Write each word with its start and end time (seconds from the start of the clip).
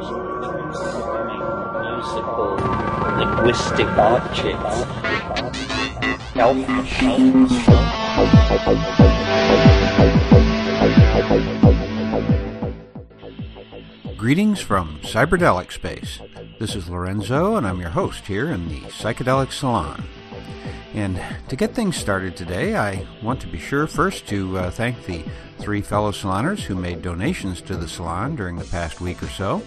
musical 0.00 0.16
linguistic 3.18 3.86
objects. 3.86 4.86
Greetings 14.16 14.60
from 14.60 15.00
Cyberdelic 15.02 15.70
Space. 15.70 16.20
This 16.58 16.74
is 16.74 16.88
Lorenzo, 16.88 17.56
and 17.56 17.66
I'm 17.66 17.80
your 17.80 17.90
host 17.90 18.26
here 18.26 18.50
in 18.50 18.68
the 18.68 18.80
Psychedelic 18.88 19.52
Salon. 19.52 20.04
And 20.94 21.22
to 21.48 21.56
get 21.56 21.74
things 21.74 21.96
started 21.96 22.36
today, 22.36 22.76
I 22.76 23.06
want 23.22 23.40
to 23.42 23.46
be 23.46 23.58
sure 23.58 23.86
first 23.86 24.26
to 24.28 24.58
uh, 24.58 24.70
thank 24.70 25.06
the 25.06 25.24
three 25.58 25.82
fellow 25.82 26.10
saloners 26.10 26.60
who 26.60 26.74
made 26.74 27.02
donations 27.02 27.60
to 27.62 27.76
the 27.76 27.88
salon 27.88 28.34
during 28.34 28.56
the 28.56 28.64
past 28.64 29.00
week 29.00 29.22
or 29.22 29.28
so. 29.28 29.62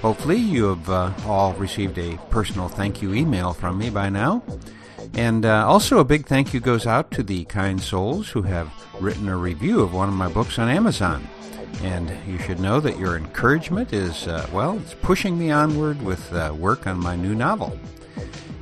Hopefully, 0.00 0.36
you 0.36 0.66
have 0.66 0.88
uh, 0.88 1.12
all 1.26 1.54
received 1.54 1.98
a 1.98 2.16
personal 2.30 2.68
thank 2.68 3.02
you 3.02 3.14
email 3.14 3.52
from 3.52 3.78
me 3.78 3.90
by 3.90 4.08
now. 4.08 4.42
And 5.14 5.44
uh, 5.44 5.66
also, 5.66 5.98
a 5.98 6.04
big 6.04 6.26
thank 6.26 6.54
you 6.54 6.60
goes 6.60 6.86
out 6.86 7.10
to 7.12 7.22
the 7.22 7.44
kind 7.44 7.80
souls 7.80 8.30
who 8.30 8.42
have 8.42 8.72
written 9.00 9.28
a 9.28 9.36
review 9.36 9.80
of 9.80 9.92
one 9.92 10.08
of 10.08 10.14
my 10.14 10.28
books 10.28 10.58
on 10.58 10.68
Amazon. 10.68 11.26
And 11.82 12.12
you 12.26 12.38
should 12.38 12.60
know 12.60 12.80
that 12.80 12.98
your 12.98 13.16
encouragement 13.16 13.92
is, 13.92 14.28
uh, 14.28 14.48
well, 14.52 14.78
it's 14.78 14.94
pushing 14.94 15.38
me 15.38 15.50
onward 15.50 16.00
with 16.02 16.32
uh, 16.32 16.54
work 16.56 16.86
on 16.86 16.98
my 16.98 17.16
new 17.16 17.34
novel. 17.34 17.76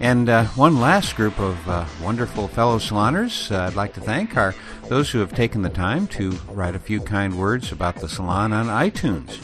And 0.01 0.31
uh, 0.31 0.45
one 0.47 0.81
last 0.81 1.15
group 1.15 1.39
of 1.39 1.69
uh, 1.69 1.85
wonderful 2.03 2.49
fellow 2.49 2.79
saloners 2.79 3.53
uh, 3.53 3.67
I'd 3.67 3.75
like 3.75 3.93
to 3.95 4.01
thank 4.01 4.35
are 4.35 4.55
those 4.89 5.11
who 5.11 5.19
have 5.19 5.35
taken 5.35 5.61
the 5.61 5.69
time 5.69 6.07
to 6.09 6.31
write 6.49 6.75
a 6.75 6.79
few 6.79 7.03
kind 7.03 7.39
words 7.39 7.71
about 7.71 7.97
the 7.97 8.09
salon 8.09 8.55
on 8.55 8.67
iTunes. 8.67 9.39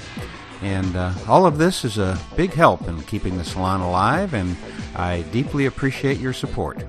And 0.62 0.96
uh, 0.96 1.12
all 1.28 1.44
of 1.44 1.58
this 1.58 1.84
is 1.84 1.98
a 1.98 2.18
big 2.36 2.54
help 2.54 2.88
in 2.88 3.02
keeping 3.02 3.36
the 3.36 3.44
salon 3.44 3.82
alive, 3.82 4.32
and 4.32 4.56
I 4.94 5.22
deeply 5.30 5.66
appreciate 5.66 6.18
your 6.18 6.32
support. 6.32 6.82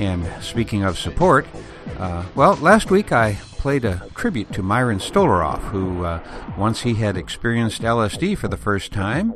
And 0.00 0.28
speaking 0.42 0.82
of 0.82 0.98
support, 0.98 1.46
uh, 1.98 2.24
well, 2.34 2.56
last 2.56 2.90
week 2.90 3.12
I 3.12 3.34
played 3.58 3.84
a 3.84 4.02
tribute 4.16 4.52
to 4.54 4.62
Myron 4.62 4.98
Stolaroff, 4.98 5.60
who, 5.70 6.04
uh, 6.04 6.20
once 6.58 6.80
he 6.80 6.94
had 6.94 7.16
experienced 7.16 7.82
LSD 7.82 8.36
for 8.36 8.48
the 8.48 8.56
first 8.56 8.90
time, 8.90 9.34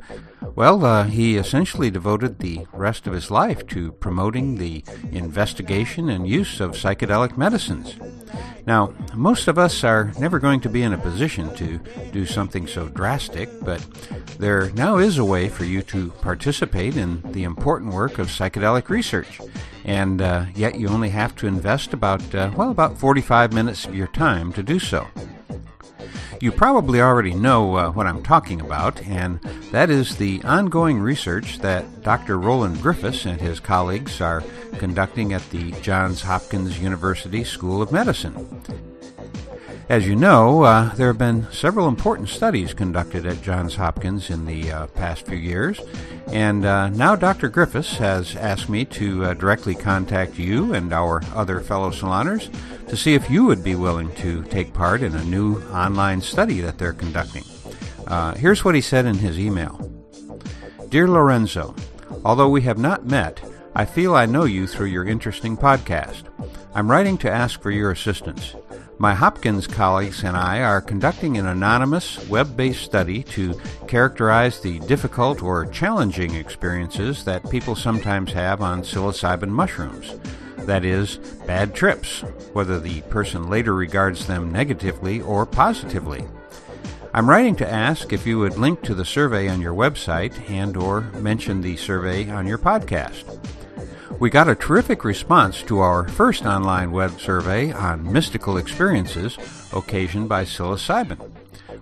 well, 0.54 0.84
uh, 0.84 1.04
he 1.04 1.36
essentially 1.36 1.90
devoted 1.90 2.38
the 2.38 2.66
rest 2.72 3.06
of 3.06 3.12
his 3.12 3.30
life 3.30 3.66
to 3.68 3.92
promoting 3.92 4.56
the 4.56 4.84
investigation 5.12 6.08
and 6.08 6.28
use 6.28 6.60
of 6.60 6.72
psychedelic 6.72 7.36
medicines. 7.36 7.96
Now, 8.66 8.94
most 9.14 9.48
of 9.48 9.58
us 9.58 9.84
are 9.84 10.12
never 10.18 10.38
going 10.38 10.60
to 10.60 10.68
be 10.68 10.82
in 10.82 10.92
a 10.92 10.98
position 10.98 11.54
to 11.56 11.78
do 12.12 12.24
something 12.24 12.66
so 12.66 12.88
drastic, 12.88 13.48
but 13.62 13.84
there 14.38 14.70
now 14.70 14.96
is 14.96 15.18
a 15.18 15.24
way 15.24 15.48
for 15.48 15.64
you 15.64 15.82
to 15.82 16.10
participate 16.22 16.96
in 16.96 17.20
the 17.32 17.44
important 17.44 17.92
work 17.92 18.18
of 18.18 18.28
psychedelic 18.28 18.88
research. 18.88 19.40
And 19.84 20.22
uh, 20.22 20.46
yet 20.54 20.76
you 20.76 20.88
only 20.88 21.10
have 21.10 21.36
to 21.36 21.46
invest 21.46 21.92
about, 21.92 22.34
uh, 22.34 22.50
well, 22.56 22.70
about 22.70 22.98
45 22.98 23.52
minutes 23.52 23.84
of 23.84 23.94
your 23.94 24.08
time 24.08 24.52
to 24.54 24.62
do 24.62 24.78
so. 24.78 25.06
You 26.40 26.52
probably 26.52 27.00
already 27.00 27.34
know 27.34 27.76
uh, 27.76 27.90
what 27.90 28.06
I'm 28.06 28.22
talking 28.22 28.60
about, 28.60 29.02
and 29.06 29.40
that 29.70 29.90
is 29.90 30.16
the 30.16 30.42
ongoing 30.44 30.98
research 30.98 31.58
that 31.60 32.02
Dr. 32.02 32.38
Roland 32.38 32.82
Griffiths 32.82 33.24
and 33.24 33.40
his 33.40 33.60
colleagues 33.60 34.20
are 34.20 34.42
conducting 34.78 35.32
at 35.32 35.48
the 35.50 35.70
Johns 35.80 36.22
Hopkins 36.22 36.78
University 36.78 37.44
School 37.44 37.80
of 37.80 37.92
Medicine. 37.92 38.62
As 39.88 40.08
you 40.08 40.16
know, 40.16 40.62
uh, 40.62 40.94
there 40.94 41.08
have 41.08 41.18
been 41.18 41.46
several 41.52 41.88
important 41.88 42.30
studies 42.30 42.72
conducted 42.72 43.26
at 43.26 43.42
Johns 43.42 43.74
Hopkins 43.74 44.30
in 44.30 44.46
the 44.46 44.72
uh, 44.72 44.86
past 44.88 45.26
few 45.26 45.36
years, 45.36 45.78
and 46.28 46.64
uh, 46.64 46.88
now 46.88 47.14
Dr. 47.14 47.50
Griffiths 47.50 47.98
has 47.98 48.34
asked 48.34 48.70
me 48.70 48.86
to 48.86 49.24
uh, 49.24 49.34
directly 49.34 49.74
contact 49.74 50.38
you 50.38 50.72
and 50.72 50.92
our 50.92 51.22
other 51.34 51.60
fellow 51.60 51.90
saloners 51.90 52.48
to 52.88 52.96
see 52.96 53.14
if 53.14 53.30
you 53.30 53.44
would 53.44 53.64
be 53.64 53.74
willing 53.74 54.14
to 54.16 54.42
take 54.44 54.72
part 54.72 55.02
in 55.02 55.14
a 55.14 55.24
new 55.24 55.60
online 55.70 56.20
study 56.20 56.60
that 56.60 56.78
they're 56.78 56.92
conducting. 56.92 57.44
Uh, 58.06 58.34
here's 58.34 58.64
what 58.64 58.74
he 58.74 58.80
said 58.80 59.06
in 59.06 59.16
his 59.16 59.38
email 59.38 59.90
Dear 60.88 61.08
Lorenzo, 61.08 61.74
although 62.24 62.48
we 62.48 62.62
have 62.62 62.78
not 62.78 63.06
met, 63.06 63.40
I 63.74 63.84
feel 63.84 64.14
I 64.14 64.26
know 64.26 64.44
you 64.44 64.66
through 64.66 64.86
your 64.86 65.04
interesting 65.04 65.56
podcast. 65.56 66.24
I'm 66.74 66.90
writing 66.90 67.18
to 67.18 67.30
ask 67.30 67.60
for 67.60 67.70
your 67.70 67.90
assistance. 67.90 68.54
My 68.98 69.14
Hopkins 69.14 69.66
colleagues 69.66 70.22
and 70.22 70.36
I 70.36 70.60
are 70.60 70.80
conducting 70.80 71.36
an 71.36 71.46
anonymous, 71.46 72.28
web 72.28 72.56
based 72.56 72.82
study 72.82 73.24
to 73.24 73.60
characterize 73.88 74.60
the 74.60 74.78
difficult 74.80 75.42
or 75.42 75.66
challenging 75.66 76.36
experiences 76.36 77.24
that 77.24 77.50
people 77.50 77.74
sometimes 77.74 78.32
have 78.32 78.62
on 78.62 78.82
psilocybin 78.82 79.48
mushrooms. 79.48 80.14
That 80.66 80.84
is, 80.84 81.18
bad 81.46 81.74
trips, 81.74 82.20
whether 82.52 82.80
the 82.80 83.02
person 83.02 83.50
later 83.50 83.74
regards 83.74 84.26
them 84.26 84.50
negatively 84.50 85.20
or 85.20 85.44
positively. 85.44 86.26
I'm 87.12 87.28
writing 87.28 87.54
to 87.56 87.70
ask 87.70 88.12
if 88.12 88.26
you 88.26 88.38
would 88.40 88.56
link 88.56 88.82
to 88.82 88.94
the 88.94 89.04
survey 89.04 89.48
on 89.48 89.60
your 89.60 89.74
website 89.74 90.50
and 90.50 90.76
or 90.76 91.02
mention 91.20 91.60
the 91.60 91.76
survey 91.76 92.28
on 92.28 92.46
your 92.46 92.58
podcast. 92.58 93.38
We 94.18 94.30
got 94.30 94.48
a 94.48 94.54
terrific 94.54 95.04
response 95.04 95.62
to 95.64 95.80
our 95.80 96.08
first 96.08 96.44
online 96.44 96.92
web 96.92 97.20
survey 97.20 97.72
on 97.72 98.12
mystical 98.12 98.56
experiences 98.56 99.36
occasioned 99.72 100.28
by 100.28 100.44
psilocybin. 100.44 101.33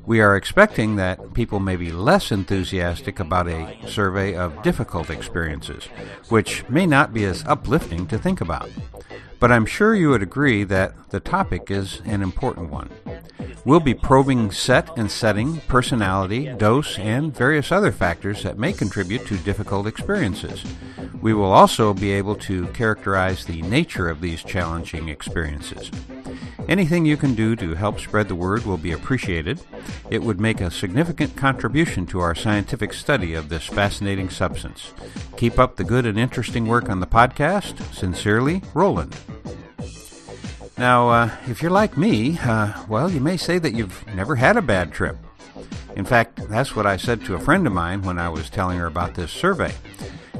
We 0.06 0.20
are 0.20 0.36
expecting 0.36 0.96
that 0.96 1.34
people 1.34 1.60
may 1.60 1.76
be 1.76 1.92
less 1.92 2.32
enthusiastic 2.32 3.20
about 3.20 3.48
a 3.48 3.78
survey 3.86 4.34
of 4.34 4.62
difficult 4.62 5.10
experiences, 5.10 5.84
which 6.28 6.68
may 6.68 6.86
not 6.86 7.12
be 7.12 7.24
as 7.24 7.44
uplifting 7.46 8.06
to 8.08 8.18
think 8.18 8.40
about. 8.40 8.70
But 9.42 9.50
I'm 9.50 9.66
sure 9.66 9.92
you 9.92 10.10
would 10.10 10.22
agree 10.22 10.62
that 10.62 11.10
the 11.10 11.18
topic 11.18 11.68
is 11.68 12.00
an 12.04 12.22
important 12.22 12.70
one. 12.70 12.90
We'll 13.64 13.80
be 13.80 13.92
probing 13.92 14.52
set 14.52 14.96
and 14.96 15.10
setting, 15.10 15.60
personality, 15.62 16.46
dose, 16.56 16.96
and 16.96 17.36
various 17.36 17.72
other 17.72 17.90
factors 17.90 18.44
that 18.44 18.56
may 18.56 18.72
contribute 18.72 19.26
to 19.26 19.36
difficult 19.38 19.88
experiences. 19.88 20.64
We 21.20 21.34
will 21.34 21.50
also 21.50 21.92
be 21.92 22.12
able 22.12 22.36
to 22.36 22.68
characterize 22.68 23.44
the 23.44 23.62
nature 23.62 24.08
of 24.08 24.20
these 24.20 24.44
challenging 24.44 25.08
experiences. 25.08 25.90
Anything 26.68 27.04
you 27.04 27.16
can 27.16 27.34
do 27.34 27.56
to 27.56 27.74
help 27.74 27.98
spread 27.98 28.28
the 28.28 28.36
word 28.36 28.64
will 28.64 28.76
be 28.76 28.92
appreciated. 28.92 29.60
It 30.08 30.22
would 30.22 30.40
make 30.40 30.60
a 30.60 30.70
significant 30.70 31.36
contribution 31.36 32.06
to 32.06 32.20
our 32.20 32.36
scientific 32.36 32.92
study 32.92 33.34
of 33.34 33.48
this 33.48 33.66
fascinating 33.66 34.30
substance. 34.30 34.92
Keep 35.36 35.58
up 35.58 35.74
the 35.74 35.84
good 35.84 36.06
and 36.06 36.18
interesting 36.18 36.68
work 36.68 36.88
on 36.88 37.00
the 37.00 37.06
podcast. 37.08 37.92
Sincerely, 37.92 38.62
Roland. 38.74 39.16
Now, 40.78 41.10
uh, 41.10 41.30
if 41.46 41.62
you're 41.62 41.70
like 41.70 41.96
me, 41.96 42.38
uh, 42.38 42.84
well, 42.88 43.10
you 43.10 43.20
may 43.20 43.36
say 43.36 43.58
that 43.58 43.74
you've 43.74 44.04
never 44.14 44.36
had 44.36 44.56
a 44.56 44.62
bad 44.62 44.92
trip. 44.92 45.16
In 45.94 46.04
fact, 46.04 46.48
that's 46.48 46.74
what 46.74 46.86
I 46.86 46.96
said 46.96 47.24
to 47.26 47.34
a 47.34 47.40
friend 47.40 47.66
of 47.66 47.72
mine 47.72 48.02
when 48.02 48.18
I 48.18 48.28
was 48.28 48.48
telling 48.48 48.78
her 48.78 48.86
about 48.86 49.14
this 49.14 49.30
survey. 49.30 49.72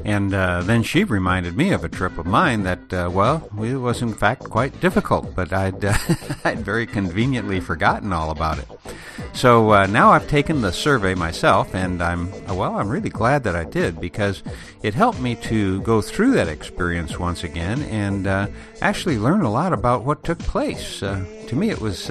And 0.05 0.33
uh, 0.33 0.61
then 0.63 0.83
she 0.83 1.05
reminded 1.05 1.55
me 1.55 1.71
of 1.71 1.85
a 1.85 1.89
trip 1.89 2.17
of 2.17 2.25
mine 2.25 2.63
that, 2.63 2.91
uh, 2.93 3.09
well, 3.11 3.49
it 3.57 3.75
was 3.75 4.01
in 4.01 4.13
fact 4.13 4.43
quite 4.43 4.79
difficult, 4.81 5.33
but 5.33 5.53
I'd, 5.53 5.83
uh, 5.83 5.97
I'd 6.43 6.59
very 6.59 6.85
conveniently 6.85 7.61
forgotten 7.61 8.11
all 8.11 8.29
about 8.29 8.59
it. 8.59 8.67
So 9.31 9.71
uh, 9.71 9.87
now 9.87 10.11
I've 10.11 10.27
taken 10.27 10.61
the 10.61 10.73
survey 10.73 11.15
myself, 11.15 11.73
and 11.73 12.03
I'm, 12.03 12.29
well, 12.47 12.77
I'm 12.77 12.89
really 12.89 13.09
glad 13.09 13.43
that 13.45 13.55
I 13.55 13.63
did 13.63 14.01
because 14.01 14.43
it 14.81 14.93
helped 14.93 15.21
me 15.21 15.35
to 15.35 15.81
go 15.81 16.01
through 16.01 16.31
that 16.31 16.49
experience 16.49 17.17
once 17.17 17.43
again 17.43 17.81
and 17.83 18.27
uh, 18.27 18.47
actually 18.81 19.17
learn 19.17 19.41
a 19.41 19.51
lot 19.51 19.71
about 19.71 20.03
what 20.03 20.23
took 20.23 20.39
place. 20.39 21.01
Uh, 21.01 21.25
to 21.47 21.55
me, 21.55 21.69
it 21.69 21.79
was 21.79 22.09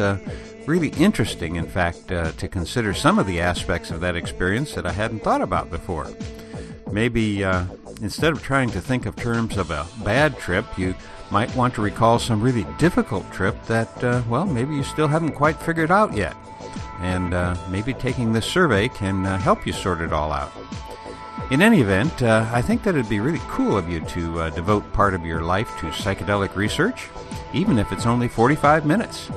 really 0.67 0.88
interesting, 0.90 1.56
in 1.56 1.67
fact, 1.67 2.08
to 2.08 2.49
consider 2.49 2.94
some 2.94 3.19
of 3.19 3.26
the 3.26 3.40
aspects 3.40 3.90
of 3.90 4.00
that 4.00 4.17
experience 4.17 4.75
that 4.75 4.87
I 4.87 4.93
hadn't 4.93 5.22
thought 5.22 5.43
about 5.43 5.70
before. 5.70 6.08
Maybe 6.93 7.43
uh, 7.43 7.64
instead 8.00 8.33
of 8.33 8.43
trying 8.43 8.71
to 8.71 8.81
think 8.81 9.06
of 9.06 9.17
terms 9.17 9.56
of 9.56 9.71
a 9.71 9.87
bad 10.05 10.39
trip, 10.39 10.65
you 10.79 10.94
might 11.31 11.55
want 11.56 11.75
to 11.75 11.83
recall 11.83 12.19
some 12.19 12.41
really 12.41 12.67
difficult 12.79 13.31
trip 13.33 13.56
that, 13.65 14.05
uh, 14.05 14.23
well, 14.29 14.47
maybe 14.47 14.75
you 14.75 14.85
still 14.85 15.09
haven't 15.09 15.33
quite 15.33 15.56
figured 15.56 15.91
out 15.91 16.15
yet. 16.15 16.37
And 17.00 17.35
uh, 17.35 17.56
maybe 17.71 17.94
taking 17.94 18.33
this 18.33 18.47
survey 18.47 18.89
can 18.89 19.27
uh, 19.27 19.39
help 19.39 19.67
you 19.67 19.73
sort 19.73 20.00
it 20.00 20.12
all 20.12 20.31
out. 20.31 20.53
In 21.50 21.61
any 21.61 21.81
event, 21.81 22.23
uh, 22.23 22.49
I 22.53 22.62
think 22.62 22.83
that 22.85 22.94
it'd 22.94 23.11
be 23.11 23.21
really 23.21 23.41
cool 23.49 23.77
of 23.77 23.89
you 23.89 24.00
to 24.00 24.41
uh, 24.41 24.50
devote 24.50 24.91
part 24.93 25.12
of 25.15 25.27
your 25.27 25.43
life 25.43 25.69
to 25.81 25.87
psychedelic 25.87 26.55
research, 26.55 27.09
even 27.53 27.79
if 27.79 27.93
it's 27.93 28.06
only 28.06 28.29
45 28.29 28.87
minutes. 28.87 29.31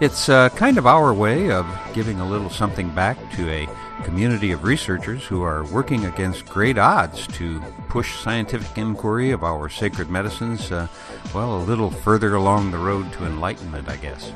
It's 0.00 0.28
uh, 0.28 0.48
kind 0.50 0.76
of 0.76 0.88
our 0.88 1.14
way 1.14 1.52
of 1.52 1.66
giving 1.94 2.18
a 2.18 2.28
little 2.28 2.50
something 2.50 2.90
back 2.90 3.16
to 3.36 3.48
a 3.48 3.68
community 4.02 4.50
of 4.50 4.64
researchers 4.64 5.24
who 5.24 5.42
are 5.42 5.64
working 5.66 6.04
against 6.06 6.46
great 6.46 6.78
odds 6.78 7.28
to 7.28 7.60
push 7.88 8.18
scientific 8.18 8.76
inquiry 8.76 9.30
of 9.30 9.44
our 9.44 9.68
sacred 9.68 10.10
medicines, 10.10 10.72
uh, 10.72 10.88
well, 11.32 11.56
a 11.56 11.62
little 11.62 11.90
further 11.90 12.34
along 12.34 12.72
the 12.72 12.78
road 12.78 13.12
to 13.12 13.24
enlightenment, 13.24 13.88
I 13.88 13.96
guess. 13.96 14.32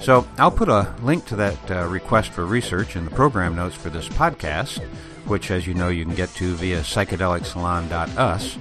So 0.00 0.26
I'll 0.38 0.50
put 0.50 0.70
a 0.70 0.94
link 1.02 1.26
to 1.26 1.36
that 1.36 1.70
uh, 1.70 1.86
request 1.86 2.30
for 2.30 2.46
research 2.46 2.96
in 2.96 3.04
the 3.04 3.10
program 3.10 3.54
notes 3.56 3.76
for 3.76 3.90
this 3.90 4.08
podcast, 4.08 4.82
which, 5.26 5.50
as 5.50 5.66
you 5.66 5.74
know, 5.74 5.88
you 5.88 6.06
can 6.06 6.14
get 6.14 6.30
to 6.36 6.54
via 6.54 6.80
psychedelicsalon.us. 6.80 8.58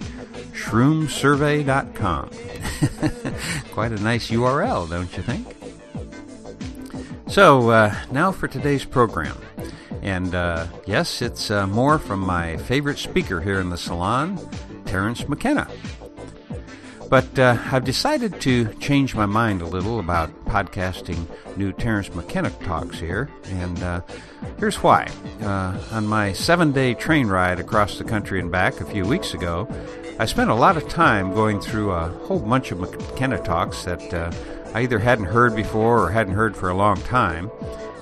shroomsurvey.com. 0.51 2.29
quite 3.71 3.93
a 3.93 4.01
nice 4.01 4.29
URL, 4.29 4.89
don't 4.89 5.15
you 5.15 5.23
think? 5.23 5.55
So, 7.27 7.69
uh, 7.69 7.95
now 8.11 8.33
for 8.33 8.49
today's 8.49 8.83
program. 8.83 9.37
And 10.01 10.35
uh, 10.35 10.67
yes, 10.85 11.21
it's 11.21 11.49
uh, 11.49 11.65
more 11.67 11.97
from 11.97 12.19
my 12.19 12.57
favorite 12.57 12.97
speaker 12.97 13.39
here 13.39 13.61
in 13.61 13.69
the 13.69 13.77
salon, 13.77 14.37
Terence 14.85 15.29
McKenna. 15.29 15.69
But 17.11 17.37
uh, 17.37 17.57
I've 17.69 17.83
decided 17.83 18.39
to 18.39 18.73
change 18.75 19.15
my 19.15 19.25
mind 19.25 19.61
a 19.61 19.65
little 19.65 19.99
about 19.99 20.29
podcasting 20.45 21.27
new 21.57 21.73
Terence 21.73 22.15
McKenna 22.15 22.51
talks 22.63 23.01
here, 23.01 23.29
and 23.47 23.83
uh, 23.83 23.99
here's 24.57 24.77
why. 24.77 25.09
Uh, 25.41 25.77
on 25.91 26.07
my 26.07 26.31
seven 26.31 26.71
day 26.71 26.93
train 26.93 27.27
ride 27.27 27.59
across 27.59 27.97
the 27.97 28.05
country 28.05 28.39
and 28.39 28.49
back 28.49 28.79
a 28.79 28.85
few 28.85 29.03
weeks 29.03 29.33
ago, 29.33 29.67
I 30.19 30.25
spent 30.25 30.51
a 30.51 30.55
lot 30.55 30.77
of 30.77 30.87
time 30.87 31.33
going 31.33 31.59
through 31.59 31.91
a 31.91 32.07
whole 32.07 32.39
bunch 32.39 32.71
of 32.71 32.79
McKenna 32.79 33.39
talks 33.39 33.83
that 33.83 34.13
uh, 34.13 34.31
I 34.73 34.83
either 34.83 34.99
hadn't 34.99 35.25
heard 35.25 35.53
before 35.53 36.01
or 36.01 36.11
hadn't 36.11 36.35
heard 36.35 36.55
for 36.55 36.69
a 36.69 36.75
long 36.75 36.95
time. 37.01 37.51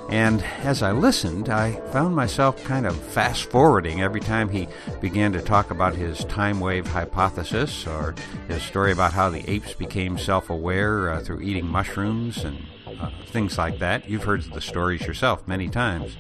And 0.09 0.43
as 0.63 0.81
I 0.81 0.91
listened, 0.91 1.49
I 1.49 1.73
found 1.91 2.15
myself 2.15 2.63
kind 2.63 2.87
of 2.87 2.97
fast 2.97 3.43
forwarding 3.51 4.01
every 4.01 4.19
time 4.19 4.49
he 4.49 4.67
began 5.01 5.31
to 5.33 5.41
talk 5.41 5.69
about 5.69 5.93
his 5.93 6.25
time 6.25 6.59
wave 6.59 6.87
hypothesis 6.87 7.85
or 7.85 8.15
his 8.47 8.63
story 8.63 8.91
about 8.91 9.13
how 9.13 9.29
the 9.29 9.47
apes 9.47 9.73
became 9.73 10.17
self 10.17 10.49
aware 10.49 11.11
uh, 11.11 11.19
through 11.21 11.41
eating 11.41 11.67
mushrooms 11.67 12.43
and 12.43 12.65
uh, 12.99 13.11
things 13.27 13.59
like 13.59 13.77
that. 13.79 14.09
You've 14.09 14.23
heard 14.23 14.41
the 14.41 14.61
stories 14.61 15.05
yourself 15.05 15.47
many 15.47 15.69
times. 15.69 16.17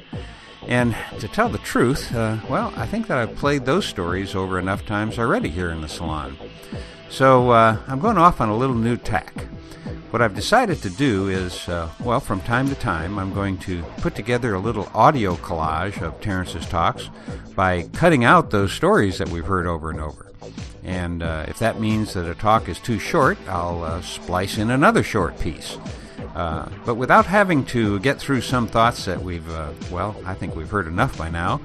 And 0.67 0.95
to 1.19 1.27
tell 1.27 1.49
the 1.49 1.57
truth, 1.57 2.13
uh, 2.13 2.37
well, 2.47 2.71
I 2.75 2.85
think 2.85 3.07
that 3.07 3.17
I've 3.17 3.35
played 3.37 3.65
those 3.65 3.85
stories 3.87 4.35
over 4.35 4.59
enough 4.59 4.85
times 4.85 5.17
already 5.17 5.49
here 5.49 5.71
in 5.71 5.81
the 5.81 5.89
salon. 5.89 6.37
So 7.09 7.49
uh, 7.49 7.79
I'm 7.87 7.99
going 7.99 8.19
off 8.19 8.39
on 8.39 8.49
a 8.49 8.55
little 8.55 8.75
new 8.75 8.97
tack. 8.97 9.33
What 10.11 10.23
I've 10.23 10.33
decided 10.33 10.81
to 10.81 10.89
do 10.89 11.29
is, 11.29 11.69
uh, 11.69 11.87
well, 12.03 12.19
from 12.19 12.41
time 12.41 12.67
to 12.69 12.75
time, 12.75 13.19
I'm 13.19 13.31
going 13.31 13.59
to 13.59 13.83
put 13.97 14.15
together 14.15 14.55
a 14.55 14.59
little 14.59 14.89
audio 14.95 15.35
collage 15.35 16.01
of 16.01 16.19
Terence's 16.19 16.65
talks 16.65 17.11
by 17.55 17.83
cutting 17.93 18.23
out 18.23 18.49
those 18.49 18.73
stories 18.73 19.19
that 19.19 19.29
we've 19.29 19.45
heard 19.45 19.67
over 19.67 19.91
and 19.91 19.99
over. 19.99 20.31
And 20.83 21.21
uh, 21.21 21.45
if 21.47 21.59
that 21.59 21.79
means 21.79 22.13
that 22.13 22.27
a 22.27 22.33
talk 22.33 22.67
is 22.69 22.79
too 22.79 22.97
short, 22.97 23.37
I'll 23.47 23.83
uh, 23.83 24.01
splice 24.01 24.57
in 24.57 24.71
another 24.71 25.03
short 25.03 25.39
piece. 25.39 25.77
Uh, 26.33 26.67
but 26.85 26.95
without 26.95 27.27
having 27.27 27.63
to 27.65 27.99
get 27.99 28.19
through 28.19 28.41
some 28.41 28.65
thoughts 28.67 29.05
that 29.05 29.21
we've, 29.21 29.47
uh, 29.51 29.71
well, 29.91 30.15
I 30.25 30.33
think 30.33 30.55
we've 30.55 30.69
heard 30.69 30.87
enough 30.87 31.17
by 31.17 31.29
now, 31.29 31.61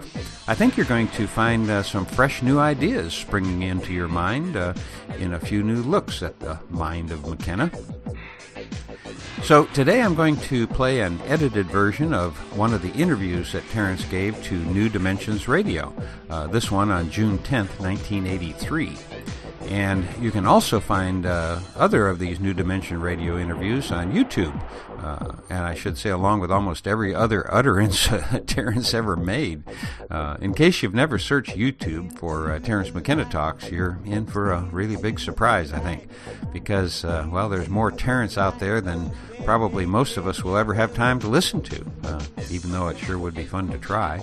I 0.46 0.54
think 0.54 0.76
you're 0.76 0.84
going 0.84 1.08
to 1.08 1.26
find 1.26 1.70
uh, 1.70 1.82
some 1.82 2.04
fresh 2.04 2.42
new 2.42 2.58
ideas 2.58 3.14
springing 3.14 3.62
into 3.62 3.94
your 3.94 4.08
mind 4.08 4.56
in 5.18 5.32
a 5.32 5.40
few 5.40 5.62
new 5.62 5.82
looks 5.82 6.22
at 6.22 6.40
the 6.40 6.58
mind 6.68 7.10
of 7.10 7.26
McKenna. 7.26 7.70
So 9.44 9.66
today 9.66 10.00
I'm 10.00 10.14
going 10.14 10.38
to 10.38 10.66
play 10.66 11.00
an 11.00 11.20
edited 11.26 11.66
version 11.66 12.14
of 12.14 12.34
one 12.56 12.72
of 12.72 12.80
the 12.80 12.90
interviews 12.92 13.52
that 13.52 13.68
Terence 13.68 14.02
gave 14.06 14.42
to 14.44 14.54
New 14.54 14.88
Dimensions 14.88 15.48
Radio, 15.48 15.92
uh, 16.30 16.46
this 16.46 16.70
one 16.70 16.90
on 16.90 17.10
June 17.10 17.36
10th, 17.40 17.78
1983. 17.78 18.96
And 19.68 20.06
you 20.20 20.30
can 20.30 20.46
also 20.46 20.80
find 20.80 21.26
uh, 21.26 21.60
other 21.76 22.08
of 22.08 22.18
these 22.18 22.38
New 22.38 22.54
Dimension 22.54 23.00
radio 23.00 23.38
interviews 23.38 23.90
on 23.90 24.12
YouTube. 24.12 24.54
Uh, 24.98 25.36
and 25.50 25.66
I 25.66 25.74
should 25.74 25.98
say, 25.98 26.10
along 26.10 26.40
with 26.40 26.50
almost 26.50 26.86
every 26.86 27.14
other 27.14 27.46
utterance 27.54 28.08
Terence 28.46 28.94
ever 28.94 29.16
made. 29.16 29.62
Uh, 30.10 30.36
in 30.40 30.54
case 30.54 30.82
you've 30.82 30.94
never 30.94 31.18
searched 31.18 31.56
YouTube 31.56 32.18
for 32.18 32.50
uh, 32.50 32.58
Terence 32.58 32.92
McKenna 32.92 33.24
Talks, 33.24 33.70
you're 33.70 33.98
in 34.04 34.26
for 34.26 34.52
a 34.52 34.62
really 34.62 34.96
big 34.96 35.20
surprise, 35.20 35.72
I 35.72 35.80
think. 35.80 36.08
Because, 36.52 37.04
uh, 37.04 37.26
well, 37.30 37.48
there's 37.48 37.68
more 37.68 37.90
Terence 37.90 38.38
out 38.38 38.60
there 38.60 38.80
than 38.80 39.10
probably 39.44 39.86
most 39.86 40.16
of 40.16 40.26
us 40.26 40.42
will 40.42 40.56
ever 40.56 40.74
have 40.74 40.94
time 40.94 41.18
to 41.20 41.28
listen 41.28 41.60
to, 41.62 41.84
uh, 42.04 42.22
even 42.50 42.70
though 42.70 42.88
it 42.88 42.98
sure 42.98 43.18
would 43.18 43.34
be 43.34 43.44
fun 43.44 43.68
to 43.70 43.78
try. 43.78 44.22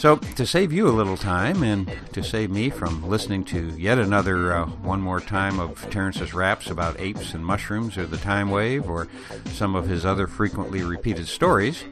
So, 0.00 0.16
to 0.16 0.46
save 0.46 0.72
you 0.72 0.88
a 0.88 0.96
little 0.96 1.18
time 1.18 1.62
and 1.62 1.86
to 2.14 2.24
save 2.24 2.50
me 2.50 2.70
from 2.70 3.06
listening 3.06 3.44
to 3.44 3.68
yet 3.76 3.98
another 3.98 4.54
uh, 4.54 4.64
one 4.64 5.02
more 5.02 5.20
time 5.20 5.60
of 5.60 5.90
Terence's 5.90 6.32
raps 6.32 6.70
about 6.70 6.98
apes 6.98 7.34
and 7.34 7.44
mushrooms 7.44 7.98
or 7.98 8.06
the 8.06 8.16
time 8.16 8.48
wave 8.48 8.88
or 8.88 9.08
some 9.52 9.76
of 9.76 9.88
his 9.88 10.06
other 10.06 10.26
frequently 10.26 10.82
repeated 10.82 11.28
stories, 11.28 11.84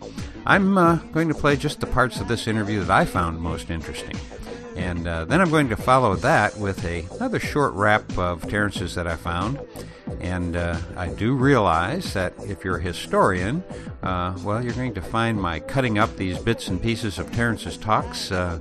I'm 0.46 0.78
uh, 0.78 0.96
going 1.12 1.28
to 1.28 1.34
play 1.34 1.56
just 1.56 1.81
the 1.81 1.87
parts 1.87 2.19
of 2.19 2.28
this 2.28 2.46
interview 2.46 2.81
that 2.81 2.90
I 2.90 3.05
found 3.05 3.43
most 3.43 3.69
interesting. 3.69 4.16
And 4.78 5.08
uh, 5.08 5.25
then 5.25 5.40
I'm 5.40 5.50
going 5.50 5.69
to 5.70 5.76
follow 5.76 6.14
that 6.16 6.56
with 6.56 6.84
a, 6.84 7.04
another 7.16 7.40
short 7.40 7.75
rap 7.75 8.16
of 8.16 8.48
Terence's 8.48 8.94
that 8.94 9.06
I 9.08 9.16
found. 9.16 9.60
And 10.20 10.56
uh, 10.56 10.78
I 10.96 11.08
do 11.08 11.34
realize 11.34 12.14
that 12.14 12.32
if 12.44 12.64
you're 12.64 12.78
a 12.78 12.82
historian, 12.82 13.64
uh, 14.02 14.38
well, 14.44 14.64
you're 14.64 14.75
going 14.75 14.94
to 14.94 15.02
find 15.02 15.40
my 15.40 15.58
cutting 15.60 15.98
up 15.98 16.16
these 16.16 16.38
bits 16.38 16.69
and 16.69 16.80
pieces 16.80 17.19
of 17.19 17.30
Terence's 17.32 17.76
talks. 17.76 18.30
Uh, 18.30 18.60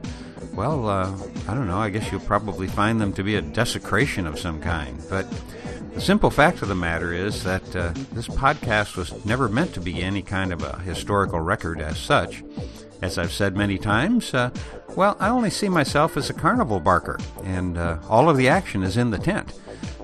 well, 0.54 0.90
uh, 0.90 1.16
I 1.48 1.54
don't 1.54 1.68
know. 1.68 1.78
I 1.78 1.90
guess 1.90 2.12
you'll 2.12 2.22
probably 2.22 2.68
find 2.68 3.00
them 3.00 3.14
to 3.14 3.24
be 3.24 3.36
a 3.36 3.42
desecration 3.42 4.26
of 4.26 4.40
some 4.40 4.60
kind. 4.60 5.00
But 5.10 5.28
the 5.94 6.02
simple 6.02 6.32
fact 6.32 6.62
of 6.64 6.68
the 6.68 6.76
matter 6.76 7.14
is 7.14 7.44
that 7.44 7.76
uh, 7.76 7.94
this 8.12 8.28
podcast 8.28 8.98
was 8.98 9.24
never 9.24 9.48
meant 9.48 9.74
to 9.76 9.82
be 9.82 10.02
any 10.02 10.24
kind 10.24 10.52
of 10.52 10.64
a 10.64 10.80
historical 10.80 11.40
record 11.40 11.80
as 11.80 12.00
such. 12.00 12.44
As 13.02 13.18
I've 13.18 13.32
said 13.32 13.56
many 13.56 13.78
times, 13.78 14.34
uh, 14.34 14.50
well, 14.96 15.16
I 15.20 15.30
only 15.30 15.52
see 15.52 15.70
myself 15.70 16.18
as 16.18 16.30
a 16.30 16.34
carnival 16.34 16.80
barker, 16.80 17.20
and 17.44 17.78
uh, 17.78 18.00
all 18.10 18.30
of 18.30 18.38
the 18.38 18.48
action 18.48 18.82
is 18.82 18.98
in 18.98 19.12
the 19.12 19.20
tent. 19.20 19.54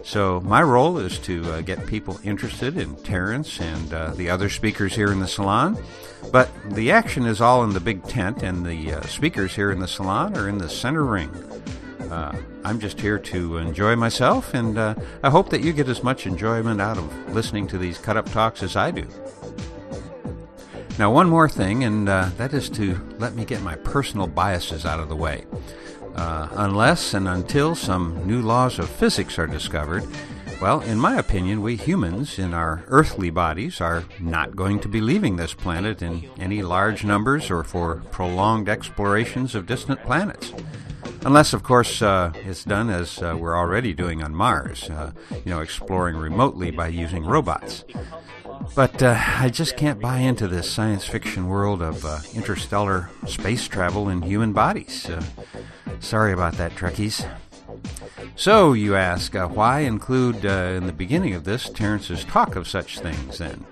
So 0.04 0.42
my 0.42 0.62
role 0.62 0.98
is 1.00 1.18
to 1.20 1.44
uh, 1.52 1.62
get 1.62 1.88
people 1.88 2.20
interested 2.24 2.78
in 2.78 2.96
Terence 2.98 3.60
and 3.60 3.94
uh, 3.94 4.14
the 4.14 4.30
other 4.30 4.50
speakers 4.50 4.94
here 4.94 5.12
in 5.12 5.20
the 5.20 5.28
salon. 5.28 5.82
But 6.32 6.50
the 6.72 6.92
action 6.92 7.26
is 7.26 7.42
all 7.42 7.64
in 7.64 7.74
the 7.74 7.80
big 7.80 8.04
tent, 8.04 8.44
and 8.44 8.66
the 8.66 8.94
uh, 8.94 9.02
speakers 9.04 9.56
here 9.56 9.72
in 9.72 9.80
the 9.80 9.88
salon 9.88 10.38
are 10.38 10.48
in 10.48 10.60
the 10.60 10.70
center 10.70 11.04
ring. 11.04 11.32
Uh, 12.12 12.38
I'm 12.64 12.80
just 12.80 13.02
here 13.02 13.18
to 13.18 13.58
enjoy 13.58 13.96
myself, 13.96 14.54
and 14.54 14.78
I 14.78 15.30
hope 15.30 15.50
that 15.50 15.62
you 15.62 15.74
get 15.74 15.88
as 15.90 16.04
much 16.04 16.28
enjoyment 16.28 16.80
out 16.80 16.98
of 16.98 17.34
listening 17.34 17.66
to 17.68 17.78
these 17.80 17.98
cut 17.98 18.18
up 18.18 18.30
talks 18.32 18.62
as 18.62 18.76
I 18.76 18.92
do. 18.92 19.08
Now, 21.00 21.12
one 21.12 21.28
more 21.28 21.50
thing, 21.50 21.84
and 21.84 22.08
uh, 22.08 22.30
that 22.38 22.54
is 22.54 22.70
to 22.72 23.00
let 23.18 23.34
me 23.34 23.46
get 23.46 23.64
my 23.64 23.76
personal 23.76 24.28
biases 24.28 24.86
out 24.86 25.00
of 25.00 25.10
the 25.10 25.16
way. 25.16 25.46
Uh, 26.16 26.48
unless 26.52 27.16
and 27.16 27.28
until 27.28 27.74
some 27.74 28.26
new 28.28 28.44
laws 28.44 28.78
of 28.78 28.88
physics 28.90 29.40
are 29.40 29.48
discovered, 29.48 30.06
well, 30.62 30.82
in 30.82 31.00
my 31.00 31.18
opinion, 31.18 31.64
we 31.64 31.76
humans 31.76 32.38
in 32.38 32.54
our 32.54 32.84
earthly 32.88 33.32
bodies 33.32 33.82
are 33.82 34.04
not 34.20 34.56
going 34.56 34.80
to 34.82 34.88
be 34.88 35.02
leaving 35.02 35.36
this 35.36 35.56
planet 35.56 36.04
in 36.04 36.30
any 36.40 36.62
large 36.62 37.04
numbers 37.04 37.50
or 37.50 37.64
for 37.64 38.04
prolonged 38.12 38.70
explorations 38.70 39.56
of 39.56 39.66
distant 39.66 40.02
planets. 40.04 40.54
Unless, 41.26 41.54
of 41.54 41.64
course, 41.64 42.02
uh, 42.04 42.32
it's 42.46 42.64
done 42.64 42.90
as 42.90 43.22
uh, 43.22 43.36
we're 43.38 43.58
already 43.58 43.94
doing 43.94 44.22
on 44.22 44.36
Mars, 44.36 44.90
uh, 44.90 45.12
you 45.32 45.52
know, 45.52 45.62
exploring 45.62 46.18
remotely 46.18 46.70
by 46.70 46.88
using 46.88 47.26
robots. 47.26 47.84
But 48.76 49.04
uh, 49.04 49.16
I 49.18 49.50
just 49.50 49.78
can't 49.78 50.02
buy 50.02 50.20
into 50.20 50.48
this 50.48 50.70
science 50.70 51.06
fiction 51.06 51.48
world 51.48 51.82
of 51.82 52.04
uh, 52.06 52.20
interstellar 52.34 53.10
space 53.28 53.68
travel 53.68 54.10
in 54.10 54.22
human 54.22 54.54
bodies. 54.54 55.10
Uh, 55.10 55.24
sorry 56.00 56.34
about 56.34 56.54
that, 56.54 56.74
Trekkies. 56.74 57.30
So, 58.36 58.74
you 58.74 58.96
ask, 58.96 59.36
uh, 59.36 59.48
why 59.48 59.82
include 59.82 60.46
uh, 60.46 60.74
in 60.76 60.88
the 60.88 60.94
beginning 60.94 61.36
of 61.36 61.44
this 61.44 61.70
Terence's 61.70 62.24
talk 62.26 62.56
of 62.56 62.68
such 62.68 63.00
things 63.00 63.38
then? 63.38 63.66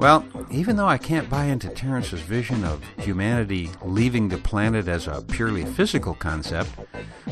Well, 0.00 0.24
even 0.50 0.76
though 0.76 0.88
I 0.88 0.96
can't 0.96 1.28
buy 1.28 1.44
into 1.44 1.68
Terence's 1.68 2.22
vision 2.22 2.64
of 2.64 2.82
humanity 2.96 3.68
leaving 3.82 4.30
the 4.30 4.38
planet 4.38 4.88
as 4.88 5.06
a 5.06 5.20
purely 5.20 5.66
physical 5.66 6.14
concept, 6.14 6.70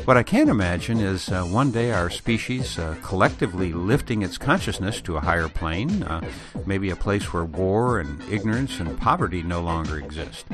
what 0.05 0.19
I 0.19 0.23
can 0.23 0.51
imagine 0.51 1.01
is 1.01 1.31
uh, 1.31 1.45
one 1.45 1.71
day 1.71 1.93
our 1.93 2.11
species 2.11 2.79
uh, 2.79 2.95
collectively 3.03 3.73
lifting 3.73 4.21
its 4.21 4.37
consciousness 4.37 5.01
to 5.01 5.17
a 5.17 5.21
higher 5.21 5.49
plane, 5.49 6.03
uh, 6.03 6.21
maybe 6.67 6.91
a 6.91 6.97
place 6.97 7.33
where 7.33 7.47
war 7.47 8.01
and 8.01 8.23
ignorance 8.31 8.81
and 8.81 8.99
poverty 8.99 9.43
no 9.43 9.63
longer 9.63 9.99
exist. 9.99 10.45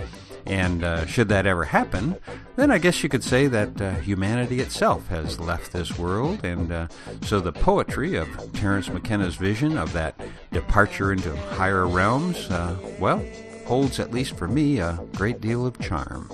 And 0.46 0.84
uh, 0.84 1.06
should 1.06 1.28
that 1.30 1.46
ever 1.46 1.64
happen, 1.64 2.16
then 2.56 2.70
I 2.70 2.78
guess 2.78 3.02
you 3.02 3.08
could 3.08 3.24
say 3.24 3.46
that 3.46 3.80
uh, 3.80 3.94
humanity 3.94 4.60
itself 4.60 5.08
has 5.08 5.40
left 5.40 5.72
this 5.72 5.98
world. 5.98 6.44
And 6.44 6.70
uh, 6.70 6.88
so 7.22 7.40
the 7.40 7.52
poetry 7.52 8.16
of 8.16 8.28
Terence 8.52 8.88
McKenna's 8.88 9.36
vision 9.36 9.78
of 9.78 9.92
that 9.94 10.20
departure 10.52 11.12
into 11.12 11.34
higher 11.36 11.86
realms, 11.86 12.50
uh, 12.50 12.76
well, 12.98 13.24
holds, 13.66 13.98
at 13.98 14.10
least 14.10 14.36
for 14.36 14.46
me, 14.46 14.78
a 14.78 14.98
great 15.16 15.40
deal 15.40 15.66
of 15.66 15.78
charm. 15.78 16.30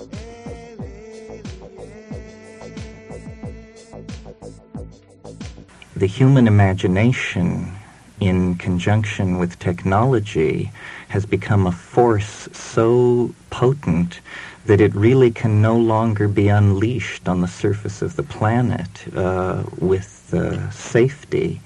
The 5.95 6.07
human 6.07 6.47
imagination, 6.47 7.71
in 8.19 8.55
conjunction 8.55 9.37
with 9.37 9.59
technology, 9.59 10.71
has 11.11 11.25
become 11.25 11.67
a 11.67 11.71
force 11.71 12.47
so 12.53 13.33
potent 13.49 14.21
that 14.65 14.79
it 14.79 14.95
really 14.95 15.29
can 15.29 15.61
no 15.61 15.75
longer 15.75 16.27
be 16.27 16.47
unleashed 16.47 17.27
on 17.27 17.41
the 17.41 17.47
surface 17.47 18.01
of 18.01 18.15
the 18.15 18.23
planet 18.23 18.89
uh, 19.13 19.63
with 19.77 20.33
uh, 20.33 20.69
safety. 20.71 21.59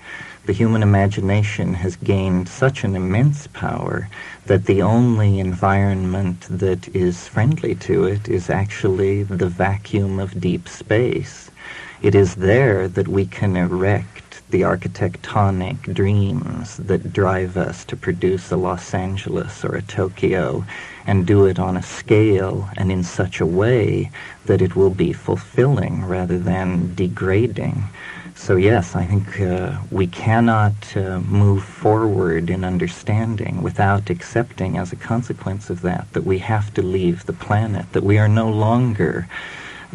The 0.48 0.54
human 0.54 0.82
imagination 0.82 1.76
has 1.76 1.96
gained 1.96 2.50
such 2.50 2.84
an 2.84 2.96
immense 2.96 3.46
power 3.48 4.10
that 4.48 4.66
the 4.66 4.82
only 4.82 5.40
environment 5.40 6.48
that 6.50 6.88
is 6.96 7.28
friendly 7.28 7.76
to 7.88 8.06
it 8.06 8.28
is 8.28 8.50
actually 8.50 9.22
the 9.24 9.50
vacuum 9.50 10.20
of 10.20 10.42
deep 10.42 10.68
space. 10.68 11.52
It 12.02 12.16
is 12.16 12.36
there 12.36 12.88
that 12.88 13.08
we 13.08 13.26
can 13.28 13.56
erect 13.56 14.25
the 14.50 14.62
architectonic 14.62 15.94
dreams 15.94 16.78
that 16.78 17.12
drive 17.12 17.58
us 17.58 17.84
to 17.86 17.96
produce 17.96 18.52
a 18.52 18.58
Los 18.58 18.94
Angeles 18.94 19.66
or 19.66 19.76
a 19.76 19.82
Tokyo 19.82 20.64
and 21.08 21.26
do 21.26 21.46
it 21.46 21.60
on 21.60 21.78
a 21.78 21.84
scale 21.84 22.70
and 22.78 22.92
in 22.92 23.04
such 23.04 23.40
a 23.40 23.46
way 23.46 24.12
that 24.46 24.62
it 24.62 24.76
will 24.76 24.90
be 24.90 25.14
fulfilling 25.14 26.06
rather 26.06 26.38
than 26.38 26.94
degrading. 26.96 27.84
So 28.36 28.58
yes, 28.58 28.96
I 28.96 29.06
think 29.06 29.40
uh, 29.40 29.80
we 29.92 30.08
cannot 30.08 30.96
uh, 30.96 31.20
move 31.22 31.64
forward 31.64 32.50
in 32.50 32.64
understanding 32.64 33.64
without 33.64 34.10
accepting 34.10 34.78
as 34.78 34.92
a 34.92 34.98
consequence 34.98 35.70
of 35.70 35.82
that 35.82 36.12
that 36.14 36.26
we 36.26 36.40
have 36.40 36.74
to 36.74 36.82
leave 36.82 37.26
the 37.26 37.34
planet, 37.34 37.92
that 37.94 38.04
we 38.04 38.18
are 38.18 38.28
no 38.28 38.50
longer 38.50 39.28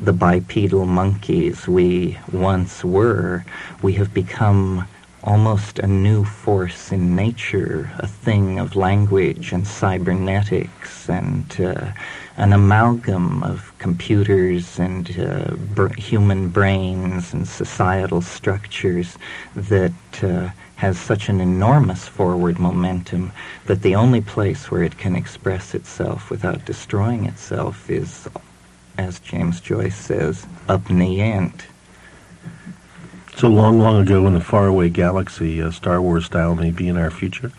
the 0.02 0.12
bipedal 0.12 0.86
monkeys 0.86 1.68
we 1.68 2.18
once 2.32 2.84
were. 2.84 3.44
We 3.82 3.92
have 3.94 4.14
become 4.14 4.88
almost 5.22 5.78
a 5.78 5.86
new 5.86 6.24
force 6.24 6.90
in 6.90 7.14
nature, 7.14 7.90
a 7.98 8.06
thing 8.06 8.58
of 8.58 8.74
language 8.74 9.52
and 9.52 9.66
cybernetics 9.66 11.08
and 11.10 11.60
uh, 11.60 11.92
an 12.38 12.54
amalgam 12.54 13.42
of 13.42 13.72
computers 13.78 14.78
and 14.78 15.18
uh, 15.20 15.54
br- 15.74 15.92
human 15.98 16.48
brains 16.48 17.34
and 17.34 17.46
societal 17.46 18.22
structures 18.22 19.18
that 19.54 19.92
uh, 20.22 20.48
has 20.76 20.98
such 20.98 21.28
an 21.28 21.42
enormous 21.42 22.08
forward 22.08 22.58
momentum 22.58 23.30
that 23.66 23.82
the 23.82 23.94
only 23.94 24.22
place 24.22 24.70
where 24.70 24.82
it 24.82 24.96
can 24.96 25.14
express 25.14 25.74
itself 25.74 26.30
without 26.30 26.64
destroying 26.64 27.26
itself 27.26 27.90
is, 27.90 28.26
as 28.98 29.20
James 29.20 29.60
Joyce 29.60 29.96
says, 29.96 30.46
up 30.68 30.90
in 30.90 30.98
the 30.98 31.20
ant. 31.20 31.66
So 33.36 33.48
long, 33.48 33.78
long 33.78 34.02
ago 34.02 34.26
in 34.26 34.36
a 34.36 34.40
faraway 34.40 34.88
galaxy, 34.90 35.62
uh, 35.62 35.70
Star 35.70 36.02
Wars 36.02 36.26
style 36.26 36.54
may 36.54 36.70
be 36.70 36.88
in 36.88 36.96
our 36.96 37.10
future? 37.10 37.52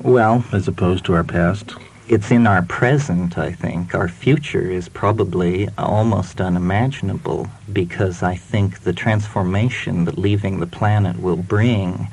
Well, 0.00 0.44
as 0.52 0.66
opposed 0.66 1.04
to 1.06 1.14
our 1.14 1.24
past? 1.24 1.74
It's 2.08 2.30
in 2.30 2.46
our 2.46 2.62
present, 2.62 3.36
I 3.36 3.52
think. 3.52 3.94
Our 3.94 4.08
future 4.08 4.70
is 4.70 4.88
probably 4.88 5.68
almost 5.76 6.40
unimaginable 6.40 7.48
because 7.72 8.22
I 8.22 8.36
think 8.36 8.80
the 8.80 8.92
transformation 8.92 10.04
that 10.04 10.18
leaving 10.18 10.60
the 10.60 10.66
planet 10.66 11.20
will 11.20 11.36
bring 11.36 12.08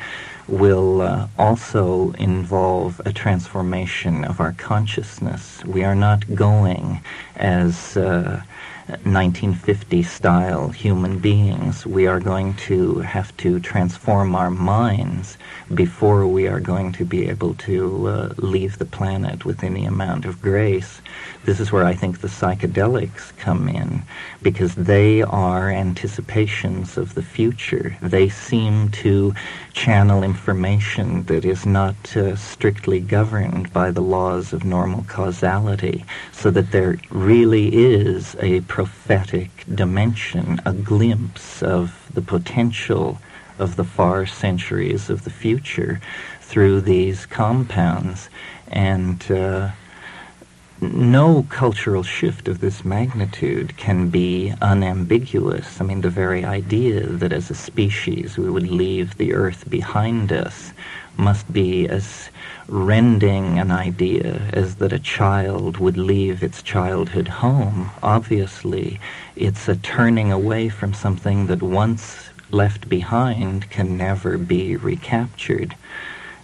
will 0.48 1.02
uh, 1.02 1.28
also 1.38 2.12
involve 2.14 3.02
a 3.06 3.14
transformation 3.14 4.24
of 4.26 4.40
our 4.40 4.54
consciousness. 4.54 5.64
We 5.66 5.84
are 5.84 5.96
not 5.96 6.36
going 6.36 7.02
as 7.36 7.96
uh, 7.98 8.44
1950 8.88 10.04
style 10.04 10.70
human 10.70 11.20
beings. 11.20 11.86
We 11.86 12.06
are 12.06 12.20
going 12.20 12.56
to 12.68 13.00
have 13.00 13.36
to 13.38 13.60
transform 13.62 14.36
our 14.36 14.52
minds 14.52 15.38
before 15.74 16.28
we 16.28 16.48
are 16.48 16.60
going 16.60 16.92
to 16.94 17.06
be 17.06 17.30
able 17.30 17.54
to 17.56 18.08
uh, 18.08 18.34
leave 18.38 18.78
the 18.80 18.86
planet 18.86 19.46
with 19.46 19.64
any 19.64 19.86
amount 19.86 20.26
of 20.26 20.42
grace. 20.42 21.02
This 21.46 21.60
is 21.60 21.72
where 21.72 21.84
I 21.84 21.94
think 21.94 22.22
the 22.22 22.28
psychedelics 22.28 23.36
come 23.38 23.68
in 23.68 24.04
because 24.42 24.76
they 24.76 25.22
are 25.22 25.70
anticipations 25.70 26.98
of 26.98 27.16
the 27.16 27.22
future. 27.22 27.98
They 28.02 28.30
seem 28.30 28.90
to 29.04 29.34
channel 29.74 30.24
information 30.24 31.24
that 31.24 31.44
is 31.44 31.66
not 31.66 32.16
uh, 32.16 32.36
strictly 32.36 33.00
governed 33.00 33.74
by 33.74 33.92
the 33.92 34.02
laws 34.02 34.54
of 34.54 34.64
normal 34.64 35.04
causality 35.04 36.06
so 36.32 36.50
that 36.52 36.72
there 36.72 36.98
really 37.10 37.74
is 37.74 38.36
a 38.40 38.62
prophetic 38.62 39.66
dimension, 39.74 40.62
a 40.66 40.74
glimpse 40.74 41.62
of 41.62 42.10
the 42.14 42.22
potential 42.22 43.20
of 43.60 43.76
the 43.76 43.84
far 43.84 44.26
centuries 44.26 45.10
of 45.10 45.24
the 45.24 45.30
future 45.30 46.02
through 46.42 46.82
these 46.82 47.26
compounds. 47.26 48.30
And 48.68 49.32
uh, 49.32 49.72
no 50.82 51.46
cultural 51.50 52.04
shift 52.04 52.48
of 52.48 52.60
this 52.60 52.84
magnitude 52.84 53.78
can 53.78 54.10
be 54.10 54.54
unambiguous. 54.62 55.80
I 55.80 55.84
mean, 55.84 56.02
the 56.02 56.10
very 56.10 56.44
idea 56.44 57.06
that 57.08 57.32
as 57.32 57.50
a 57.50 57.56
species 57.56 58.38
we 58.38 58.50
would 58.50 58.70
leave 58.70 59.18
the 59.18 59.34
earth 59.34 59.70
behind 59.70 60.32
us 60.32 60.74
must 61.18 61.52
be 61.54 61.88
as 61.88 62.30
rending 62.68 63.60
an 63.60 63.72
idea 63.72 64.42
as 64.52 64.76
that 64.76 64.94
a 64.94 65.00
child 65.00 65.78
would 65.78 65.98
leave 65.98 66.44
its 66.44 66.62
childhood 66.62 67.28
home. 67.28 67.92
Obviously, 68.02 69.00
it's 69.36 69.68
a 69.68 69.76
turning 69.76 70.32
away 70.32 70.70
from 70.70 70.94
something 70.94 71.48
that 71.48 71.62
once 71.62 72.30
left 72.52 72.90
behind 72.90 73.70
can 73.70 73.98
never 73.98 74.38
be 74.38 74.76
recaptured. 74.76 75.76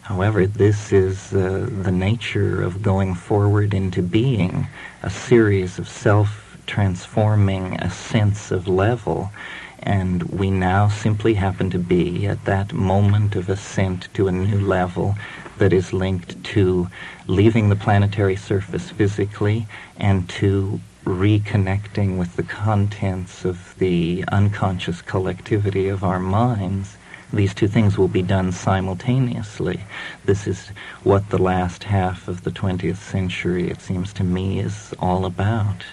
However, 0.09 0.47
this 0.47 0.91
is 0.91 1.35
uh, 1.35 1.69
the 1.69 1.91
nature 1.91 2.63
of 2.63 2.81
going 2.81 3.13
forward 3.13 3.75
into 3.75 4.01
being, 4.01 4.65
a 5.03 5.09
series 5.11 5.77
of 5.77 5.87
self-transforming 5.87 7.79
ascents 7.79 8.49
of 8.49 8.67
level, 8.67 9.29
and 9.77 10.23
we 10.23 10.49
now 10.49 10.87
simply 10.87 11.35
happen 11.35 11.69
to 11.69 11.77
be 11.77 12.25
at 12.25 12.45
that 12.45 12.73
moment 12.73 13.35
of 13.35 13.49
ascent 13.49 14.11
to 14.15 14.27
a 14.27 14.31
new 14.31 14.59
level 14.59 15.13
that 15.59 15.71
is 15.71 15.93
linked 15.93 16.43
to 16.55 16.89
leaving 17.27 17.69
the 17.69 17.75
planetary 17.75 18.35
surface 18.35 18.89
physically 18.89 19.67
and 19.95 20.27
to 20.27 20.81
reconnecting 21.05 22.17
with 22.17 22.35
the 22.35 22.41
contents 22.41 23.45
of 23.45 23.75
the 23.77 24.25
unconscious 24.31 25.03
collectivity 25.03 25.87
of 25.87 26.03
our 26.03 26.19
minds. 26.19 26.97
These 27.31 27.53
two 27.53 27.67
things 27.67 27.97
will 27.97 28.07
be 28.07 28.23
done 28.23 28.51
simultaneously. 28.51 29.81
This 30.25 30.47
is 30.47 30.69
what 31.03 31.29
the 31.29 31.37
last 31.37 31.83
half 31.83 32.27
of 32.27 32.43
the 32.43 32.51
20th 32.51 32.97
century, 32.97 33.69
it 33.69 33.81
seems 33.81 34.13
to 34.13 34.23
me, 34.23 34.59
is 34.59 34.93
all 34.99 35.25
about. 35.25 35.85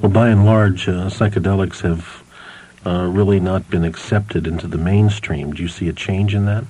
Well, 0.00 0.10
by 0.10 0.28
and 0.28 0.46
large, 0.46 0.88
uh, 0.88 1.10
psychedelics 1.10 1.82
have 1.82 2.22
uh, 2.86 3.06
really 3.10 3.40
not 3.40 3.68
been 3.68 3.84
accepted 3.84 4.46
into 4.46 4.66
the 4.66 4.78
mainstream. 4.78 5.52
Do 5.52 5.62
you 5.62 5.68
see 5.68 5.88
a 5.88 5.92
change 5.92 6.34
in 6.34 6.46
that? 6.46 6.64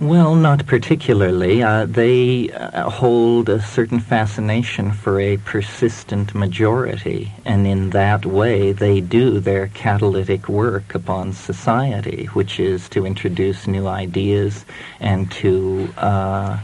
Well, 0.00 0.34
not 0.34 0.66
particularly. 0.66 1.62
Uh, 1.62 1.84
they 1.84 2.50
uh, 2.50 2.88
hold 2.88 3.50
a 3.50 3.60
certain 3.60 4.00
fascination 4.00 4.92
for 4.92 5.20
a 5.20 5.36
persistent 5.36 6.34
majority, 6.34 7.34
and 7.44 7.66
in 7.66 7.90
that 7.90 8.24
way 8.24 8.72
they 8.72 9.02
do 9.02 9.40
their 9.40 9.66
catalytic 9.68 10.48
work 10.48 10.94
upon 10.94 11.34
society, 11.34 12.24
which 12.32 12.58
is 12.58 12.88
to 12.90 13.04
introduce 13.04 13.66
new 13.66 13.86
ideas 13.86 14.64
and 15.00 15.30
to 15.32 15.92
uh, 15.98 16.58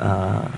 uh 0.00 0.48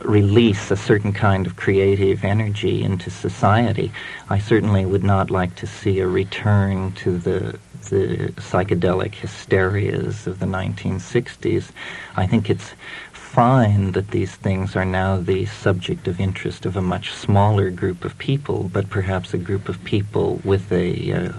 release 0.00 0.70
a 0.70 0.76
certain 0.76 1.12
kind 1.12 1.46
of 1.46 1.56
creative 1.56 2.24
energy 2.24 2.82
into 2.82 3.10
society. 3.10 3.92
I 4.30 4.38
certainly 4.38 4.84
would 4.86 5.04
not 5.04 5.30
like 5.30 5.54
to 5.56 5.66
see 5.66 6.00
a 6.00 6.08
return 6.08 6.92
to 6.92 7.18
the 7.18 7.58
the 7.90 8.32
psychedelic 8.36 9.14
hysterias 9.14 10.26
of 10.26 10.38
the 10.38 10.46
1960s. 10.46 11.70
I 12.16 12.26
think 12.26 12.48
it's 12.50 12.72
fine 13.12 13.92
that 13.92 14.10
these 14.10 14.34
things 14.34 14.76
are 14.76 14.84
now 14.84 15.16
the 15.16 15.46
subject 15.46 16.06
of 16.06 16.20
interest 16.20 16.66
of 16.66 16.76
a 16.76 16.82
much 16.82 17.12
smaller 17.12 17.70
group 17.70 18.04
of 18.04 18.18
people, 18.18 18.70
but 18.72 18.90
perhaps 18.90 19.32
a 19.32 19.38
group 19.38 19.68
of 19.68 19.82
people 19.84 20.40
with 20.44 20.70
a 20.70 21.12
uh, 21.12 21.32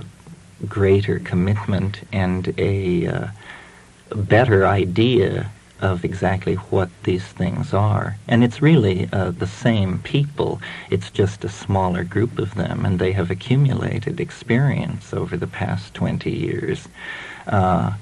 greater 0.67 1.19
commitment 1.19 2.01
and 2.12 2.53
a 2.57 3.07
uh, 3.07 3.27
better 4.15 4.65
idea 4.65 5.51
of 5.83 6.05
exactly 6.05 6.55
what 6.55 6.89
these 7.03 7.25
things 7.25 7.73
are. 7.73 8.15
And 8.27 8.43
it's 8.43 8.61
really 8.61 9.09
uh, 9.11 9.31
the 9.31 9.47
same 9.47 9.99
people, 9.99 10.61
it's 10.89 11.11
just 11.11 11.43
a 11.43 11.49
smaller 11.49 12.03
group 12.03 12.39
of 12.39 12.55
them, 12.55 12.85
and 12.85 12.97
they 12.97 13.11
have 13.11 13.29
accumulated 13.29 14.19
experience 14.19 15.13
over 15.13 15.35
the 15.35 15.47
past 15.47 15.93
20 15.93 16.31
years. 16.31 16.87
Uh, 17.45 17.93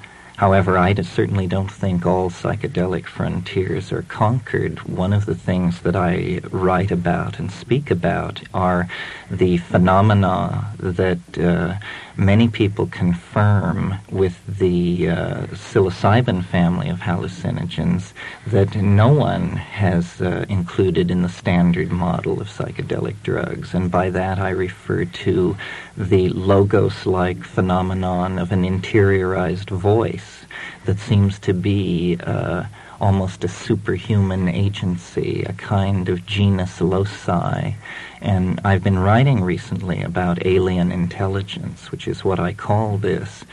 However, 0.42 0.76
I 0.76 0.96
certainly 0.96 1.46
don't 1.46 1.70
think 1.70 2.04
all 2.04 2.32
psychedelic 2.32 3.06
frontiers 3.06 3.92
are 3.92 4.02
conquered. 4.02 4.80
One 4.90 5.14
of 5.14 5.28
the 5.28 5.36
things 5.36 5.82
that 5.82 5.96
I 5.96 6.42
write 6.50 6.90
about 6.90 7.38
and 7.38 7.52
speak 7.52 7.92
about 7.92 8.42
are 8.52 8.88
the 9.30 9.58
phenomena 9.58 10.74
that 10.80 11.20
uh, 11.38 11.76
many 12.16 12.48
people 12.48 12.88
confirm 12.88 13.96
with 14.10 14.40
the 14.46 15.10
uh, 15.10 15.48
psilocybin 15.48 16.44
family 16.44 16.90
of 16.90 17.00
hallucinogens 17.00 18.14
that 18.48 18.76
no 18.76 19.08
one 19.08 19.52
has 19.52 20.22
uh, 20.22 20.46
included 20.50 21.10
in 21.10 21.22
the 21.22 21.30
standard 21.30 21.92
model 21.92 22.42
of 22.42 22.48
psychedelic 22.48 23.16
drugs. 23.24 23.74
And 23.74 23.90
by 23.90 24.10
that 24.10 24.40
I 24.40 24.50
refer 24.50 25.06
to 25.06 25.58
the 25.98 26.30
logos-like 26.30 27.44
phenomenon 27.44 28.40
of 28.40 28.52
an 28.52 28.64
interiorized 28.64 29.70
voice 29.70 30.46
that 30.86 31.00
seems 31.00 31.40
to 31.40 31.54
be 31.54 32.18
uh, 32.22 32.64
almost 33.00 33.44
a 33.44 33.48
superhuman 33.48 34.48
agency, 34.48 35.44
a 35.44 35.54
kind 35.54 36.08
of 36.08 36.26
genius 36.26 36.80
loci. 36.82 37.74
And 38.22 38.62
I've 38.64 38.84
been 38.84 39.00
writing 39.00 39.44
recently 39.44 40.04
about 40.04 40.46
alien 40.46 40.92
intelligence, 40.92 41.92
which 41.92 42.08
is 42.08 42.24
what 42.24 42.40
I 42.40 42.54
call 42.54 42.98
this, 42.98 43.44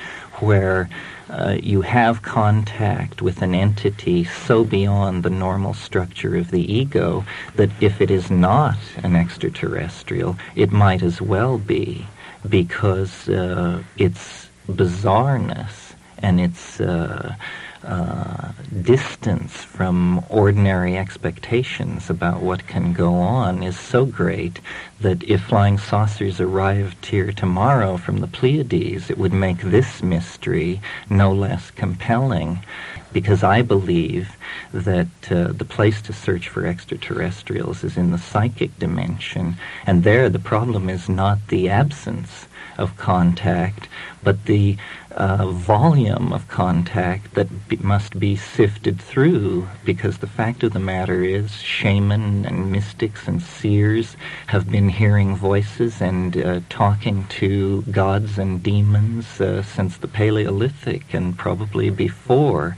where 0.41 0.91
uh, 1.31 1.57
you 1.63 1.81
have 1.81 2.23
contact 2.23 3.23
with 3.23 3.41
an 3.41 3.55
entity 3.55 4.25
so 4.25 4.65
beyond 4.65 5.23
the 5.23 5.31
normal 5.31 5.73
structure 5.73 6.37
of 6.37 6.51
the 6.51 6.71
ego 6.73 7.25
that 7.57 7.71
if 7.81 8.01
it 8.01 8.11
is 8.11 8.31
not 8.31 8.77
an 8.99 9.17
extraterrestrial, 9.17 10.37
it 10.55 10.71
might 10.71 11.03
as 11.03 11.21
well 11.21 11.57
be 11.57 12.07
because 12.49 13.29
uh, 13.29 13.83
its 13.97 14.49
bizarreness 14.69 15.95
and 16.19 16.41
its 16.41 16.81
uh, 16.81 17.35
uh, 17.85 18.53
distance 18.83 19.65
from 19.65 20.25
ordinary 20.29 20.97
expectations 20.97 22.11
about 22.11 22.43
what 22.43 22.67
can 22.67 22.93
go 22.93 23.15
on 23.15 23.63
is 23.63 23.79
so 23.79 24.05
great 24.05 24.61
that 25.01 25.23
if 25.23 25.45
flying 25.45 25.79
saucers 25.79 26.41
arrived 26.41 27.07
here 27.07 27.33
tomorrow 27.33 27.97
from 27.97 28.19
the 28.19 28.27
Pleiades, 28.27 29.11
it 29.11 29.19
would 29.19 29.33
make 29.33 29.61
this 29.61 30.03
mystery 30.03 30.81
no 31.09 31.33
less 31.33 31.71
compelling 31.71 32.59
because 33.13 33.43
I 33.43 33.63
believe 33.63 34.37
that 34.73 35.09
uh, 35.31 35.53
the 35.53 35.65
place 35.65 36.03
to 36.03 36.13
search 36.13 36.49
for 36.49 36.67
extraterrestrials 36.67 37.85
is 37.85 37.97
in 37.97 38.11
the 38.11 38.19
psychic 38.19 38.79
dimension, 38.79 39.57
and 39.87 40.05
there 40.05 40.29
the 40.29 40.39
problem 40.39 40.91
is 40.91 41.09
not 41.09 41.39
the 41.49 41.69
absence 41.71 42.47
of 42.77 42.97
contact, 42.97 43.89
but 44.23 44.45
the 44.45 44.77
uh, 45.19 45.49
volume 45.49 46.33
of 46.33 46.47
contact 46.47 47.35
that 47.35 47.49
must 47.83 48.21
be 48.21 48.37
sifted 48.37 49.01
through 49.01 49.69
because 49.85 50.19
the 50.19 50.29
fact 50.29 50.63
of 50.63 50.73
the 50.73 50.79
matter 50.79 51.25
is 51.25 51.61
shaman 51.61 52.47
and 52.47 52.71
mystics 52.71 53.27
and 53.27 53.43
seers 53.43 54.17
have 54.47 54.71
been 54.71 54.89
hearing 54.89 55.35
voices 55.35 56.01
and 56.01 56.37
uh, 56.37 56.61
talking 56.69 57.27
to 57.27 57.83
gods 57.91 58.39
and 58.39 58.63
demons 58.63 59.41
uh, 59.41 59.61
since 59.63 59.97
the 59.97 60.09
Paleolithic 60.09 61.13
and 61.13 61.37
probably 61.37 61.91
before. 61.91 62.77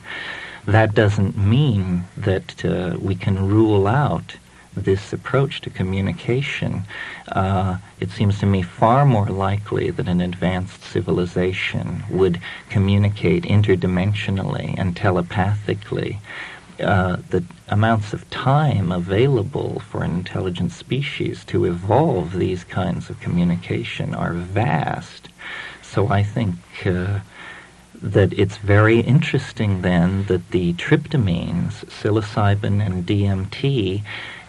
That 0.65 0.95
doesn't 0.95 1.37
mean 1.37 2.05
that 2.17 2.65
uh, 2.65 2.97
we 2.99 3.17
can 3.17 3.49
rule 3.49 3.87
out 3.87 4.37
this 4.75 5.13
approach 5.13 5.61
to 5.63 5.71
communication, 5.71 6.85
uh, 7.29 7.79
it 7.99 8.11
seems 8.11 8.39
to 8.39 8.47
me 8.47 8.63
far 8.63 9.05
more 9.05 9.27
likely 9.27 9.91
that 9.91 10.09
an 10.09 10.21
advanced 10.21 10.83
civilization 10.83 12.05
would 12.11 12.41
communicate 12.69 13.45
interdimensionally 13.45 14.75
and 14.79 14.97
telepathically. 14.97 16.19
Uh, 16.81 17.19
the 17.29 17.45
amounts 17.69 18.15
of 18.15 18.29
time 18.31 18.91
available 18.91 19.81
for 19.81 20.03
an 20.03 20.13
intelligent 20.13 20.73
species 20.73 21.45
to 21.45 21.67
evolve 21.67 22.33
these 22.33 22.65
kinds 22.65 23.11
of 23.11 23.21
communication 23.21 24.15
are 24.15 24.33
vast. 24.33 25.29
So 25.83 26.09
I 26.09 26.23
think 26.23 26.55
uh, 26.87 27.21
that 28.01 28.33
it's 28.33 28.57
very 28.57 29.01
interesting 29.01 29.83
then 29.83 30.25
that 30.25 30.53
the 30.53 30.73
tryptamines, 30.75 31.85
psilocybin 31.87 32.85
and 32.85 33.07
DMT, 33.07 34.03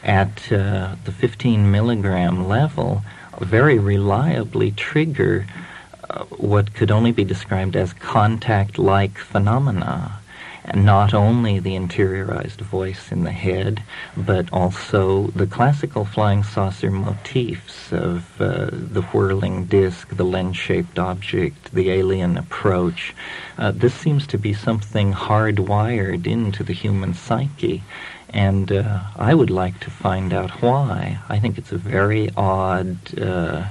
at 0.03 0.51
uh, 0.51 0.95
the 1.05 1.11
15 1.11 1.71
milligram 1.71 2.47
level 2.47 3.03
very 3.39 3.79
reliably 3.79 4.71
trigger 4.71 5.45
uh, 6.09 6.23
what 6.25 6.73
could 6.73 6.91
only 6.91 7.11
be 7.11 7.23
described 7.23 7.75
as 7.75 7.93
contact-like 7.93 9.17
phenomena. 9.17 10.17
And 10.63 10.85
not 10.85 11.13
only 11.13 11.57
the 11.57 11.75
interiorized 11.75 12.61
voice 12.61 13.11
in 13.11 13.23
the 13.23 13.31
head, 13.31 13.83
but 14.15 14.51
also 14.53 15.27
the 15.27 15.47
classical 15.47 16.05
flying 16.05 16.43
saucer 16.43 16.91
motifs 16.91 17.91
of 17.91 18.39
uh, 18.39 18.69
the 18.71 19.01
whirling 19.11 19.65
disc, 19.65 20.09
the 20.09 20.23
lens-shaped 20.23 20.99
object, 20.99 21.73
the 21.73 21.89
alien 21.89 22.37
approach. 22.37 23.15
Uh, 23.57 23.71
this 23.71 23.95
seems 23.95 24.27
to 24.27 24.37
be 24.37 24.53
something 24.53 25.13
hardwired 25.13 26.27
into 26.27 26.63
the 26.63 26.73
human 26.73 27.15
psyche. 27.15 27.81
And 28.33 28.71
uh, 28.71 29.01
I 29.17 29.33
would 29.33 29.49
like 29.49 29.79
to 29.81 29.89
find 29.89 30.33
out 30.33 30.61
why. 30.61 31.19
I 31.27 31.39
think 31.39 31.57
it's 31.57 31.71
a 31.71 31.77
very 31.77 32.29
odd 32.37 32.97
uh, 33.19 33.65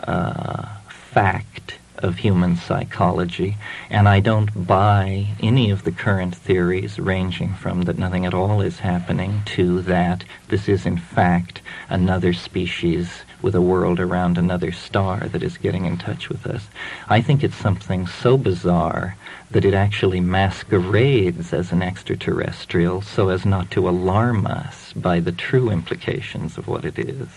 uh, 0.00 0.68
fact 0.88 1.78
of 1.98 2.18
human 2.18 2.56
psychology, 2.56 3.56
and 3.90 4.08
I 4.08 4.20
don't 4.20 4.66
buy 4.66 5.28
any 5.40 5.70
of 5.70 5.84
the 5.84 5.92
current 5.92 6.34
theories 6.34 6.98
ranging 6.98 7.54
from 7.54 7.82
that 7.82 7.98
nothing 7.98 8.24
at 8.24 8.34
all 8.34 8.60
is 8.60 8.80
happening 8.80 9.42
to 9.46 9.82
that 9.82 10.24
this 10.48 10.68
is 10.68 10.86
in 10.86 10.96
fact 10.98 11.60
another 11.88 12.32
species 12.32 13.22
with 13.42 13.54
a 13.54 13.60
world 13.60 14.00
around 14.00 14.38
another 14.38 14.72
star 14.72 15.28
that 15.28 15.42
is 15.42 15.58
getting 15.58 15.84
in 15.86 15.96
touch 15.96 16.28
with 16.28 16.46
us. 16.46 16.68
I 17.08 17.20
think 17.20 17.42
it's 17.42 17.56
something 17.56 18.06
so 18.06 18.36
bizarre 18.36 19.16
that 19.50 19.64
it 19.64 19.74
actually 19.74 20.20
masquerades 20.20 21.52
as 21.52 21.72
an 21.72 21.82
extraterrestrial 21.82 23.00
so 23.00 23.30
as 23.30 23.46
not 23.46 23.70
to 23.70 23.88
alarm 23.88 24.46
us 24.46 24.92
by 24.92 25.20
the 25.20 25.32
true 25.32 25.70
implications 25.70 26.58
of 26.58 26.68
what 26.68 26.84
it 26.84 26.98
is. 26.98 27.28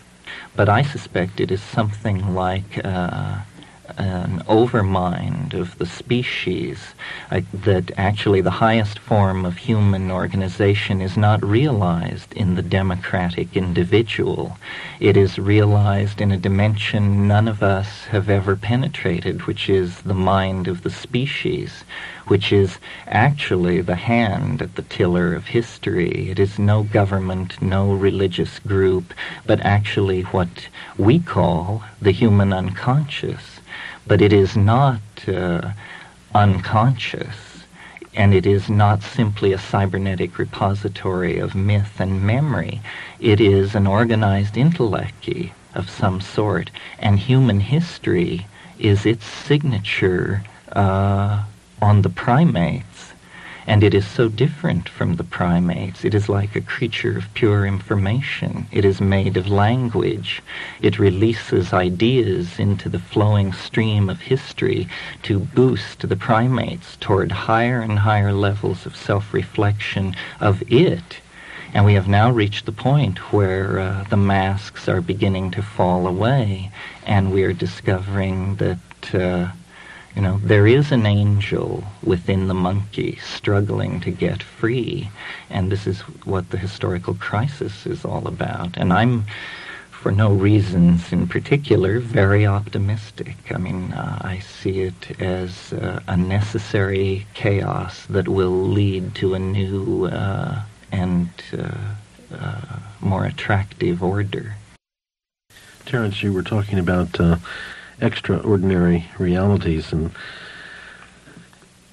But 0.55 0.69
I 0.69 0.81
suspect 0.81 1.39
it 1.39 1.51
is 1.51 1.61
something 1.61 2.33
like 2.33 2.83
uh, 2.83 3.39
an 3.97 4.43
overmind 4.47 5.53
of 5.53 5.77
the 5.77 5.85
species, 5.85 6.93
uh, 7.29 7.41
that 7.53 7.91
actually 7.97 8.41
the 8.41 8.51
highest 8.51 8.99
form 8.99 9.45
of 9.45 9.57
human 9.57 10.11
organization 10.11 11.01
is 11.01 11.17
not 11.17 11.43
realized 11.43 12.33
in 12.33 12.55
the 12.55 12.61
democratic 12.61 13.55
individual. 13.55 14.57
It 14.99 15.17
is 15.17 15.39
realized 15.39 16.21
in 16.21 16.31
a 16.31 16.37
dimension 16.37 17.27
none 17.27 17.47
of 17.47 17.63
us 17.63 18.05
have 18.05 18.29
ever 18.29 18.55
penetrated, 18.55 19.47
which 19.47 19.69
is 19.69 20.01
the 20.01 20.13
mind 20.13 20.67
of 20.67 20.83
the 20.83 20.89
species, 20.89 21.83
which 22.27 22.51
is 22.51 22.77
actually 23.07 23.81
the 23.81 23.95
hand 23.95 24.61
at 24.61 24.75
the 24.75 24.81
tiller 24.83 25.33
of 25.33 25.47
history. 25.47 26.29
It 26.29 26.39
is 26.39 26.59
no 26.59 26.83
government, 26.83 27.61
no 27.61 27.93
religious 27.93 28.59
group, 28.59 29.13
but 29.45 29.59
actually 29.61 30.21
what 30.23 30.67
we 30.97 31.19
call 31.19 31.83
the 32.01 32.11
human 32.11 32.53
unconscious 32.53 33.60
but 34.07 34.21
it 34.21 34.33
is 34.33 34.55
not 34.55 35.01
uh, 35.27 35.71
unconscious, 36.33 37.63
and 38.13 38.33
it 38.33 38.45
is 38.45 38.69
not 38.69 39.01
simply 39.03 39.53
a 39.53 39.57
cybernetic 39.57 40.37
repository 40.37 41.37
of 41.37 41.55
myth 41.55 41.99
and 41.99 42.21
memory. 42.21 42.81
It 43.19 43.39
is 43.39 43.75
an 43.75 43.87
organized 43.87 44.57
intellect 44.57 45.29
of 45.75 45.89
some 45.89 46.19
sort, 46.19 46.69
and 46.99 47.19
human 47.19 47.59
history 47.59 48.47
is 48.79 49.05
its 49.05 49.25
signature 49.25 50.43
uh, 50.71 51.43
on 51.81 52.01
the 52.01 52.09
primate 52.09 52.83
and 53.71 53.85
it 53.85 53.93
is 53.93 54.05
so 54.05 54.27
different 54.27 54.89
from 54.89 55.15
the 55.15 55.23
primates. 55.23 56.03
It 56.03 56.13
is 56.13 56.27
like 56.27 56.57
a 56.57 56.67
creature 56.75 57.17
of 57.17 57.33
pure 57.35 57.65
information. 57.65 58.67
It 58.69 58.83
is 58.83 58.99
made 58.99 59.37
of 59.37 59.47
language. 59.47 60.43
It 60.81 60.99
releases 60.99 61.71
ideas 61.71 62.59
into 62.59 62.89
the 62.89 62.99
flowing 62.99 63.53
stream 63.53 64.09
of 64.09 64.19
history 64.19 64.89
to 65.23 65.39
boost 65.39 66.01
the 66.01 66.17
primates 66.17 66.97
toward 66.97 67.31
higher 67.31 67.79
and 67.79 67.99
higher 67.99 68.33
levels 68.33 68.85
of 68.85 68.97
self-reflection 68.97 70.17
of 70.41 70.61
it. 70.69 71.21
And 71.73 71.85
we 71.85 71.93
have 71.93 72.09
now 72.09 72.29
reached 72.29 72.65
the 72.65 72.73
point 72.73 73.31
where 73.31 73.79
uh, 73.79 74.03
the 74.09 74.17
masks 74.17 74.89
are 74.89 74.99
beginning 74.99 75.49
to 75.51 75.61
fall 75.61 76.07
away, 76.07 76.71
and 77.05 77.31
we 77.31 77.43
are 77.43 77.53
discovering 77.53 78.57
that 78.57 79.15
uh, 79.15 79.51
you 80.15 80.21
know, 80.21 80.39
there 80.43 80.67
is 80.67 80.91
an 80.91 81.05
angel 81.05 81.83
within 82.03 82.47
the 82.47 82.53
monkey 82.53 83.17
struggling 83.17 83.99
to 84.01 84.11
get 84.11 84.43
free, 84.43 85.09
and 85.49 85.71
this 85.71 85.87
is 85.87 86.01
what 86.25 86.49
the 86.49 86.57
historical 86.57 87.13
crisis 87.13 87.85
is 87.85 88.03
all 88.03 88.27
about. 88.27 88.77
And 88.77 88.91
I'm 88.91 89.25
for 90.01 90.11
no 90.11 90.33
reasons 90.33 91.13
in 91.13 91.27
particular, 91.27 91.99
very 91.99 92.43
optimistic. 92.43 93.37
I 93.51 93.59
mean, 93.59 93.93
uh, 93.93 94.17
I 94.21 94.39
see 94.39 94.81
it 94.81 95.21
as 95.21 95.73
uh, 95.73 95.99
a 96.07 96.17
necessary 96.17 97.27
chaos 97.35 98.07
that 98.07 98.27
will 98.27 98.49
lead 98.49 99.13
to 99.15 99.35
a 99.35 99.39
new 99.39 100.07
uh, 100.07 100.63
and 100.91 101.29
uh, 101.53 101.77
uh, 102.35 102.79
more 102.99 103.25
attractive 103.25 104.01
order. 104.01 104.55
Terence, 105.85 106.23
you 106.23 106.33
were 106.33 106.43
talking 106.43 106.79
about 106.79 107.19
uh, 107.19 107.37
extraordinary 108.01 109.05
realities, 109.17 109.93
and 109.93 110.11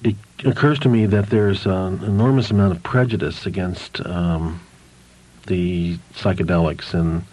it 0.03 0.15
occurs 0.45 0.79
to 0.79 0.89
me 0.89 1.05
that 1.05 1.29
there's 1.29 1.65
an 1.65 2.03
enormous 2.03 2.51
amount 2.51 2.73
of 2.73 2.83
prejudice 2.83 3.45
against 3.45 4.05
um, 4.05 4.59
the 5.47 5.97
psychedelics 6.13 6.93
and 6.93 7.23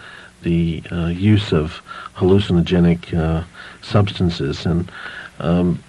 the 0.43 0.83
uh, 0.93 1.07
use 1.07 1.53
of 1.53 1.83
hallucinogenic 2.17 3.15
uh, 3.15 3.45
substances, 3.83 4.67
and 4.67 4.91
um, 5.41 5.83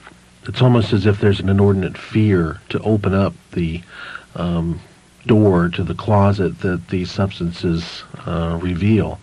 it's 0.48 0.62
almost 0.62 0.94
as 0.94 1.06
if 1.06 1.20
there's 1.20 1.40
an 1.40 1.50
inordinate 1.50 1.98
fear 1.98 2.60
to 2.70 2.80
open 2.82 3.14
up 3.14 3.34
the 3.52 3.82
um, 4.36 4.80
door 5.26 5.68
to 5.70 5.84
the 5.84 5.94
closet 5.94 6.60
that 6.60 6.88
these 6.88 7.12
substances 7.12 8.04
uh, 8.26 8.58
reveal. 8.62 9.20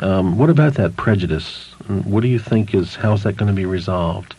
Um, 0.00 0.38
what 0.38 0.50
about 0.50 0.74
that 0.74 0.96
prejudice? 0.96 1.66
What 2.04 2.20
do 2.20 2.28
you 2.28 2.38
think 2.38 2.74
is 2.74 2.94
how's 2.94 3.22
that 3.22 3.36
going 3.36 3.48
to 3.48 3.56
be 3.56 3.66
resolved? 3.66 4.34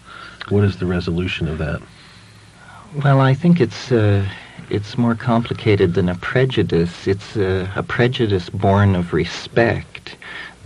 What 0.49 0.63
is 0.63 0.77
the 0.77 0.85
resolution 0.85 1.47
of 1.47 1.57
that? 1.57 1.81
Well, 3.03 3.19
I 3.19 3.33
think 3.33 3.59
it's 3.59 3.91
uh, 3.91 4.27
it's 4.69 4.97
more 4.97 5.15
complicated 5.15 5.93
than 5.93 6.09
a 6.09 6.15
prejudice. 6.15 7.07
It's 7.07 7.35
uh, 7.35 7.67
a 7.75 7.83
prejudice 7.83 8.49
born 8.49 8.95
of 8.95 9.13
respect, 9.13 10.15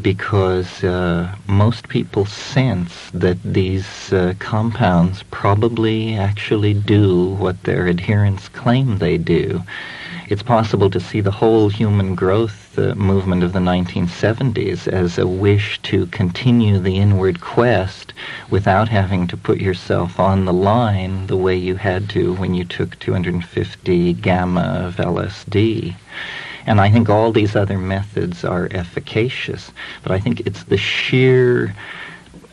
because 0.02 0.84
uh, 0.84 1.36
most 1.48 1.90
people 1.90 2.26
sense 2.26 3.10
that 3.12 3.42
these 3.44 4.14
uh, 4.14 4.34
compounds 4.40 5.24
probably 5.32 6.16
actually 6.16 6.74
do 6.74 7.30
what 7.36 7.64
their 7.64 7.88
adherents 7.88 8.50
claim 8.50 8.98
they 8.98 9.18
do 9.18 9.62
it's 10.28 10.44
possible 10.44 10.90
to 10.90 11.00
see 11.00 11.22
the 11.22 11.32
whole 11.32 11.70
human 11.70 12.16
growth 12.16 12.78
movement 12.78 13.44
of 13.44 13.54
the 13.54 13.60
1970s 13.60 14.88
as 14.88 15.18
a 15.18 15.28
wish 15.28 15.80
to 15.84 16.08
continue 16.08 16.80
the 16.80 16.98
inward 16.98 17.40
quest 17.42 18.14
without 18.50 18.90
having 18.90 19.28
to 19.28 19.38
put 19.38 19.60
yourself 19.60 20.20
on 20.20 20.46
the 20.46 20.54
line 20.54 21.28
the 21.28 21.38
way 21.38 21.56
you 21.56 21.76
had 21.76 22.10
to 22.10 22.34
when 22.36 22.54
you 22.54 22.64
took 22.64 22.98
250 23.00 24.14
gamma 24.14 24.62
of 24.62 24.96
LSD. 24.96 25.96
And 26.66 26.80
I 26.80 26.90
think 26.90 27.10
all 27.10 27.32
these 27.32 27.56
other 27.56 27.78
methods 27.78 28.44
are 28.44 28.70
efficacious, 28.72 29.72
but 30.02 30.12
I 30.12 30.20
think 30.20 30.42
it's 30.42 30.64
the 30.64 30.78
sheer 30.78 31.76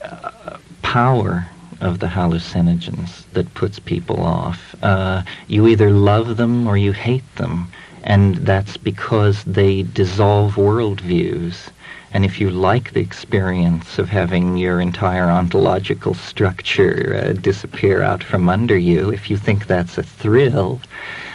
uh, 0.02 0.58
power 0.82 1.46
of 1.80 1.98
the 1.98 2.06
hallucinogens 2.06 3.24
that 3.32 3.54
puts 3.54 3.78
people 3.78 4.22
off. 4.22 4.74
Uh, 4.82 5.22
you 5.48 5.66
either 5.66 5.90
love 5.90 6.36
them 6.36 6.66
or 6.66 6.76
you 6.76 6.92
hate 6.92 7.36
them, 7.36 7.68
and 8.04 8.36
that's 8.36 8.76
because 8.76 9.44
they 9.44 9.82
dissolve 9.82 10.54
worldviews. 10.54 11.70
And 12.12 12.24
if 12.24 12.40
you 12.40 12.50
like 12.50 12.92
the 12.92 13.00
experience 13.00 13.98
of 13.98 14.08
having 14.08 14.56
your 14.56 14.80
entire 14.80 15.30
ontological 15.30 16.14
structure 16.14 17.22
uh, 17.22 17.32
disappear 17.34 18.02
out 18.02 18.24
from 18.24 18.48
under 18.48 18.76
you, 18.76 19.10
if 19.12 19.30
you 19.30 19.36
think 19.36 19.66
that's 19.66 19.96
a 19.96 20.02
thrill, 20.02 20.80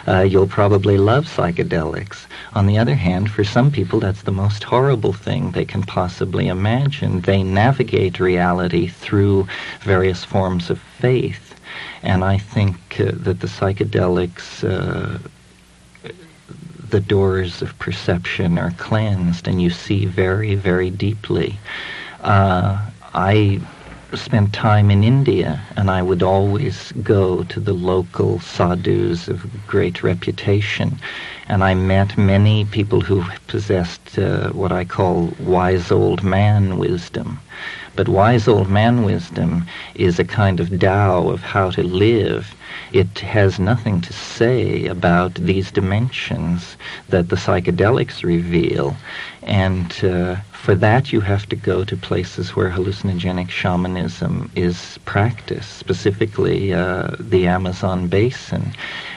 uh, 0.08 0.20
you'll 0.20 0.46
probably 0.46 0.98
love 0.98 1.26
psychedelics. 1.26 2.26
On 2.54 2.66
the 2.66 2.78
other 2.78 2.94
hand, 2.94 3.30
for 3.30 3.44
some 3.44 3.70
people, 3.70 4.00
that's 4.00 4.22
the 4.22 4.32
most 4.32 4.64
horrible 4.64 5.12
thing 5.12 5.50
they 5.50 5.64
can 5.64 5.82
possibly 5.82 6.48
imagine. 6.48 7.20
They 7.20 7.42
navigate 7.42 8.20
reality 8.20 8.86
through 8.88 9.46
various 9.80 10.24
forms 10.24 10.70
of 10.70 10.78
faith. 10.78 11.54
And 12.02 12.24
I 12.24 12.38
think 12.38 12.76
uh, 13.00 13.12
that 13.12 13.40
the 13.40 13.48
psychedelics 13.48 14.62
uh, 14.64 15.18
the 16.90 17.00
doors 17.00 17.62
of 17.62 17.78
perception 17.78 18.58
are 18.58 18.70
cleansed 18.72 19.48
and 19.48 19.60
you 19.60 19.70
see 19.70 20.06
very, 20.06 20.54
very 20.54 20.90
deeply. 20.90 21.58
Uh, 22.20 22.80
I 23.12 23.60
spent 24.16 24.52
time 24.52 24.90
in 24.90 25.04
India, 25.04 25.60
and 25.76 25.90
I 25.90 26.02
would 26.02 26.22
always 26.22 26.92
go 27.02 27.44
to 27.44 27.60
the 27.60 27.72
local 27.72 28.40
sadhus 28.40 29.28
of 29.28 29.46
great 29.66 30.02
reputation. 30.02 30.98
And 31.48 31.62
I 31.62 31.74
met 31.74 32.18
many 32.18 32.64
people 32.64 33.00
who 33.00 33.24
possessed 33.46 34.18
uh, 34.18 34.50
what 34.50 34.72
I 34.72 34.84
call 34.84 35.32
wise 35.38 35.90
old 35.92 36.22
man 36.22 36.78
wisdom. 36.78 37.38
But 37.94 38.08
wise 38.08 38.46
old 38.46 38.68
man 38.68 39.04
wisdom 39.04 39.64
is 39.94 40.18
a 40.18 40.24
kind 40.24 40.60
of 40.60 40.78
Tao 40.78 41.28
of 41.28 41.40
how 41.40 41.70
to 41.70 41.82
live. 41.82 42.54
It 42.92 43.20
has 43.20 43.58
nothing 43.58 44.00
to 44.02 44.12
say 44.12 44.86
about 44.86 45.34
these 45.34 45.70
dimensions 45.70 46.76
that 47.08 47.30
the 47.30 47.36
psychedelics 47.36 48.22
reveal. 48.22 48.96
And 49.42 49.94
uh, 50.04 50.36
for 50.66 50.74
that, 50.74 51.12
you 51.12 51.20
have 51.20 51.48
to 51.48 51.54
go 51.54 51.84
to 51.84 51.96
places 51.96 52.56
where 52.56 52.70
hallucinogenic 52.70 53.48
shamanism 53.48 54.50
is 54.56 54.98
practiced, 55.04 55.78
specifically 55.78 56.74
uh, 56.74 57.06
the 57.20 57.46
Amazon 57.46 58.08
basin. 58.08 58.72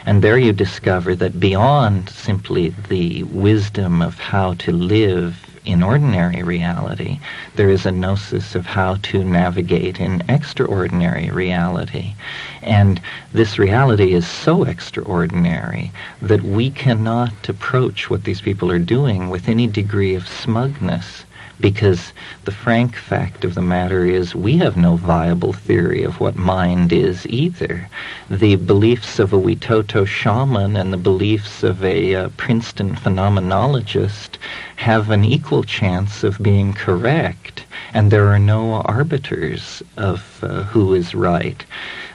And 0.06 0.22
there 0.22 0.38
you 0.38 0.54
discover 0.54 1.16
that 1.16 1.40
beyond 1.40 2.12
simply 2.12 2.70
the 2.88 3.24
wisdom 3.24 4.00
of 4.00 4.20
how 4.20 4.54
to 4.66 4.72
live 4.72 5.44
in 5.66 5.82
ordinary 5.82 6.44
reality, 6.44 7.20
there 7.56 7.70
is 7.70 7.84
a 7.84 7.92
gnosis 7.92 8.54
of 8.54 8.68
how 8.68 8.98
to 9.10 9.24
navigate 9.24 10.00
in 10.00 10.24
extraordinary 10.30 11.32
reality. 11.32 12.14
And 12.62 13.02
this 13.34 13.58
reality 13.58 14.14
is 14.14 14.28
so 14.28 14.66
extraordinary 14.66 15.92
that 16.22 16.44
we 16.44 16.70
cannot 16.70 17.50
approach 17.50 18.08
what 18.08 18.24
these 18.24 18.40
people 18.40 18.70
are 18.70 18.78
doing 18.78 19.32
with 19.32 19.50
any 19.50 19.66
degree 19.66 20.14
of 20.14 20.28
smugness 20.28 21.26
because 21.60 22.14
the 22.46 22.52
frank 22.52 22.96
fact 22.96 23.44
of 23.44 23.54
the 23.54 23.62
matter 23.62 24.06
is 24.06 24.34
we 24.34 24.58
have 24.58 24.78
no 24.78 24.96
viable 24.96 25.52
theory 25.52 26.04
of 26.04 26.20
what 26.20 26.36
mind 26.36 26.94
is 26.94 27.28
either. 27.28 27.90
The 28.30 28.56
beliefs 28.56 29.20
of 29.20 29.34
a 29.34 29.38
Witoto 29.40 30.06
shaman 30.06 30.78
and 30.78 30.94
the 30.94 30.98
beliefs 30.98 31.64
of 31.64 31.84
a 31.84 32.16
uh, 32.16 32.30
Princeton 32.38 32.96
phenomenologist 32.96 34.38
have 34.78 35.10
an 35.10 35.26
equal 35.26 35.64
chance 35.64 36.24
of 36.24 36.42
being 36.42 36.74
correct, 36.74 37.66
and 37.94 38.10
there 38.10 38.28
are 38.28 38.40
no 38.40 38.76
arbiters 38.84 39.84
of 39.98 40.40
uh, 40.44 40.64
who 40.64 40.94
is 40.94 41.14
right. 41.14 41.66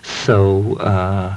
So, 0.03 0.77
uh, 0.77 1.37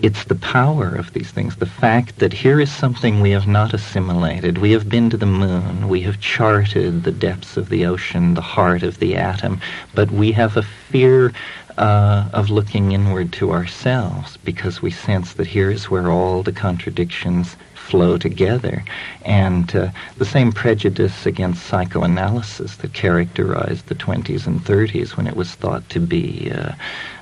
it's 0.00 0.24
the 0.24 0.36
power 0.36 0.94
of 0.94 1.12
these 1.12 1.30
things, 1.30 1.56
the 1.56 1.66
fact 1.66 2.18
that 2.18 2.32
here 2.32 2.60
is 2.60 2.70
something 2.70 3.20
we 3.20 3.30
have 3.32 3.48
not 3.48 3.74
assimilated. 3.74 4.58
We 4.58 4.72
have 4.72 4.88
been 4.88 5.10
to 5.10 5.16
the 5.16 5.26
moon, 5.26 5.88
we 5.88 6.02
have 6.02 6.20
charted 6.20 7.02
the 7.02 7.12
depths 7.12 7.56
of 7.56 7.68
the 7.68 7.84
ocean, 7.84 8.34
the 8.34 8.40
heart 8.40 8.82
of 8.82 8.98
the 8.98 9.16
atom, 9.16 9.60
but 9.94 10.10
we 10.10 10.32
have 10.32 10.56
a 10.56 10.62
fear 10.62 11.32
uh, 11.78 12.28
of 12.32 12.50
looking 12.50 12.92
inward 12.92 13.32
to 13.32 13.52
ourselves 13.52 14.36
because 14.38 14.82
we 14.82 14.90
sense 14.90 15.34
that 15.34 15.46
here 15.46 15.70
is 15.70 15.90
where 15.90 16.10
all 16.10 16.42
the 16.42 16.52
contradictions 16.52 17.56
flow 17.88 18.18
together. 18.18 18.84
And 19.24 19.74
uh, 19.74 19.88
the 20.18 20.24
same 20.24 20.52
prejudice 20.52 21.26
against 21.26 21.66
psychoanalysis 21.66 22.76
that 22.76 22.92
characterized 22.92 23.86
the 23.86 23.94
20s 23.94 24.46
and 24.46 24.60
30s 24.60 25.16
when 25.16 25.26
it 25.26 25.36
was 25.36 25.54
thought 25.54 25.88
to 25.90 26.00
be 26.00 26.52
uh, 26.52 26.72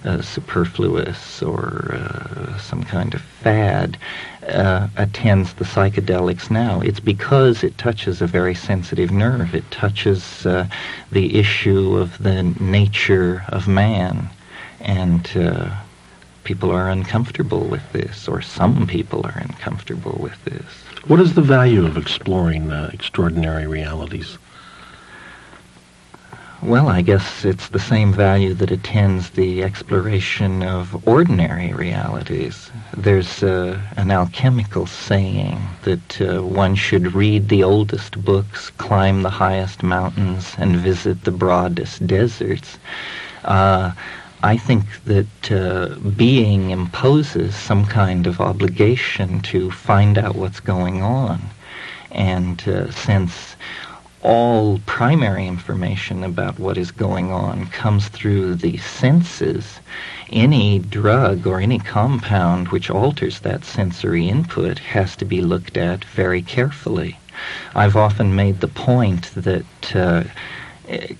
uh, 0.04 0.22
superfluous 0.22 1.42
or 1.42 1.94
uh, 1.94 2.58
some 2.58 2.82
kind 2.82 3.14
of 3.14 3.20
fad 3.20 3.96
uh, 4.48 4.88
attends 4.96 5.54
the 5.54 5.64
psychedelics 5.64 6.50
now. 6.50 6.80
It's 6.80 7.00
because 7.00 7.62
it 7.62 7.78
touches 7.78 8.20
a 8.20 8.26
very 8.26 8.54
sensitive 8.54 9.10
nerve. 9.10 9.54
It 9.54 9.70
touches 9.70 10.46
uh, 10.46 10.66
the 11.12 11.38
issue 11.38 11.96
of 11.96 12.18
the 12.18 12.42
nature 12.42 13.44
of 13.48 13.68
man. 13.68 14.30
And 14.80 15.28
people 16.46 16.70
are 16.70 16.88
uncomfortable 16.88 17.64
with 17.66 17.92
this, 17.92 18.28
or 18.28 18.40
some 18.40 18.86
people 18.86 19.26
are 19.26 19.38
uncomfortable 19.38 20.16
with 20.20 20.38
this. 20.44 20.64
What 21.08 21.20
is 21.20 21.34
the 21.34 21.42
value 21.42 21.84
of 21.84 21.96
exploring 21.96 22.70
uh, 22.70 22.90
extraordinary 22.92 23.66
realities? 23.66 24.38
Well, 26.62 26.88
I 26.88 27.02
guess 27.02 27.44
it's 27.44 27.68
the 27.68 27.80
same 27.80 28.12
value 28.12 28.54
that 28.54 28.70
attends 28.70 29.30
the 29.30 29.64
exploration 29.64 30.62
of 30.62 31.06
ordinary 31.06 31.72
realities. 31.72 32.70
There's 32.96 33.42
uh, 33.42 33.80
an 33.96 34.10
alchemical 34.10 34.86
saying 34.86 35.58
that 35.82 36.20
uh, 36.20 36.42
one 36.42 36.76
should 36.76 37.12
read 37.12 37.48
the 37.48 37.64
oldest 37.64 38.24
books, 38.24 38.70
climb 38.78 39.22
the 39.22 39.36
highest 39.44 39.82
mountains, 39.82 40.54
and 40.58 40.76
visit 40.76 41.24
the 41.24 41.32
broadest 41.32 42.06
deserts. 42.06 42.78
Uh, 43.44 43.92
I 44.42 44.56
think 44.56 44.84
that 45.04 45.52
uh, 45.52 45.94
being 46.10 46.70
imposes 46.70 47.54
some 47.54 47.86
kind 47.86 48.26
of 48.26 48.40
obligation 48.40 49.40
to 49.40 49.70
find 49.70 50.18
out 50.18 50.36
what's 50.36 50.60
going 50.60 51.02
on. 51.02 51.40
And 52.10 52.66
uh, 52.68 52.90
since 52.90 53.56
all 54.22 54.80
primary 54.86 55.46
information 55.46 56.24
about 56.24 56.58
what 56.58 56.76
is 56.76 56.90
going 56.90 57.30
on 57.30 57.66
comes 57.66 58.08
through 58.08 58.56
the 58.56 58.76
senses, 58.78 59.78
any 60.30 60.80
drug 60.80 61.46
or 61.46 61.60
any 61.60 61.78
compound 61.78 62.68
which 62.68 62.90
alters 62.90 63.40
that 63.40 63.64
sensory 63.64 64.28
input 64.28 64.78
has 64.80 65.14
to 65.16 65.24
be 65.24 65.40
looked 65.40 65.76
at 65.76 66.04
very 66.04 66.42
carefully. 66.42 67.18
I've 67.74 67.96
often 67.96 68.34
made 68.34 68.60
the 68.60 68.68
point 68.68 69.30
that 69.34 69.94
uh, 69.96 70.24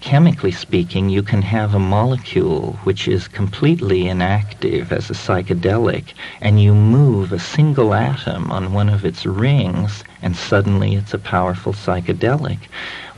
chemically 0.01 0.53
speaking, 0.53 1.09
you 1.09 1.23
can 1.23 1.43
have 1.43 1.75
a 1.75 1.79
molecule 1.79 2.73
which 2.85 3.09
is 3.09 3.29
completely 3.29 4.09
inactive 4.09 4.93
as 4.93 5.11
a 5.11 5.15
psychedelic, 5.15 6.15
and 6.41 6.63
you 6.63 6.75
move 6.75 7.33
a 7.33 7.39
single 7.39 7.93
atom 7.93 8.51
on 8.51 8.73
one 8.73 8.89
of 8.89 9.05
its 9.05 9.27
rings, 9.27 10.05
and 10.23 10.37
suddenly 10.37 10.95
it's 10.95 11.15
a 11.15 11.19
powerful 11.19 11.73
psychedelic. 11.73 12.59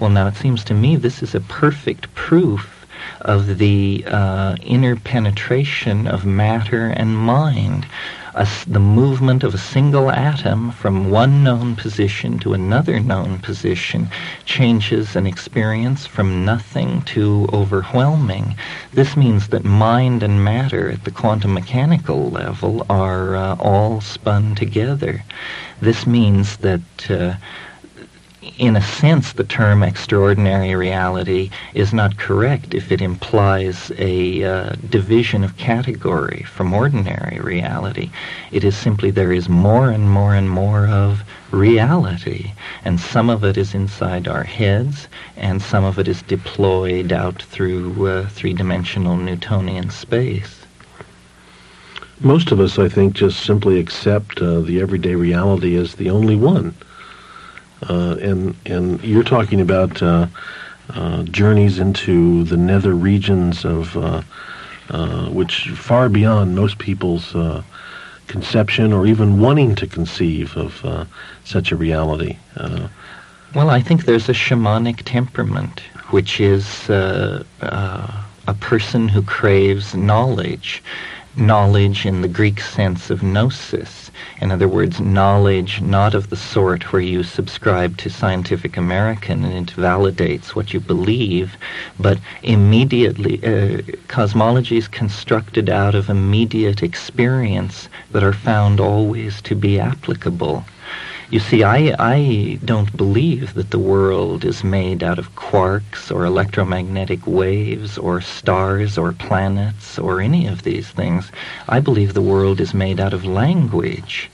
Well, 0.01 0.11
now 0.11 0.27
it 0.27 0.37
seems 0.37 0.65
to 0.65 0.75
me 0.75 0.97
this 0.97 1.23
is 1.23 1.35
a 1.35 1.41
perfect 1.41 2.13
proof 2.15 2.87
of 3.23 3.59
the 3.59 4.05
uh, 4.07 4.57
interpenetration 4.63 6.07
of 6.07 6.25
matter 6.25 6.87
and 6.87 7.17
mind 7.17 7.87
a, 8.35 8.47
the 8.67 8.81
movement 8.81 9.43
of 9.45 9.55
a 9.55 9.59
single 9.59 10.11
atom 10.11 10.71
from 10.71 11.11
one 11.11 11.43
known 11.43 11.77
position 11.77 12.39
to 12.41 12.53
another 12.53 13.01
known 13.01 13.39
position 13.39 14.09
changes 14.45 15.17
an 15.17 15.27
experience 15.27 16.07
from 16.07 16.45
nothing 16.45 17.03
to 17.03 17.49
overwhelming. 17.53 18.57
This 18.93 19.17
means 19.17 19.49
that 19.49 19.65
mind 19.65 20.23
and 20.23 20.45
matter 20.45 20.91
at 20.91 21.05
the 21.05 21.11
quantum 21.11 21.55
mechanical 21.55 22.31
level 22.31 22.87
are 22.91 23.37
uh, 23.37 23.57
all 23.57 24.01
spun 24.01 24.55
together. 24.55 25.25
This 25.81 26.07
means 26.07 26.59
that 26.59 27.11
uh, 27.11 27.35
in 28.57 28.77
a 28.77 28.83
sense, 28.83 29.33
the 29.33 29.43
term 29.43 29.83
extraordinary 29.83 30.73
reality 30.77 31.51
is 31.75 31.93
not 31.93 32.19
correct 32.19 32.73
if 32.73 32.93
it 32.93 33.01
implies 33.01 33.91
a 33.99 34.45
uh, 34.45 34.73
division 34.89 35.43
of 35.43 35.57
category 35.57 36.45
from 36.45 36.73
ordinary 36.73 37.41
reality. 37.41 38.11
It 38.53 38.63
is 38.63 38.77
simply 38.77 39.11
there 39.11 39.33
is 39.33 39.49
more 39.49 39.91
and 39.91 40.09
more 40.09 40.37
and 40.37 40.49
more 40.49 40.87
of 40.87 41.25
reality, 41.51 42.53
and 42.85 43.01
some 43.01 43.29
of 43.29 43.43
it 43.43 43.57
is 43.57 43.75
inside 43.75 44.29
our 44.29 44.45
heads, 44.45 45.09
and 45.37 45.61
some 45.61 45.83
of 45.83 45.99
it 45.99 46.07
is 46.07 46.23
deployed 46.23 47.13
out 47.13 47.43
through 47.43 48.07
uh, 48.07 48.29
three-dimensional 48.29 49.17
Newtonian 49.17 49.91
space. 49.91 50.61
Most 52.21 52.53
of 52.53 52.61
us, 52.61 52.79
I 52.79 52.89
think, 52.89 53.15
just 53.15 53.41
simply 53.41 53.81
accept 53.81 54.41
uh, 54.41 54.61
the 54.61 54.81
everyday 54.81 55.17
reality 55.17 55.75
as 55.77 55.97
the 55.97 56.11
only 56.11 56.37
one 56.37 56.75
and 57.83 58.55
and 58.67 59.03
you're 59.03 59.25
talking 59.25 59.61
about 59.61 60.03
uh, 60.03 60.27
uh, 60.91 61.23
journeys 61.25 61.79
into 61.79 62.45
the 62.45 62.57
nether 62.57 62.95
regions 62.95 63.65
of 63.65 63.95
which 65.33 65.69
far 65.71 66.09
beyond 66.09 66.55
most 66.55 66.79
people's 66.79 67.35
conception 68.27 68.93
or 68.93 69.07
even 69.07 69.41
wanting 69.41 69.75
to 69.75 69.87
conceive 69.87 70.57
of 70.57 71.09
such 71.45 71.73
a 71.73 71.77
reality. 71.77 72.37
well, 73.55 73.71
I 73.71 73.81
think 73.81 74.05
there's 74.05 74.29
a 74.29 74.35
shamanic 74.35 75.03
temperament, 75.05 75.81
which 76.11 76.41
is 76.41 76.89
uh, 76.91 77.45
uh, 77.61 78.23
a 78.47 78.55
person 78.55 79.09
who 79.09 79.23
craves 79.23 79.95
knowledge, 79.95 80.83
knowledge 81.39 82.05
in 82.05 82.21
the 82.21 82.29
Greek 82.29 82.61
sense 82.61 83.11
of 83.11 83.23
gnosis. 83.23 84.11
In 84.41 84.51
other 84.51 84.69
words, 84.69 85.01
knowledge 85.01 85.81
not 85.81 86.15
of 86.15 86.31
the 86.31 86.37
sort 86.37 86.93
where 86.93 87.03
you 87.03 87.23
subscribe 87.23 87.97
to 87.99 88.11
Scientific 88.11 88.77
American 88.77 89.45
and 89.45 89.71
it 89.71 89.77
validates 89.77 90.55
what 90.55 90.75
you 90.75 90.81
believe, 90.81 91.57
but 91.99 92.19
immediately, 92.43 93.41
uh, 93.45 93.83
constructed 94.89 95.71
out 95.71 95.95
of 95.95 96.11
immediate 96.11 96.83
experience 96.83 97.89
that 98.11 98.25
are 98.25 98.33
found 98.33 98.81
always 98.81 99.41
to 99.43 99.55
be 99.55 99.79
applicable. 99.79 100.65
You 101.31 101.41
see, 101.41 101.63
I, 101.63 101.95
I 101.99 102.59
don't 102.65 102.97
believe 102.97 103.53
that 103.53 103.71
the 103.71 103.79
world 103.79 104.47
is 104.47 104.65
made 104.65 105.03
out 105.03 105.19
of 105.19 105.35
quarks 105.37 106.11
or 106.11 106.25
electromagnetic 106.25 107.27
waves 107.27 107.99
or 107.99 108.23
stars 108.23 108.97
or 108.97 109.13
planets 109.13 109.99
or 109.99 110.23
any 110.23 110.47
of 110.47 110.63
these 110.63 110.89
things. 110.89 111.31
I 111.69 111.81
believe 111.81 112.15
the 112.15 112.23
world 112.23 112.63
is 112.63 112.73
made 112.73 112.99
out 112.99 113.13
of 113.13 113.27
language 113.27 114.31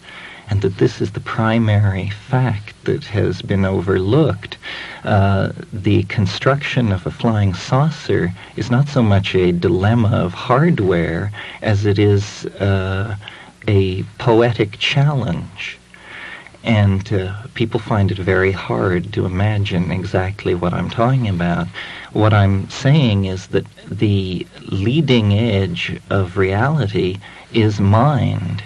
and 0.49 0.63
that 0.63 0.79
this 0.79 1.01
is 1.01 1.11
the 1.11 1.21
primary 1.21 2.11
fact 2.11 2.85
that 2.85 3.03
has 3.07 3.43
been 3.43 3.65
overlooked. 3.65 4.57
Uh, 5.03 5.51
the 5.73 6.05
construction 6.05 6.93
of 6.93 7.05
a 7.09 7.11
flying 7.11 7.55
saucer 7.55 8.33
is 8.55 8.71
not 8.71 8.87
so 8.87 9.03
much 9.03 9.35
a 9.35 9.51
dilemma 9.51 10.11
of 10.11 10.33
hardware 10.33 11.33
as 11.61 11.87
it 11.87 11.99
is 11.99 12.47
uh, 12.61 13.17
a 13.67 14.05
poetic 14.19 14.79
challenge. 14.79 15.81
And 16.65 17.13
uh, 17.13 17.35
people 17.53 17.79
find 17.79 18.11
it 18.11 18.17
very 18.17 18.51
hard 18.51 19.13
to 19.13 19.27
imagine 19.27 19.91
exactly 19.91 20.55
what 20.55 20.73
I'm 20.73 20.89
talking 20.89 21.29
about. 21.29 21.67
What 22.15 22.33
I'm 22.33 22.71
saying 22.71 23.27
is 23.27 23.49
that 23.49 23.67
the 23.87 24.47
leading 24.71 25.35
edge 25.35 26.01
of 26.09 26.39
reality 26.39 27.19
is 27.53 27.81
mind. 27.81 28.63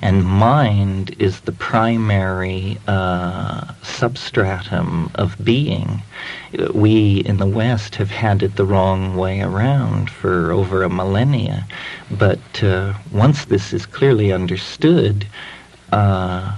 And 0.00 0.24
mind 0.24 1.14
is 1.18 1.40
the 1.40 1.52
primary 1.52 2.78
uh, 2.86 3.74
substratum 3.82 5.10
of 5.16 5.36
being. 5.44 6.02
We 6.72 7.18
in 7.26 7.38
the 7.38 7.46
West 7.46 7.96
have 7.96 8.10
had 8.10 8.44
it 8.44 8.54
the 8.54 8.64
wrong 8.64 9.16
way 9.16 9.42
around 9.42 10.08
for 10.08 10.52
over 10.52 10.84
a 10.84 10.88
millennia. 10.88 11.66
But 12.10 12.62
uh, 12.62 12.94
once 13.10 13.44
this 13.44 13.72
is 13.72 13.86
clearly 13.86 14.32
understood, 14.32 15.26
uh, 15.92 16.56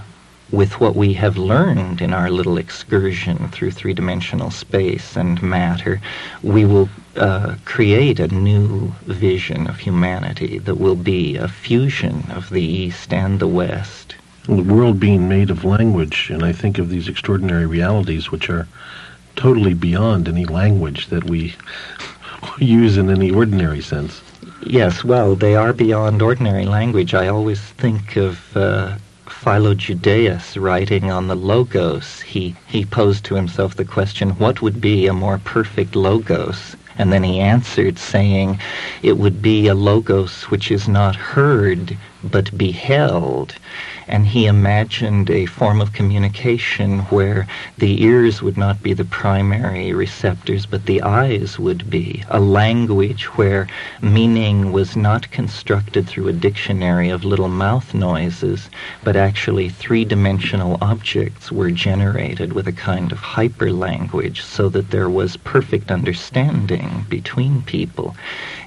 with 0.52 0.78
what 0.78 0.94
we 0.94 1.14
have 1.14 1.38
learned 1.38 2.02
in 2.02 2.12
our 2.12 2.30
little 2.30 2.58
excursion 2.58 3.48
through 3.48 3.70
three 3.70 3.94
dimensional 3.94 4.50
space 4.50 5.16
and 5.16 5.42
matter, 5.42 6.00
we 6.42 6.64
will 6.66 6.90
uh, 7.16 7.56
create 7.64 8.20
a 8.20 8.28
new 8.28 8.92
vision 9.02 9.66
of 9.66 9.78
humanity 9.78 10.58
that 10.58 10.76
will 10.76 10.94
be 10.94 11.36
a 11.36 11.48
fusion 11.48 12.30
of 12.30 12.50
the 12.50 12.62
East 12.62 13.12
and 13.12 13.40
the 13.40 13.48
West. 13.48 14.14
The 14.44 14.62
world 14.62 15.00
being 15.00 15.28
made 15.28 15.50
of 15.50 15.64
language, 15.64 16.28
and 16.30 16.42
I 16.42 16.52
think 16.52 16.78
of 16.78 16.90
these 16.90 17.08
extraordinary 17.08 17.66
realities 17.66 18.30
which 18.30 18.50
are 18.50 18.66
totally 19.36 19.74
beyond 19.74 20.28
any 20.28 20.44
language 20.44 21.06
that 21.06 21.24
we 21.24 21.54
use 22.58 22.98
in 22.98 23.08
any 23.08 23.30
ordinary 23.30 23.80
sense. 23.80 24.20
Yes, 24.64 25.02
well, 25.02 25.34
they 25.34 25.56
are 25.56 25.72
beyond 25.72 26.22
ordinary 26.22 26.66
language. 26.66 27.14
I 27.14 27.28
always 27.28 27.60
think 27.60 28.16
of 28.16 28.56
uh, 28.56 28.96
Philo 29.32 29.74
Judaeus 29.74 30.56
writing 30.56 31.10
on 31.10 31.26
the 31.26 31.34
logos, 31.34 32.20
he, 32.20 32.54
he 32.66 32.84
posed 32.84 33.24
to 33.24 33.34
himself 33.34 33.74
the 33.74 33.84
question, 33.84 34.30
what 34.30 34.62
would 34.62 34.80
be 34.80 35.06
a 35.06 35.12
more 35.12 35.38
perfect 35.38 35.96
logos? 35.96 36.76
And 36.98 37.12
then 37.12 37.24
he 37.24 37.40
answered 37.40 37.98
saying, 37.98 38.60
it 39.02 39.16
would 39.16 39.40
be 39.40 39.66
a 39.66 39.74
logos 39.74 40.42
which 40.44 40.70
is 40.70 40.86
not 40.86 41.16
heard, 41.16 41.96
but 42.22 42.56
beheld 42.56 43.54
and 44.12 44.26
he 44.26 44.44
imagined 44.44 45.30
a 45.30 45.46
form 45.46 45.80
of 45.80 45.94
communication 45.94 46.98
where 47.04 47.46
the 47.78 48.02
ears 48.02 48.42
would 48.42 48.58
not 48.58 48.82
be 48.82 48.92
the 48.92 49.06
primary 49.06 49.94
receptors, 49.94 50.66
but 50.66 50.84
the 50.84 51.00
eyes 51.00 51.58
would 51.58 51.88
be. 51.88 52.22
A 52.28 52.38
language 52.38 53.24
where 53.38 53.66
meaning 54.02 54.70
was 54.70 54.96
not 54.96 55.30
constructed 55.30 56.06
through 56.06 56.28
a 56.28 56.34
dictionary 56.34 57.08
of 57.08 57.24
little 57.24 57.48
mouth 57.48 57.94
noises, 57.94 58.68
but 59.02 59.16
actually 59.16 59.70
three-dimensional 59.70 60.76
objects 60.82 61.50
were 61.50 61.70
generated 61.70 62.52
with 62.52 62.68
a 62.68 62.72
kind 62.90 63.12
of 63.12 63.18
hyperlanguage 63.18 64.42
so 64.42 64.68
that 64.68 64.90
there 64.90 65.08
was 65.08 65.38
perfect 65.38 65.90
understanding 65.90 67.06
between 67.08 67.62
people. 67.62 68.14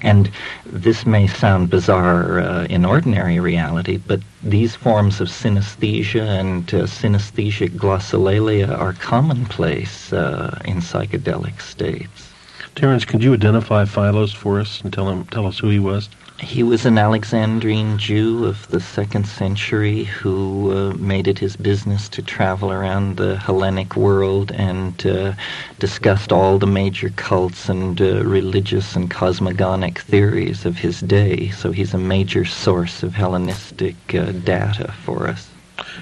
And 0.02 0.28
this 0.64 1.06
may 1.06 1.28
sound 1.28 1.70
bizarre 1.70 2.40
uh, 2.40 2.64
in 2.64 2.84
ordinary 2.84 3.38
reality, 3.38 3.96
but 3.96 4.20
these 4.42 4.74
forms 4.74 5.20
of 5.20 5.28
synesthesia 5.28 6.22
and 6.22 6.72
uh, 6.74 6.82
synesthesic 6.82 7.70
glossolalia 7.70 8.68
are 8.78 8.92
commonplace 8.92 10.12
uh, 10.12 10.60
in 10.64 10.76
psychedelic 10.76 11.60
states. 11.60 12.32
Terence, 12.74 13.04
could 13.04 13.22
you 13.22 13.32
identify 13.32 13.84
Philos 13.86 14.32
for 14.32 14.60
us 14.60 14.82
and 14.82 14.92
tell 14.92 15.08
him 15.08 15.24
tell 15.26 15.46
us 15.46 15.58
who 15.58 15.70
he 15.70 15.78
was? 15.78 16.10
He 16.40 16.62
was 16.62 16.84
an 16.84 16.98
Alexandrine 16.98 17.96
Jew 17.96 18.44
of 18.44 18.68
the 18.68 18.80
second 18.80 19.26
century 19.26 20.04
who 20.04 20.70
uh, 20.70 20.94
made 20.98 21.28
it 21.28 21.38
his 21.38 21.56
business 21.56 22.10
to 22.10 22.20
travel 22.20 22.70
around 22.70 23.16
the 23.16 23.38
Hellenic 23.38 23.96
world 23.96 24.52
and 24.52 25.06
uh, 25.06 25.32
discussed 25.78 26.32
all 26.32 26.58
the 26.58 26.66
major 26.66 27.08
cults 27.16 27.70
and 27.70 27.98
uh, 28.00 28.22
religious 28.22 28.94
and 28.94 29.10
cosmogonic 29.10 29.98
theories 29.98 30.66
of 30.66 30.76
his 30.76 31.00
day. 31.00 31.48
So 31.50 31.72
he's 31.72 31.94
a 31.94 31.98
major 31.98 32.44
source 32.44 33.02
of 33.02 33.14
Hellenistic 33.14 33.96
uh, 34.14 34.32
data 34.32 34.92
for 35.04 35.28
us. 35.28 35.48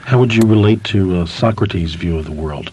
How 0.02 0.18
would 0.18 0.34
you 0.34 0.42
relate 0.42 0.82
to 0.84 1.20
uh, 1.20 1.26
Socrates' 1.26 1.94
view 1.94 2.18
of 2.18 2.24
the 2.24 2.32
world? 2.32 2.72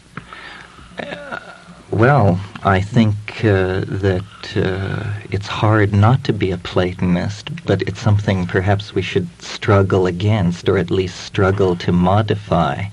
Well, 1.92 2.40
I 2.64 2.80
think 2.80 3.44
uh, 3.44 3.82
that 3.86 4.56
uh, 4.56 5.14
it's 5.30 5.48
hard 5.48 5.92
not 5.94 6.24
to 6.24 6.34
be 6.34 6.50
a 6.52 6.58
Platonist, 6.58 7.50
but 7.66 7.82
it's 7.82 8.00
something 8.00 8.48
perhaps 8.48 8.96
we 8.96 9.02
should 9.02 9.28
struggle 9.42 10.08
against, 10.08 10.70
or 10.70 10.78
at 10.78 10.90
least 10.90 11.20
struggle 11.20 11.76
to 11.76 11.92
modify. 11.92 12.86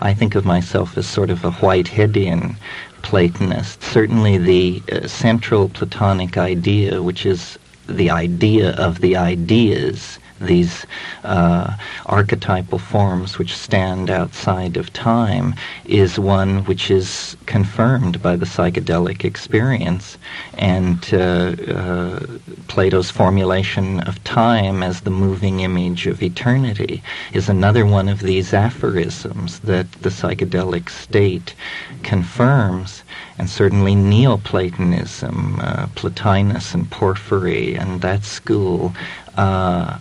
I 0.00 0.14
think 0.14 0.34
of 0.34 0.46
myself 0.46 0.96
as 0.96 1.06
sort 1.06 1.28
of 1.28 1.44
a 1.44 1.50
Whiteheadian 1.50 2.56
Platonist. 3.02 3.82
Certainly, 3.82 4.38
the 4.38 4.82
uh, 4.90 5.06
central 5.06 5.68
Platonic 5.68 6.38
idea, 6.38 7.02
which 7.02 7.26
is 7.26 7.58
the 7.86 8.08
idea 8.10 8.70
of 8.76 9.02
the 9.02 9.16
ideas, 9.16 10.18
these 10.40 10.86
uh, 11.24 11.74
archetypal 12.06 12.78
forms 12.78 13.38
which 13.38 13.56
stand 13.56 14.10
outside 14.10 14.76
of 14.76 14.92
time 14.92 15.54
is 15.84 16.18
one 16.18 16.64
which 16.64 16.90
is 16.90 17.36
confirmed 17.46 18.22
by 18.22 18.36
the 18.36 18.46
psychedelic 18.46 19.24
experience. 19.24 20.18
And 20.58 20.98
uh, 21.12 21.54
uh, 21.72 22.26
Plato's 22.68 23.10
formulation 23.10 24.00
of 24.00 24.22
time 24.24 24.82
as 24.82 25.00
the 25.00 25.10
moving 25.10 25.60
image 25.60 26.06
of 26.06 26.22
eternity 26.22 27.02
is 27.32 27.48
another 27.48 27.86
one 27.86 28.08
of 28.08 28.20
these 28.20 28.52
aphorisms 28.52 29.60
that 29.60 29.90
the 30.02 30.10
psychedelic 30.10 30.90
state 30.90 31.54
confirms. 32.02 33.02
And 33.38 33.48
certainly 33.50 33.94
Neoplatonism, 33.94 35.60
uh, 35.60 35.86
Plotinus 35.94 36.74
and 36.74 36.90
Porphyry, 36.90 37.74
and 37.74 38.00
that 38.00 38.24
school 38.24 38.94
uh, 39.36 39.98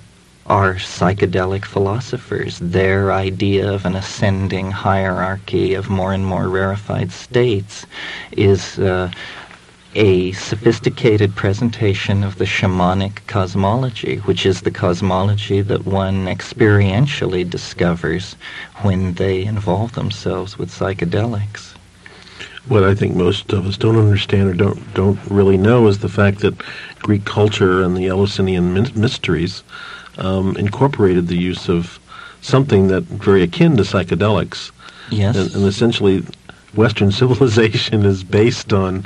are 0.47 0.75
psychedelic 0.75 1.65
philosophers. 1.65 2.59
Their 2.59 3.11
idea 3.11 3.71
of 3.71 3.85
an 3.85 3.95
ascending 3.95 4.71
hierarchy 4.71 5.73
of 5.73 5.89
more 5.89 6.13
and 6.13 6.25
more 6.25 6.47
rarefied 6.49 7.11
states 7.11 7.85
is 8.31 8.77
uh, 8.77 9.11
a 9.95 10.33
sophisticated 10.33 11.35
presentation 11.35 12.23
of 12.23 12.37
the 12.37 12.45
shamanic 12.45 13.25
cosmology, 13.27 14.17
which 14.17 14.45
is 14.45 14.61
the 14.61 14.71
cosmology 14.71 15.61
that 15.61 15.85
one 15.85 16.25
experientially 16.25 17.49
discovers 17.49 18.35
when 18.81 19.13
they 19.13 19.45
involve 19.45 19.93
themselves 19.93 20.57
with 20.57 20.69
psychedelics. 20.69 21.75
What 22.67 22.83
I 22.83 22.93
think 22.93 23.15
most 23.15 23.53
of 23.53 23.65
us 23.65 23.77
don't 23.77 23.97
understand 23.97 24.49
or 24.49 24.53
don't 24.53 24.93
don't 24.93 25.19
really 25.29 25.57
know 25.57 25.87
is 25.87 25.99
the 25.99 26.09
fact 26.09 26.39
that 26.39 26.55
Greek 26.99 27.23
culture 27.23 27.83
and 27.83 27.95
the 27.95 28.07
Eleusinian 28.07 28.73
mysteries 28.73 29.63
um, 30.17 30.55
incorporated 30.57 31.27
the 31.27 31.37
use 31.37 31.69
of 31.69 31.99
something 32.41 32.87
that 32.87 33.03
very 33.03 33.43
akin 33.43 33.77
to 33.77 33.83
psychedelics. 33.83 34.71
Yes. 35.09 35.35
And, 35.35 35.53
and, 35.55 35.65
essentially, 35.65 36.23
Western 36.73 37.11
civilization 37.21 38.05
is 38.05 38.23
based 38.23 38.73
on 38.73 39.05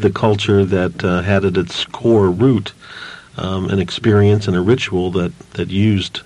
the 0.00 0.10
culture 0.10 0.64
that 0.64 1.04
uh, 1.04 1.22
had 1.22 1.44
at 1.44 1.56
its 1.56 1.84
core 1.86 2.30
root 2.30 2.72
um, 3.36 3.70
an 3.70 3.78
experience 3.78 4.46
and 4.46 4.56
a 4.56 4.60
ritual 4.60 5.10
that, 5.12 5.36
that 5.50 5.68
used 5.68 6.20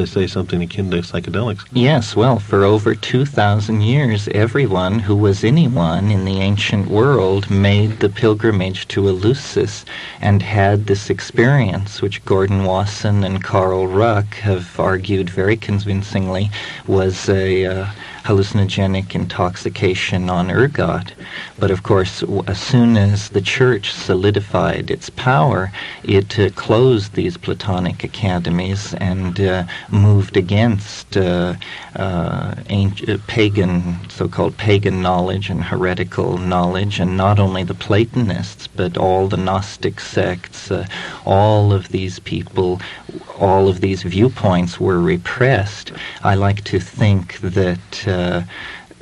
I 0.00 0.04
say, 0.04 0.26
something 0.26 0.62
akin 0.62 0.90
to 0.90 0.98
psychedelics. 0.98 1.64
Yes, 1.72 2.16
well, 2.16 2.38
for 2.38 2.64
over 2.64 2.94
2,000 2.94 3.80
years, 3.80 4.28
everyone 4.28 4.98
who 4.98 5.14
was 5.14 5.44
anyone 5.44 6.10
in 6.10 6.24
the 6.24 6.40
ancient 6.40 6.88
world 6.88 7.50
made 7.50 8.00
the 8.00 8.08
pilgrimage 8.08 8.88
to 8.88 9.08
Eleusis 9.08 9.84
and 10.20 10.42
had 10.42 10.86
this 10.86 11.10
experience, 11.10 12.02
which 12.02 12.24
Gordon 12.24 12.64
Wasson 12.64 13.24
and 13.24 13.42
Carl 13.42 13.86
Ruck 13.86 14.34
have 14.36 14.78
argued 14.80 15.30
very 15.30 15.56
convincingly 15.56 16.50
was 16.86 17.28
a. 17.28 17.64
Uh, 17.64 17.86
hallucinogenic 18.24 19.14
intoxication 19.14 20.30
on 20.30 20.50
ergot. 20.50 21.12
But 21.58 21.70
of 21.70 21.82
course, 21.82 22.24
as 22.46 22.58
soon 22.58 22.96
as 22.96 23.28
the 23.28 23.42
church 23.42 23.92
solidified 23.92 24.90
its 24.90 25.10
power, 25.10 25.70
it 26.02 26.38
uh, 26.38 26.48
closed 26.50 27.12
these 27.12 27.36
Platonic 27.36 28.02
academies 28.02 28.94
and 28.94 29.38
uh, 29.38 29.64
moved 29.90 30.36
against 30.36 31.16
uh, 31.16 31.54
uh 31.96 32.54
ancient, 32.70 33.10
uh, 33.10 33.18
pagan, 33.26 33.96
so-called 34.08 34.56
pagan 34.56 35.02
knowledge 35.02 35.50
and 35.50 35.62
heretical 35.62 36.38
knowledge, 36.38 36.98
and 36.98 37.16
not 37.16 37.38
only 37.38 37.62
the 37.62 37.74
Platonists, 37.74 38.66
but 38.66 38.96
all 38.96 39.28
the 39.28 39.36
Gnostic 39.36 40.00
sects, 40.00 40.70
uh, 40.70 40.86
all 41.26 41.72
of 41.72 41.88
these 41.88 42.18
people, 42.20 42.80
all 43.38 43.68
of 43.68 43.80
these 43.80 44.02
viewpoints 44.02 44.80
were 44.80 45.00
repressed. 45.00 45.92
I 46.22 46.34
like 46.34 46.64
to 46.64 46.80
think 46.80 47.38
that 47.40 48.08
uh, 48.14 48.42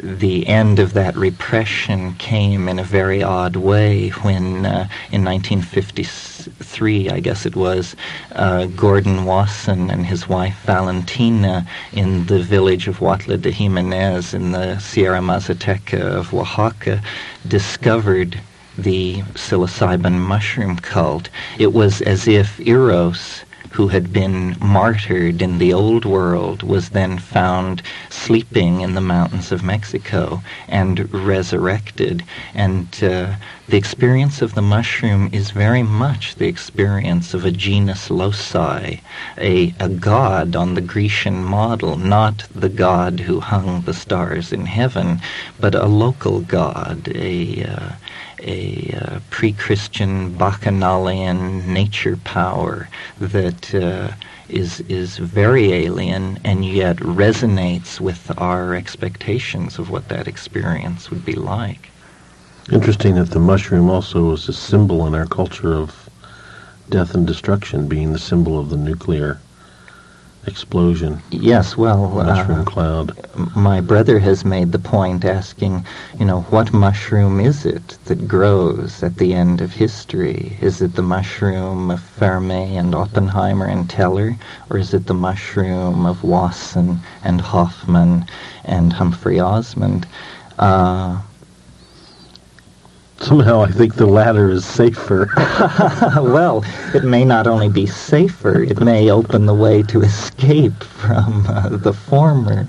the 0.03 0.47
end 0.49 0.79
of 0.79 0.95
that 0.95 1.15
repression 1.17 2.15
came 2.15 2.69
in 2.69 2.79
a 2.79 2.85
very 2.85 3.23
odd 3.23 3.55
way 3.55 4.09
when, 4.09 4.67
uh, 4.67 4.89
in 5.13 5.25
1953, 5.25 7.11
I 7.11 7.21
guess 7.21 7.47
it 7.47 7.55
was, 7.55 7.95
uh, 8.33 8.67
Gordon 8.67 9.25
Wasson 9.25 9.91
and 9.91 10.07
his 10.07 10.29
wife 10.29 10.59
Valentina 10.65 11.67
in 11.93 12.27
the 12.27 12.41
village 12.41 12.89
of 12.89 12.99
Huautla 12.99 13.41
de 13.41 13.53
Jimenez 13.53 14.35
in 14.35 14.51
the 14.51 14.79
Sierra 14.81 15.21
Mazateca 15.21 16.01
of 16.01 16.35
Oaxaca 16.35 17.01
discovered 17.47 18.41
the 18.77 19.23
psilocybin 19.35 20.19
mushroom 20.19 20.77
cult. 20.77 21.29
It 21.59 21.73
was 21.73 22.01
as 22.03 22.27
if 22.27 22.59
Eros 22.61 23.45
who 23.73 23.89
had 23.89 24.13
been 24.13 24.57
martyred 24.61 25.41
in 25.41 25.59
the 25.59 25.73
old 25.73 26.05
world 26.05 26.63
was 26.63 26.91
then 26.91 27.19
found 27.19 27.83
sleeping 28.11 28.83
in 28.83 28.95
the 28.95 29.01
mountains 29.01 29.51
of 29.51 29.65
Mexico 29.65 30.43
and 30.69 31.13
resurrected. 31.13 32.23
And 32.55 32.87
uh, 33.03 33.37
the 33.69 33.79
experience 33.79 34.43
of 34.43 34.55
the 34.55 34.61
mushroom 34.61 35.31
is 35.33 35.53
very 35.53 35.83
much 35.83 36.35
the 36.35 36.49
experience 36.49 37.33
of 37.33 37.47
a 37.47 37.51
genius 37.51 38.11
loci, 38.11 39.01
a, 39.39 39.75
a 39.81 39.89
god 39.89 40.55
on 40.55 40.75
the 40.75 40.83
Grecian 40.83 41.43
model, 41.43 41.97
not 41.97 42.47
the 42.55 42.69
god 42.69 43.21
who 43.21 43.41
hung 43.41 43.81
the 43.83 43.95
stars 43.95 44.53
in 44.53 44.67
heaven, 44.67 45.21
but 45.59 45.75
a 45.75 45.87
local 45.87 46.41
god, 46.41 47.09
a 47.15 47.65
uh, 47.65 47.93
a 48.43 48.95
uh, 49.01 49.21
pre-Christian 49.31 50.35
bacchanalian 50.35 51.73
nature 51.73 52.17
power 52.17 52.89
that 53.19 53.75
uh, 53.75 54.13
is 54.49 54.81
is 54.81 55.17
very 55.19 55.73
alien 55.73 56.39
and 56.45 56.65
yet 56.65 56.97
resonates 56.97 58.01
with 58.01 58.31
our 58.39 58.75
expectations 58.75 59.79
of 59.79 59.91
what 59.91 60.09
that 60.09 60.29
experience 60.29 61.11
would 61.11 61.25
be 61.25 61.35
like. 61.35 61.91
Interesting 62.71 63.15
that 63.17 63.31
the 63.31 63.41
mushroom 63.41 63.91
also 63.91 64.33
is 64.33 64.49
a 64.49 64.53
symbol 64.53 65.07
in 65.07 65.15
our 65.15 65.27
culture 65.27 65.75
of 65.75 66.09
death 66.91 67.15
and 67.15 67.27
destruction, 67.27 67.89
being 67.89 68.13
the 68.13 68.19
symbol 68.19 68.59
of 68.59 68.71
the 68.71 68.77
nuclear 68.77 69.39
explosion. 70.47 71.23
Yes, 71.31 71.77
well, 71.77 72.09
mushroom 72.09 72.61
uh, 72.61 72.65
cloud. 72.65 73.57
My 73.57 73.81
brother 73.81 74.19
has 74.19 74.45
made 74.45 74.73
the 74.73 74.79
point, 74.79 75.25
asking, 75.25 75.87
you 76.19 76.25
know, 76.25 76.41
what 76.43 76.73
mushroom 76.73 77.41
is 77.41 77.65
it 77.65 77.97
that 78.07 78.27
grows 78.27 79.03
at 79.03 79.17
the 79.17 79.35
end 79.35 79.61
of 79.61 79.73
history? 79.73 80.57
Is 80.61 80.83
it 80.83 80.95
the 80.95 81.03
mushroom 81.03 81.91
of 81.91 82.01
Fermi 82.01 82.77
and 82.77 82.95
Oppenheimer 82.95 83.67
and 83.67 83.89
Teller, 83.89 84.37
or 84.69 84.79
is 84.79 84.93
it 84.93 85.07
the 85.07 85.15
mushroom 85.15 86.07
of 86.07 86.25
Wasson 86.25 87.01
and 87.23 87.41
Hofmann 87.41 88.27
and 88.65 88.93
Humphrey 88.93 89.39
Osmond? 89.39 90.07
Uh, 90.59 91.21
Somehow 93.23 93.63
I 93.63 93.71
think 93.71 93.95
the 93.95 94.07
latter 94.07 94.51
is 94.51 94.65
safer. 94.65 95.31
well, 96.17 96.65
it 96.93 97.05
may 97.05 97.25
not 97.25 97.47
only 97.47 97.69
be 97.69 97.87
safer, 97.87 98.61
it 98.65 98.81
may 98.81 99.11
open 99.11 99.47
the 99.47 99.55
way 99.55 99.85
to 99.85 100.03
escape 100.03 100.83
from 100.83 101.47
uh, 101.47 101.69
the 101.69 101.93
former. 101.93 102.67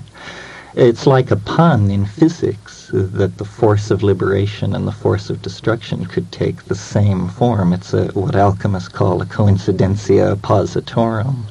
It's 0.76 1.08
like 1.08 1.32
a 1.32 1.36
pun 1.36 1.90
in 1.90 2.06
physics 2.06 2.88
that 2.92 3.36
the 3.38 3.44
force 3.44 3.90
of 3.90 4.04
liberation 4.04 4.76
and 4.76 4.86
the 4.86 4.92
force 4.92 5.28
of 5.28 5.42
destruction 5.42 6.06
could 6.06 6.30
take 6.30 6.64
the 6.66 6.76
same 6.76 7.28
form. 7.28 7.72
It's 7.72 7.92
a, 7.92 8.06
what 8.12 8.36
alchemists 8.36 8.88
call 8.88 9.22
a 9.22 9.26
coincidentia 9.26 10.36
oppositorum. 10.36 11.46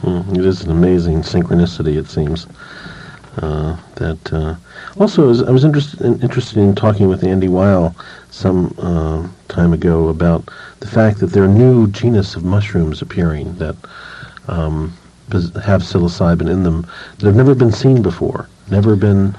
Hmm, 0.00 0.34
it 0.34 0.46
is 0.46 0.62
an 0.62 0.70
amazing 0.70 1.20
synchronicity, 1.20 1.96
it 1.98 2.08
seems. 2.08 2.46
Uh, 3.38 3.76
that 3.94 4.32
uh, 4.32 4.54
also, 4.98 5.24
I 5.24 5.26
was, 5.26 5.42
I 5.42 5.50
was 5.50 5.64
interested 5.64 6.02
in, 6.02 6.20
interested 6.20 6.58
in 6.58 6.74
talking 6.74 7.08
with 7.08 7.24
Andy 7.24 7.48
Weil 7.48 7.94
some 8.30 8.74
uh, 8.78 9.26
time 9.48 9.72
ago 9.72 10.08
about 10.08 10.48
the 10.80 10.86
fact 10.86 11.18
that 11.20 11.28
there 11.28 11.44
are 11.44 11.48
new 11.48 11.86
genus 11.88 12.36
of 12.36 12.44
mushrooms 12.44 13.00
appearing 13.00 13.54
that 13.56 13.76
um, 14.48 14.92
have 15.64 15.82
psilocybin 15.82 16.50
in 16.50 16.62
them 16.62 16.86
that 17.18 17.26
have 17.26 17.36
never 17.36 17.54
been 17.54 17.72
seen 17.72 18.02
before, 18.02 18.48
never 18.70 18.96
been 18.96 19.34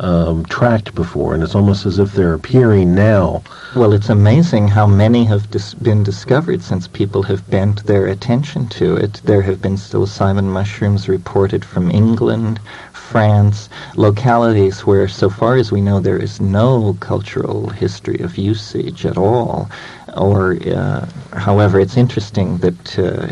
um, 0.00 0.44
tracked 0.46 0.94
before, 0.94 1.34
and 1.34 1.42
it's 1.42 1.54
almost 1.54 1.86
as 1.86 1.98
if 1.98 2.12
they're 2.12 2.34
appearing 2.34 2.94
now. 2.94 3.42
Well, 3.74 3.92
it's 3.92 4.08
amazing 4.08 4.68
how 4.68 4.86
many 4.86 5.24
have 5.24 5.50
dis- 5.50 5.74
been 5.74 6.02
discovered 6.02 6.62
since 6.62 6.86
people 6.86 7.22
have 7.24 7.48
bent 7.50 7.84
their 7.84 8.06
attention 8.06 8.68
to 8.68 8.96
it. 8.96 9.20
There 9.24 9.42
have 9.42 9.60
been 9.62 9.76
psilocybin 9.76 10.44
mushrooms 10.44 11.08
reported 11.08 11.64
from 11.64 11.90
England, 11.90 12.60
France, 13.08 13.70
localities 13.96 14.84
where, 14.84 15.08
so 15.08 15.30
far 15.30 15.56
as 15.56 15.72
we 15.72 15.80
know, 15.80 15.98
there 15.98 16.18
is 16.18 16.42
no 16.42 16.94
cultural 17.00 17.70
history 17.70 18.18
of 18.18 18.36
usage 18.36 19.06
at 19.06 19.16
all. 19.16 19.70
Or, 20.14 20.58
uh, 20.66 21.06
however, 21.32 21.80
it's 21.80 21.96
interesting 21.96 22.58
that 22.58 22.98
uh, 22.98 23.28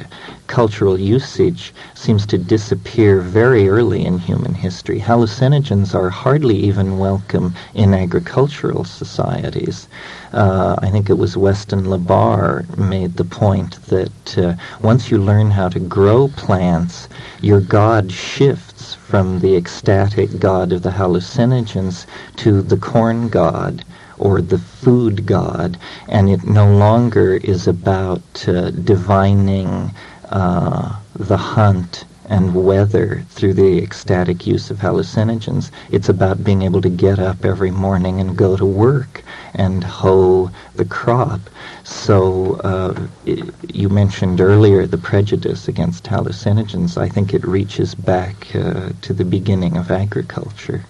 cultural 0.46 0.98
usage 0.98 1.74
seems 1.94 2.24
to 2.26 2.38
disappear 2.38 3.20
very 3.20 3.68
early 3.68 4.02
in 4.06 4.18
human 4.18 4.54
history. 4.54 4.98
Hallucinogens 4.98 5.94
are 5.94 6.08
hardly 6.08 6.56
even 6.56 6.98
welcome 6.98 7.54
in 7.74 7.92
agricultural 7.92 8.84
societies. 8.84 9.88
Uh, 10.32 10.76
I 10.78 10.88
think 10.88 11.10
it 11.10 11.18
was 11.18 11.36
Weston 11.36 11.84
La 11.84 11.98
Barre 11.98 12.64
made 12.78 13.16
the 13.16 13.24
point 13.24 13.84
that 13.86 14.38
uh, 14.38 14.54
once 14.80 15.10
you 15.10 15.18
learn 15.18 15.50
how 15.50 15.68
to 15.68 15.80
grow 15.80 16.28
plants, 16.28 17.08
your 17.42 17.60
god 17.60 18.10
shifts 18.10 18.75
from 19.09 19.38
the 19.38 19.57
ecstatic 19.57 20.38
god 20.40 20.72
of 20.72 20.82
the 20.82 20.90
hallucinogens 20.90 22.07
to 22.34 22.61
the 22.62 22.76
corn 22.76 23.28
god 23.28 23.84
or 24.18 24.40
the 24.40 24.59
food 24.59 25.26
god, 25.26 25.78
and 26.09 26.28
it 26.30 26.42
no 26.44 26.66
longer 26.74 27.34
is 27.34 27.68
about 27.68 28.48
uh, 28.48 28.70
divining 28.70 29.92
uh, 30.30 30.96
the 31.14 31.36
hunt 31.36 32.04
and 32.28 32.54
weather 32.54 33.24
through 33.30 33.54
the 33.54 33.78
ecstatic 33.82 34.46
use 34.46 34.70
of 34.70 34.78
hallucinogens. 34.78 35.70
It's 35.90 36.08
about 36.08 36.42
being 36.44 36.62
able 36.62 36.80
to 36.82 36.88
get 36.88 37.18
up 37.18 37.44
every 37.44 37.70
morning 37.70 38.20
and 38.20 38.36
go 38.36 38.56
to 38.56 38.66
work 38.66 39.22
and 39.54 39.84
hoe 39.84 40.50
the 40.74 40.84
crop. 40.84 41.40
So 41.84 42.54
uh, 42.64 43.06
it, 43.24 43.54
you 43.72 43.88
mentioned 43.88 44.40
earlier 44.40 44.86
the 44.86 44.98
prejudice 44.98 45.68
against 45.68 46.04
hallucinogens. 46.04 47.00
I 47.00 47.08
think 47.08 47.32
it 47.32 47.46
reaches 47.46 47.94
back 47.94 48.54
uh, 48.54 48.90
to 49.02 49.12
the 49.12 49.24
beginning 49.24 49.76
of 49.76 49.90
agriculture. 49.90 50.84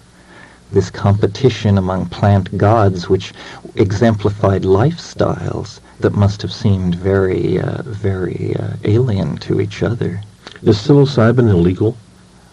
This 0.72 0.90
competition 0.90 1.78
among 1.78 2.06
plant 2.06 2.58
gods, 2.58 3.08
which 3.08 3.32
exemplified 3.76 4.62
lifestyles 4.62 5.80
that 6.00 6.14
must 6.14 6.42
have 6.42 6.52
seemed 6.52 6.94
very, 6.94 7.60
uh, 7.60 7.82
very 7.82 8.56
uh, 8.56 8.72
alien 8.84 9.36
to 9.38 9.60
each 9.60 9.82
other. 9.82 10.20
Is 10.62 10.78
psilocybin 10.78 11.50
illegal? 11.50 11.96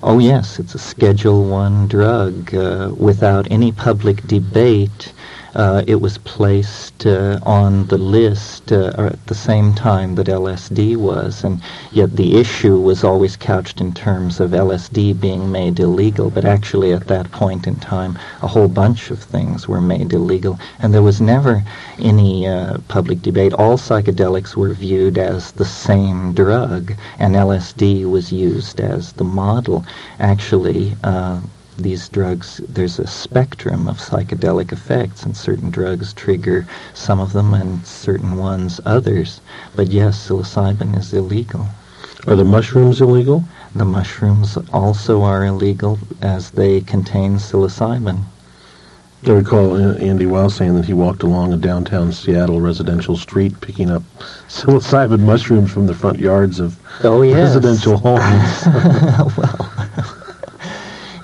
Oh 0.04 0.20
yes, 0.20 0.60
it's 0.60 0.76
a 0.76 0.80
Schedule 0.80 1.46
One 1.46 1.88
drug 1.88 2.54
uh, 2.54 2.92
without 2.98 3.50
any 3.50 3.72
public 3.72 4.28
debate 4.28 5.14
uh, 5.56 5.84
it 5.86 6.02
was 6.02 6.18
placed 6.20 7.06
uh, 7.06 7.40
on 7.44 7.86
the 7.88 7.98
list 7.98 8.72
uh, 8.72 8.92
at 8.98 9.26
the 9.28 9.36
same 9.36 9.74
time 9.74 10.16
that 10.16 10.28
LSD 10.28 10.98
was, 10.98 11.44
and 11.44 11.62
yet 11.92 12.16
the 12.16 12.38
issue 12.38 12.80
was 12.80 13.04
always 13.04 13.38
couched 13.38 13.80
in 13.80 13.94
terms 13.94 14.40
of 14.40 14.52
LSD 14.52 15.20
being 15.20 15.52
made 15.52 15.80
illegal, 15.80 16.30
but 16.30 16.46
actually 16.46 16.92
at 16.92 17.08
that 17.08 17.32
point 17.32 17.68
in 17.68 17.76
time, 17.76 18.18
a 18.42 18.48
whole 18.48 18.68
bunch 18.68 19.12
of 19.12 19.20
things 19.20 19.68
were 19.68 19.82
made 19.82 20.12
illegal, 20.12 20.60
and 20.80 20.94
there 20.94 21.04
was 21.04 21.22
never 21.22 21.64
any 22.00 22.48
uh, 22.48 22.78
public 22.88 23.22
debate. 23.22 23.54
All 23.54 23.78
psychedelics 23.78 24.56
were 24.56 24.74
viewed 24.74 25.18
as 25.18 25.52
the 25.52 25.66
same 25.66 26.34
drug, 26.34 26.94
and 27.20 27.36
LSD 27.36 28.10
was 28.10 28.32
used 28.32 28.80
as 28.80 29.14
the 29.14 29.24
model. 29.24 29.86
Actually, 30.20 30.96
uh, 31.04 31.40
these 31.78 32.10
drugs, 32.10 32.62
there's 32.68 33.00
a 33.00 33.08
spectrum 33.08 33.88
of 33.88 33.98
psychedelic 33.98 34.72
effects, 34.72 35.24
and 35.24 35.36
certain 35.36 35.70
drugs 35.70 36.14
trigger 36.14 36.68
some 36.94 37.20
of 37.20 37.34
them 37.34 37.54
and 37.54 37.86
certain 37.86 38.38
ones 38.38 38.80
others. 38.86 39.42
But 39.76 39.88
yes, 39.88 40.28
psilocybin 40.28 40.98
is 40.98 41.14
illegal. 41.14 41.68
Are 42.26 42.36
the 42.36 42.46
mushrooms 42.46 43.02
illegal? 43.02 43.44
The 43.76 43.86
mushrooms 43.86 44.58
also 44.72 45.24
are 45.24 45.44
illegal 45.44 46.00
as 46.22 46.52
they 46.52 46.82
contain 46.82 47.36
psilocybin. 47.36 48.24
I 49.26 49.32
recall 49.32 49.76
uh, 49.76 49.96
Andy 49.96 50.26
Weil 50.26 50.50
saying 50.50 50.76
that 50.76 50.86
he 50.86 50.94
walked 50.94 51.24
along 51.24 51.54
a 51.54 51.58
downtown 51.58 52.12
Seattle 52.12 52.60
residential 52.60 53.16
street 53.16 53.60
picking 53.62 53.90
up 53.90 54.04
psilocybin 54.48 55.22
mushrooms 55.22 55.72
from 55.72 55.88
the 55.88 55.94
front 55.94 56.20
yards 56.20 56.60
of 56.60 56.78
oh, 57.04 57.22
yes. 57.22 57.56
residential 57.56 57.98
homes. 57.98 59.38
well, 59.38 59.73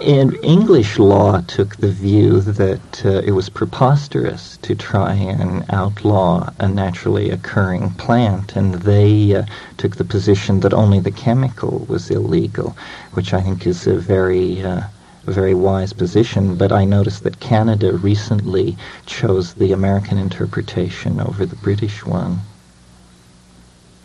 and 0.02 0.38
English 0.44 0.98
law 0.98 1.42
took 1.42 1.76
the 1.76 1.92
view 1.92 2.40
that 2.40 3.06
uh, 3.06 3.22
it 3.26 3.32
was 3.32 3.50
preposterous 3.50 4.58
to 4.62 4.74
try 4.74 5.14
and 5.14 5.66
outlaw 5.70 6.52
a 6.60 6.68
naturally 6.68 7.30
occurring 7.30 7.90
plant, 7.92 8.56
and 8.56 8.76
they 8.76 9.36
uh, 9.36 9.44
took 9.78 9.98
the 9.98 10.06
position 10.06 10.62
that 10.62 10.74
only 10.74 11.00
the 11.00 11.12
chemical 11.12 11.86
was 11.90 12.10
illegal, 12.10 12.78
which 13.14 13.34
I 13.34 13.42
think 13.42 13.68
is 13.68 13.88
a 13.88 13.96
very 13.96 14.64
uh, 14.64 14.84
very 15.26 15.54
wise 15.54 15.94
position. 15.94 16.56
But 16.56 16.72
I 16.72 16.86
noticed 16.86 17.24
that 17.24 17.40
Canada 17.40 17.94
recently 17.94 18.78
chose 19.06 19.54
the 19.54 19.74
American 19.74 20.18
interpretation 20.18 21.20
over 21.20 21.46
the 21.46 21.58
British 21.58 22.06
one. 22.06 22.40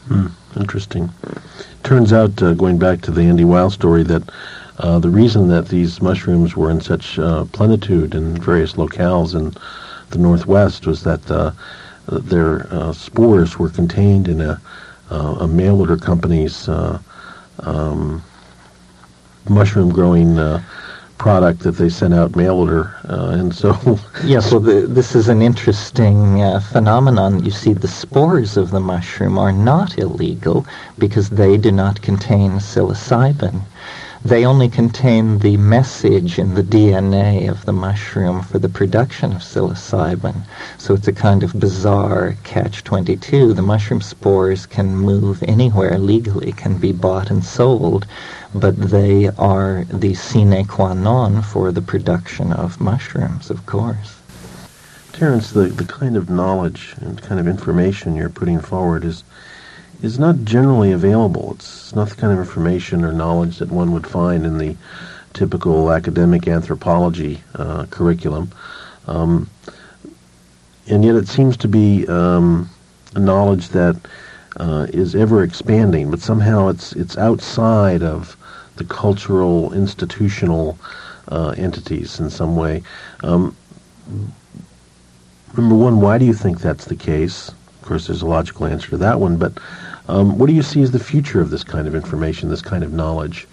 Hmm, 0.08 0.26
interesting. 0.56 1.10
Turns 1.82 2.12
out, 2.12 2.42
uh, 2.42 2.52
going 2.54 2.78
back 2.78 3.00
to 3.02 3.10
the 3.10 3.22
Andy 3.22 3.44
Weil 3.44 3.70
story, 3.70 4.02
that 4.02 4.22
uh, 4.78 4.98
the 4.98 5.10
reason 5.10 5.48
that 5.48 5.68
these 5.68 6.02
mushrooms 6.02 6.56
were 6.56 6.70
in 6.70 6.80
such 6.80 7.18
uh, 7.18 7.44
plenitude 7.52 8.14
in 8.14 8.36
various 8.40 8.74
locales 8.74 9.34
in 9.34 9.54
the 10.10 10.18
Northwest 10.18 10.86
was 10.86 11.02
that 11.04 11.30
uh, 11.30 11.52
their 12.08 12.66
uh, 12.72 12.92
spores 12.92 13.58
were 13.58 13.70
contained 13.70 14.28
in 14.28 14.40
a, 14.40 14.60
uh, 15.10 15.36
a 15.40 15.48
mail 15.48 15.80
order 15.80 15.96
company's 15.96 16.68
um, 16.68 18.22
mushroom 19.48 19.90
growing 19.90 20.38
product 21.18 21.60
that 21.60 21.72
they 21.72 21.88
sent 21.88 22.12
out 22.12 22.36
mail 22.36 22.56
order, 22.56 22.94
uh, 23.08 23.30
and 23.38 23.54
so. 23.54 23.70
yes, 24.24 24.50
well, 24.50 24.60
the, 24.60 24.86
this 24.86 25.14
is 25.14 25.28
an 25.28 25.40
interesting 25.40 26.42
uh, 26.42 26.60
phenomenon. 26.60 27.44
You 27.44 27.50
see, 27.50 27.72
the 27.72 27.88
spores 27.88 28.56
of 28.56 28.70
the 28.70 28.80
mushroom 28.80 29.38
are 29.38 29.52
not 29.52 29.96
illegal 29.98 30.66
because 30.98 31.30
they 31.30 31.56
do 31.56 31.72
not 31.72 32.02
contain 32.02 32.52
psilocybin. 32.52 33.62
They 34.26 34.46
only 34.46 34.70
contain 34.70 35.40
the 35.40 35.58
message 35.58 36.38
in 36.38 36.54
the 36.54 36.62
DNA 36.62 37.46
of 37.46 37.66
the 37.66 37.74
mushroom 37.74 38.40
for 38.40 38.58
the 38.58 38.70
production 38.70 39.32
of 39.32 39.42
psilocybin. 39.42 40.44
So 40.78 40.94
it's 40.94 41.06
a 41.06 41.12
kind 41.12 41.42
of 41.42 41.60
bizarre 41.60 42.34
catch-22. 42.42 43.54
The 43.54 43.60
mushroom 43.60 44.00
spores 44.00 44.64
can 44.64 44.96
move 44.96 45.42
anywhere 45.42 45.98
legally, 45.98 46.52
can 46.52 46.78
be 46.78 46.90
bought 46.90 47.30
and 47.30 47.44
sold, 47.44 48.06
but 48.54 48.78
they 48.78 49.28
are 49.36 49.84
the 49.90 50.14
sine 50.14 50.64
qua 50.64 50.94
non 50.94 51.42
for 51.42 51.70
the 51.70 51.82
production 51.82 52.50
of 52.50 52.80
mushrooms, 52.80 53.50
of 53.50 53.66
course. 53.66 54.14
Terence, 55.12 55.50
the, 55.52 55.64
the 55.64 55.84
kind 55.84 56.16
of 56.16 56.30
knowledge 56.30 56.94
and 56.98 57.20
kind 57.20 57.38
of 57.38 57.46
information 57.46 58.16
you're 58.16 58.30
putting 58.30 58.58
forward 58.58 59.04
is 59.04 59.22
is 60.04 60.18
not 60.18 60.44
generally 60.44 60.92
available. 60.92 61.52
It's 61.54 61.94
not 61.94 62.10
the 62.10 62.14
kind 62.14 62.30
of 62.30 62.38
information 62.38 63.04
or 63.04 63.12
knowledge 63.12 63.58
that 63.58 63.70
one 63.70 63.92
would 63.92 64.06
find 64.06 64.44
in 64.44 64.58
the 64.58 64.76
typical 65.32 65.90
academic 65.90 66.46
anthropology 66.46 67.42
uh, 67.54 67.86
curriculum. 67.86 68.52
Um, 69.06 69.48
and 70.86 71.02
yet 71.02 71.14
it 71.14 71.26
seems 71.26 71.56
to 71.56 71.68
be 71.68 72.06
um, 72.06 72.68
a 73.14 73.18
knowledge 73.18 73.70
that 73.70 73.96
uh, 74.58 74.86
is 74.90 75.14
ever 75.14 75.42
expanding, 75.42 76.10
but 76.10 76.20
somehow 76.20 76.68
it's 76.68 76.92
it's 76.92 77.16
outside 77.16 78.02
of 78.02 78.36
the 78.76 78.84
cultural, 78.84 79.72
institutional 79.72 80.78
uh, 81.28 81.54
entities 81.56 82.20
in 82.20 82.28
some 82.28 82.56
way. 82.56 82.82
Um, 83.22 83.56
number 85.56 85.74
one, 85.74 86.00
why 86.02 86.18
do 86.18 86.26
you 86.26 86.34
think 86.34 86.60
that's 86.60 86.84
the 86.84 86.96
case? 86.96 87.48
Of 87.48 87.82
course, 87.88 88.06
there's 88.06 88.22
a 88.22 88.26
logical 88.26 88.66
answer 88.66 88.90
to 88.90 88.96
that 88.98 89.18
one, 89.18 89.38
but 89.38 89.52
um, 90.08 90.38
what 90.38 90.46
do 90.46 90.52
you 90.52 90.62
see 90.62 90.82
as 90.82 90.90
the 90.90 90.98
future 90.98 91.40
of 91.40 91.50
this 91.50 91.64
kind 91.64 91.88
of 91.88 91.94
information, 91.94 92.48
this 92.48 92.62
kind 92.62 92.84
of 92.84 92.92
knowledge? 92.92 93.46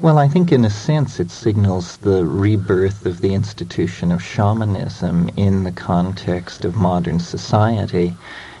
Well, 0.00 0.18
I 0.18 0.28
think 0.28 0.50
in 0.50 0.64
a 0.64 0.70
sense 0.70 1.20
it 1.20 1.30
signals 1.30 1.98
the 1.98 2.26
rebirth 2.26 3.06
of 3.06 3.20
the 3.20 3.32
institution 3.32 4.10
of 4.10 4.22
shamanism 4.22 5.30
in 5.36 5.62
the 5.64 5.72
context 5.72 6.64
of 6.64 6.74
modern 6.74 7.20
society. 7.20 8.16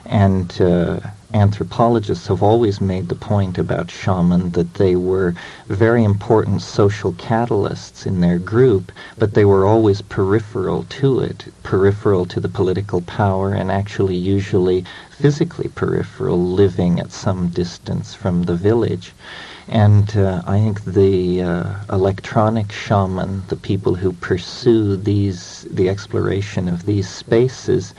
And 0.06 0.60
uh, 0.60 1.00
anthropologists 1.32 2.26
have 2.28 2.42
always 2.42 2.80
made 2.80 3.08
the 3.08 3.14
point 3.14 3.56
about 3.58 3.90
shaman 3.90 4.50
that 4.50 4.74
they 4.74 4.96
were 4.96 5.34
very 5.66 6.04
important 6.04 6.60
social 6.62 7.12
catalysts 7.14 8.06
in 8.06 8.20
their 8.20 8.38
group, 8.38 8.92
but 9.18 9.32
they 9.32 9.44
were 9.44 9.64
always 9.64 10.02
peripheral 10.02 10.84
to 11.00 11.20
it, 11.20 11.46
peripheral 11.62 12.26
to 12.26 12.38
the 12.38 12.48
political 12.50 13.00
power, 13.00 13.52
and 13.52 13.72
actually 13.72 14.14
usually 14.14 14.84
physically 15.10 15.68
peripheral, 15.68 16.38
living 16.38 17.00
at 17.00 17.10
some 17.10 17.48
distance 17.48 18.14
from 18.14 18.42
the 18.42 18.54
village. 18.56 19.12
And 19.66 20.14
uh, 20.16 20.42
I 20.46 20.58
think 20.60 20.84
the 20.84 21.42
uh, 21.42 21.64
electronic 21.90 22.70
shaman, 22.70 23.42
the 23.48 23.56
people 23.56 23.94
who 23.94 24.12
pursue 24.12 24.96
these, 24.96 25.66
the 25.70 25.88
exploration 25.88 26.68
of 26.68 26.84
these 26.84 27.08
spaces, 27.08 27.94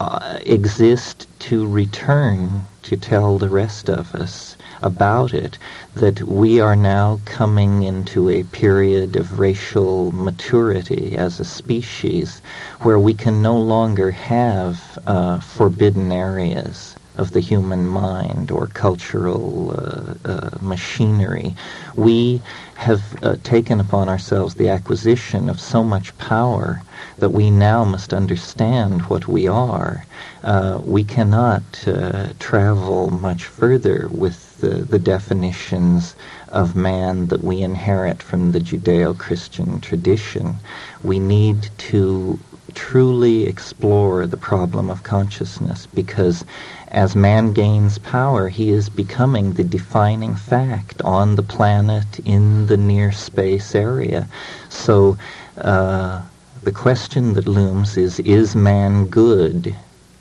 uh, 0.00 0.38
exist 0.46 1.26
to 1.40 1.66
return 1.66 2.62
to 2.82 2.96
tell 2.96 3.38
the 3.38 3.48
rest 3.48 3.88
of 3.90 4.14
us 4.14 4.56
about 4.82 5.34
it 5.34 5.58
that 5.94 6.22
we 6.22 6.60
are 6.60 6.76
now 6.76 7.20
coming 7.24 7.82
into 7.82 8.30
a 8.30 8.44
period 8.44 9.16
of 9.16 9.38
racial 9.38 10.12
maturity 10.12 11.16
as 11.16 11.40
a 11.40 11.44
species 11.44 12.40
where 12.80 12.98
we 12.98 13.12
can 13.12 13.42
no 13.42 13.58
longer 13.58 14.10
have 14.12 14.98
uh, 15.06 15.40
forbidden 15.40 16.12
areas 16.12 16.94
of 17.16 17.32
the 17.32 17.40
human 17.40 17.84
mind 17.86 18.50
or 18.50 18.68
cultural 18.68 19.72
uh, 19.72 20.14
uh, 20.24 20.50
machinery. 20.62 21.54
We 21.96 22.40
have 22.78 23.02
uh, 23.24 23.34
taken 23.42 23.80
upon 23.80 24.08
ourselves 24.08 24.54
the 24.54 24.68
acquisition 24.68 25.48
of 25.50 25.58
so 25.58 25.82
much 25.82 26.16
power 26.16 26.80
that 27.18 27.30
we 27.30 27.50
now 27.50 27.84
must 27.84 28.14
understand 28.14 29.02
what 29.10 29.26
we 29.26 29.48
are. 29.48 30.06
Uh, 30.44 30.80
we 30.84 31.02
cannot 31.02 31.64
uh, 31.88 32.28
travel 32.38 33.10
much 33.10 33.44
further 33.46 34.08
with 34.12 34.60
the, 34.60 34.68
the 34.68 34.98
definitions 34.98 36.14
of 36.50 36.76
man 36.76 37.26
that 37.26 37.42
we 37.42 37.62
inherit 37.62 38.22
from 38.22 38.52
the 38.52 38.60
Judeo-Christian 38.60 39.80
tradition. 39.80 40.54
We 41.02 41.18
need 41.18 41.70
to 41.90 42.38
truly 42.74 43.46
explore 43.46 44.24
the 44.24 44.36
problem 44.36 44.88
of 44.88 45.02
consciousness 45.02 45.86
because 45.86 46.44
as 46.90 47.14
man 47.14 47.52
gains 47.52 47.98
power, 47.98 48.48
he 48.48 48.70
is 48.70 48.88
becoming 48.88 49.52
the 49.52 49.64
defining 49.64 50.34
fact 50.34 51.02
on 51.02 51.36
the 51.36 51.42
planet 51.42 52.18
in 52.24 52.66
the 52.66 52.76
near 52.76 53.12
space 53.12 53.74
area. 53.74 54.26
So 54.70 55.18
uh, 55.58 56.22
the 56.62 56.72
question 56.72 57.34
that 57.34 57.46
looms 57.46 57.96
is, 57.96 58.20
is 58.20 58.56
man 58.56 59.06
good? 59.06 59.74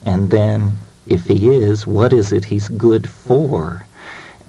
And 0.05 0.29
then, 0.29 0.77
if 1.05 1.25
he 1.25 1.55
is, 1.55 1.87
what 1.87 2.11
is 2.11 2.33
it 2.33 2.45
he's 2.45 2.67
good 2.69 3.09
for? 3.09 3.85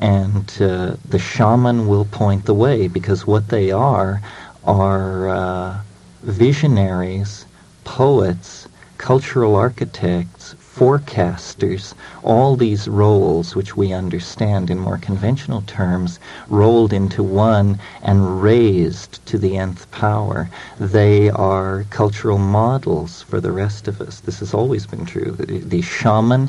And 0.01 0.51
uh, 0.61 0.97
the 1.09 1.19
shaman 1.19 1.87
will 1.87 2.05
point 2.05 2.45
the 2.45 2.55
way 2.55 2.89
because 2.89 3.27
what 3.27 3.49
they 3.49 3.71
are 3.71 4.21
are 4.65 5.29
uh, 5.29 5.81
visionaries, 6.23 7.47
poets, 7.85 8.69
cultural 8.99 9.55
architects, 9.55 10.55
forecasters, 10.79 11.93
all 12.23 12.55
these 12.55 12.87
roles 12.87 13.57
which 13.57 13.77
we 13.77 13.93
understand 13.93 14.71
in 14.71 14.79
more 14.79 14.99
conventional 14.99 15.63
terms, 15.63 16.21
rolled 16.49 16.93
into 16.93 17.21
one 17.21 17.81
and 18.01 18.41
raised 18.41 19.27
to 19.27 19.39
the 19.39 19.57
nth 19.59 19.91
power. 19.91 20.49
They 20.79 21.31
are 21.31 21.85
cultural 21.91 22.39
models 22.39 23.23
for 23.23 23.41
the 23.41 23.51
rest 23.51 23.89
of 23.89 24.01
us. 24.01 24.21
This 24.21 24.39
has 24.39 24.55
always 24.55 24.87
been 24.87 25.05
true. 25.05 25.33
The, 25.33 25.59
the 25.59 25.83
shaman 25.83 26.49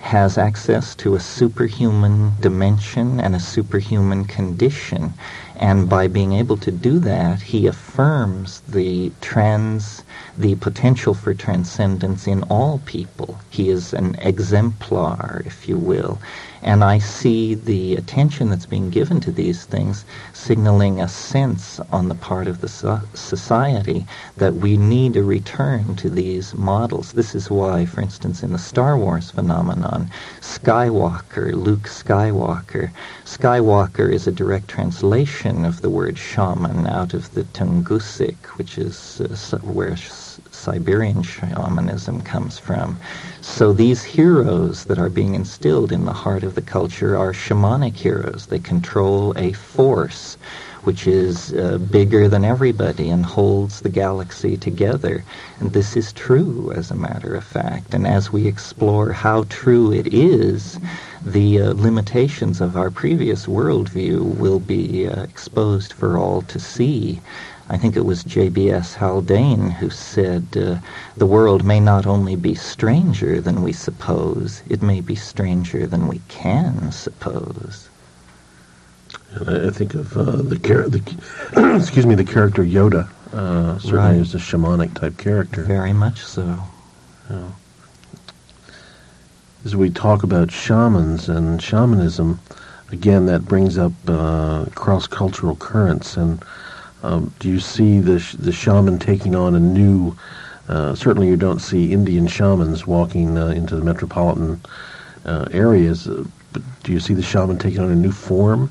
has 0.00 0.36
access 0.36 0.94
to 0.96 1.14
a 1.14 1.20
superhuman 1.20 2.32
dimension 2.40 3.18
and 3.18 3.34
a 3.34 3.40
superhuman 3.40 4.24
condition. 4.26 5.14
And 5.60 5.90
by 5.90 6.08
being 6.08 6.32
able 6.32 6.56
to 6.56 6.72
do 6.72 6.98
that, 7.00 7.42
he 7.42 7.66
affirms 7.66 8.62
the 8.62 9.12
trans 9.20 10.04
the 10.38 10.54
potential 10.56 11.14
for 11.14 11.34
transcendence 11.34 12.26
in 12.26 12.42
all 12.44 12.80
people. 12.86 13.38
He 13.50 13.68
is 13.68 13.92
an 13.92 14.16
exemplar, 14.20 15.42
if 15.44 15.68
you 15.68 15.76
will. 15.76 16.18
And 16.62 16.84
I 16.84 16.98
see 16.98 17.54
the 17.54 17.96
attention 17.96 18.50
that's 18.50 18.66
being 18.66 18.90
given 18.90 19.20
to 19.20 19.32
these 19.32 19.64
things 19.64 20.04
signaling 20.32 21.00
a 21.00 21.08
sense 21.08 21.80
on 21.90 22.08
the 22.08 22.14
part 22.14 22.46
of 22.46 22.60
the 22.60 22.68
so- 22.68 23.00
society 23.14 24.06
that 24.36 24.54
we 24.56 24.76
need 24.76 25.16
a 25.16 25.22
return 25.22 25.96
to 25.96 26.10
these 26.10 26.54
models. 26.54 27.12
This 27.12 27.34
is 27.34 27.50
why, 27.50 27.86
for 27.86 28.02
instance, 28.02 28.42
in 28.42 28.52
the 28.52 28.58
Star 28.58 28.98
Wars 28.98 29.30
phenomenon, 29.30 30.10
Skywalker, 30.40 31.54
Luke 31.54 31.88
Skywalker, 31.88 32.90
Skywalker 33.24 34.12
is 34.12 34.26
a 34.26 34.32
direct 34.32 34.68
translation 34.68 35.64
of 35.64 35.80
the 35.82 35.90
word 35.90 36.18
shaman 36.18 36.86
out 36.86 37.14
of 37.14 37.32
the 37.34 37.44
Tungusic, 37.44 38.36
which 38.58 38.76
is 38.78 39.20
uh, 39.20 39.58
where 39.58 39.96
Siberian 40.60 41.22
shamanism 41.22 42.20
comes 42.20 42.58
from. 42.58 42.98
So 43.40 43.72
these 43.72 44.02
heroes 44.02 44.84
that 44.84 44.98
are 44.98 45.08
being 45.08 45.34
instilled 45.34 45.90
in 45.90 46.04
the 46.04 46.12
heart 46.12 46.42
of 46.42 46.54
the 46.54 46.60
culture 46.60 47.16
are 47.16 47.32
shamanic 47.32 47.96
heroes. 47.96 48.46
They 48.46 48.58
control 48.58 49.32
a 49.38 49.52
force 49.52 50.36
which 50.82 51.06
is 51.06 51.52
uh, 51.52 51.78
bigger 51.90 52.28
than 52.28 52.44
everybody 52.44 53.10
and 53.10 53.24
holds 53.24 53.80
the 53.80 53.88
galaxy 53.88 54.56
together. 54.56 55.24
And 55.58 55.72
this 55.72 55.96
is 55.96 56.12
true, 56.12 56.72
as 56.74 56.90
a 56.90 56.94
matter 56.94 57.34
of 57.34 57.44
fact. 57.44 57.92
And 57.92 58.06
as 58.06 58.32
we 58.32 58.46
explore 58.46 59.12
how 59.12 59.44
true 59.48 59.92
it 59.92 60.12
is, 60.12 60.78
the 61.24 61.60
uh, 61.60 61.72
limitations 61.74 62.60
of 62.62 62.76
our 62.76 62.90
previous 62.90 63.46
worldview 63.46 64.36
will 64.36 64.58
be 64.58 65.06
uh, 65.06 65.22
exposed 65.22 65.92
for 65.92 66.16
all 66.16 66.42
to 66.42 66.58
see. 66.58 67.20
I 67.70 67.78
think 67.78 67.96
it 67.96 68.04
was 68.04 68.24
J.B.S. 68.24 68.96
Haldane 68.96 69.70
who 69.70 69.90
said, 69.90 70.44
uh, 70.56 70.78
The 71.16 71.26
world 71.26 71.64
may 71.64 71.78
not 71.78 72.04
only 72.04 72.34
be 72.34 72.56
stranger 72.56 73.40
than 73.40 73.62
we 73.62 73.72
suppose, 73.72 74.64
it 74.68 74.82
may 74.82 75.00
be 75.00 75.14
stranger 75.14 75.86
than 75.86 76.08
we 76.08 76.20
can 76.26 76.90
suppose. 76.90 77.88
And 79.30 79.68
I 79.68 79.70
think 79.70 79.94
of 79.94 80.16
uh, 80.16 80.42
the, 80.42 80.58
char- 80.58 80.88
the 80.88 81.76
excuse 81.80 82.06
me, 82.06 82.16
the 82.16 82.24
character 82.24 82.64
Yoda. 82.64 83.08
Uh, 83.32 83.78
certainly 83.78 83.96
right. 83.98 84.16
is 84.16 84.34
a 84.34 84.38
shamanic 84.38 84.92
type 84.94 85.16
character. 85.16 85.62
Very 85.62 85.92
much 85.92 86.24
so. 86.24 86.58
Yeah. 87.30 87.50
As 89.64 89.76
we 89.76 89.90
talk 89.90 90.24
about 90.24 90.50
shamans 90.50 91.28
and 91.28 91.62
shamanism, 91.62 92.40
again, 92.90 93.26
that 93.26 93.44
brings 93.44 93.78
up 93.78 93.92
uh, 94.08 94.64
cross-cultural 94.74 95.54
currents 95.54 96.16
and 96.16 96.42
um, 97.02 97.32
do 97.38 97.48
you 97.48 97.60
see 97.60 98.00
the 98.00 98.18
sh- 98.18 98.34
the 98.34 98.52
shaman 98.52 98.98
taking 98.98 99.34
on 99.34 99.54
a 99.54 99.60
new? 99.60 100.16
Uh, 100.68 100.94
certainly, 100.94 101.28
you 101.28 101.36
don't 101.36 101.60
see 101.60 101.92
Indian 101.92 102.26
shamans 102.26 102.86
walking 102.86 103.36
uh, 103.38 103.48
into 103.48 103.76
the 103.76 103.84
metropolitan 103.84 104.60
uh, 105.24 105.46
areas. 105.52 106.06
Uh, 106.08 106.24
but 106.52 106.62
do 106.82 106.92
you 106.92 107.00
see 107.00 107.14
the 107.14 107.22
shaman 107.22 107.58
taking 107.58 107.80
on 107.80 107.90
a 107.90 107.96
new 107.96 108.12
form? 108.12 108.70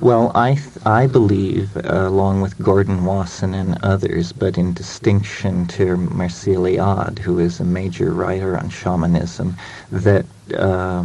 Well, 0.00 0.30
I 0.34 0.54
th- 0.54 0.86
I 0.86 1.08
believe, 1.08 1.76
uh, 1.76 2.06
along 2.06 2.40
with 2.40 2.56
Gordon 2.62 3.04
Wasson 3.04 3.52
and 3.54 3.76
others, 3.82 4.32
but 4.32 4.56
in 4.56 4.72
distinction 4.72 5.66
to 5.68 5.96
Mircea 5.96 6.54
Eliade, 6.56 7.18
who 7.18 7.40
is 7.40 7.58
a 7.58 7.64
major 7.64 8.12
writer 8.12 8.56
on 8.56 8.68
shamanism, 8.70 9.56
that 9.90 10.24
uh, 10.56 11.04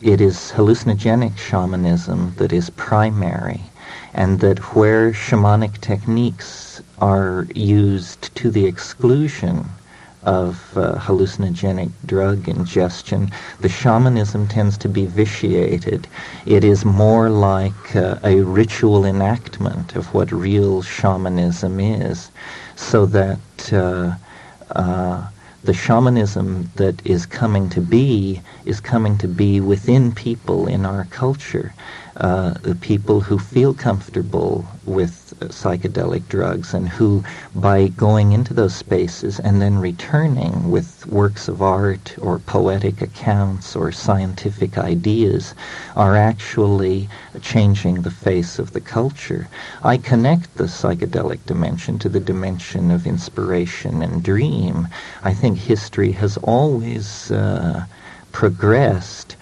it 0.00 0.22
is 0.22 0.52
hallucinogenic 0.56 1.36
shamanism 1.36 2.32
that 2.38 2.52
is 2.52 2.70
primary 2.70 3.60
and 4.12 4.40
that 4.40 4.58
where 4.74 5.12
shamanic 5.12 5.80
techniques 5.80 6.82
are 6.98 7.46
used 7.54 8.34
to 8.36 8.50
the 8.50 8.66
exclusion 8.66 9.66
of 10.24 10.76
uh, 10.76 10.94
hallucinogenic 10.98 11.90
drug 12.06 12.48
ingestion, 12.48 13.30
the 13.60 13.68
shamanism 13.68 14.48
tends 14.48 14.78
to 14.78 14.88
be 14.88 15.04
vitiated. 15.06 16.06
It 16.46 16.64
is 16.64 16.84
more 16.84 17.28
like 17.28 17.94
uh, 17.94 18.18
a 18.24 18.40
ritual 18.40 19.04
enactment 19.04 19.94
of 19.96 20.14
what 20.14 20.32
real 20.32 20.80
shamanism 20.82 21.78
is, 21.78 22.30
so 22.76 23.06
that 23.06 23.72
uh, 23.72 24.14
uh 24.70 25.28
the 25.62 25.74
shamanism 25.74 26.70
that 26.76 26.94
is 27.06 27.24
coming 27.24 27.70
to 27.70 27.80
be 27.80 28.42
is 28.66 28.80
coming 28.80 29.16
to 29.16 29.26
be 29.26 29.60
within 29.60 30.12
people 30.12 30.66
in 30.66 30.84
our 30.84 31.06
culture 31.06 31.72
uh, 32.16 32.50
the 32.62 32.76
people 32.76 33.20
who 33.20 33.38
feel 33.38 33.74
comfortable 33.74 34.64
with 34.84 35.34
psychedelic 35.40 36.28
drugs 36.28 36.72
and 36.72 36.88
who, 36.88 37.24
by 37.54 37.88
going 37.88 38.32
into 38.32 38.54
those 38.54 38.74
spaces 38.74 39.40
and 39.40 39.60
then 39.60 39.78
returning 39.78 40.70
with 40.70 41.06
works 41.06 41.48
of 41.48 41.60
art 41.60 42.14
or 42.18 42.38
poetic 42.38 43.02
accounts 43.02 43.74
or 43.74 43.90
scientific 43.90 44.78
ideas, 44.78 45.54
are 45.96 46.16
actually 46.16 47.08
changing 47.42 48.02
the 48.02 48.10
face 48.10 48.58
of 48.58 48.72
the 48.72 48.80
culture. 48.80 49.48
I 49.82 49.96
connect 49.96 50.54
the 50.54 50.64
psychedelic 50.64 51.44
dimension 51.46 51.98
to 51.98 52.08
the 52.08 52.20
dimension 52.20 52.90
of 52.90 53.06
inspiration 53.06 54.02
and 54.02 54.22
dream. 54.22 54.88
I 55.22 55.34
think 55.34 55.58
history 55.58 56.12
has 56.12 56.36
always 56.38 57.30
uh, 57.32 57.86
progressed 58.32 59.36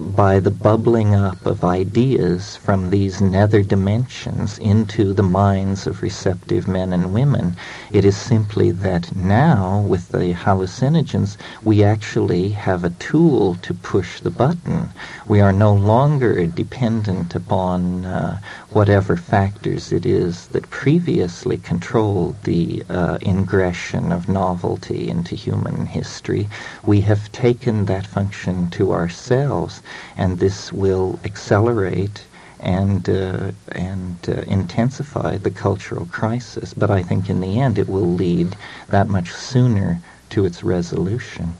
by 0.00 0.40
the 0.40 0.50
bubbling 0.50 1.14
up 1.14 1.46
of 1.46 1.64
ideas 1.64 2.56
from 2.56 2.90
these 2.90 3.20
nether 3.20 3.62
dimensions 3.62 4.58
into 4.58 5.12
the 5.12 5.22
minds 5.22 5.86
of 5.86 6.02
receptive 6.02 6.66
men 6.66 6.92
and 6.92 7.14
women. 7.14 7.56
It 7.92 8.04
is 8.04 8.16
simply 8.16 8.70
that 8.72 9.14
now, 9.14 9.80
with 9.80 10.08
the 10.08 10.34
hallucinogens, 10.34 11.36
we 11.62 11.84
actually 11.84 12.48
have 12.50 12.84
a 12.84 12.90
tool 12.90 13.54
to 13.62 13.74
push 13.74 14.20
the 14.20 14.30
button. 14.30 14.88
We 15.28 15.40
are 15.40 15.52
no 15.52 15.72
longer 15.72 16.46
dependent 16.46 17.34
upon 17.34 18.04
uh, 18.04 18.40
whatever 18.70 19.16
factors 19.16 19.92
it 19.92 20.04
is 20.04 20.48
that 20.48 20.70
previously 20.70 21.58
controlled 21.58 22.42
the 22.42 22.82
uh, 22.88 23.18
ingression 23.18 24.10
of 24.12 24.28
novelty 24.28 25.08
into 25.08 25.36
human 25.36 25.86
history. 25.86 26.48
We 26.84 27.02
have 27.02 27.30
taken 27.30 27.84
that 27.86 28.06
function 28.06 28.68
to 28.70 28.92
ourselves 28.92 29.81
and 30.16 30.38
this 30.38 30.72
will 30.72 31.18
accelerate 31.24 32.24
and 32.60 33.08
uh, 33.08 33.50
and 33.72 34.16
uh, 34.28 34.32
intensify 34.46 35.36
the 35.36 35.50
cultural 35.50 36.06
crisis. 36.06 36.72
But 36.74 36.90
I 36.90 37.02
think 37.02 37.28
in 37.28 37.40
the 37.40 37.60
end 37.60 37.78
it 37.78 37.88
will 37.88 38.06
lead 38.06 38.56
that 38.88 39.08
much 39.08 39.32
sooner 39.32 40.00
to 40.30 40.44
its 40.44 40.62
resolution. 40.62 41.54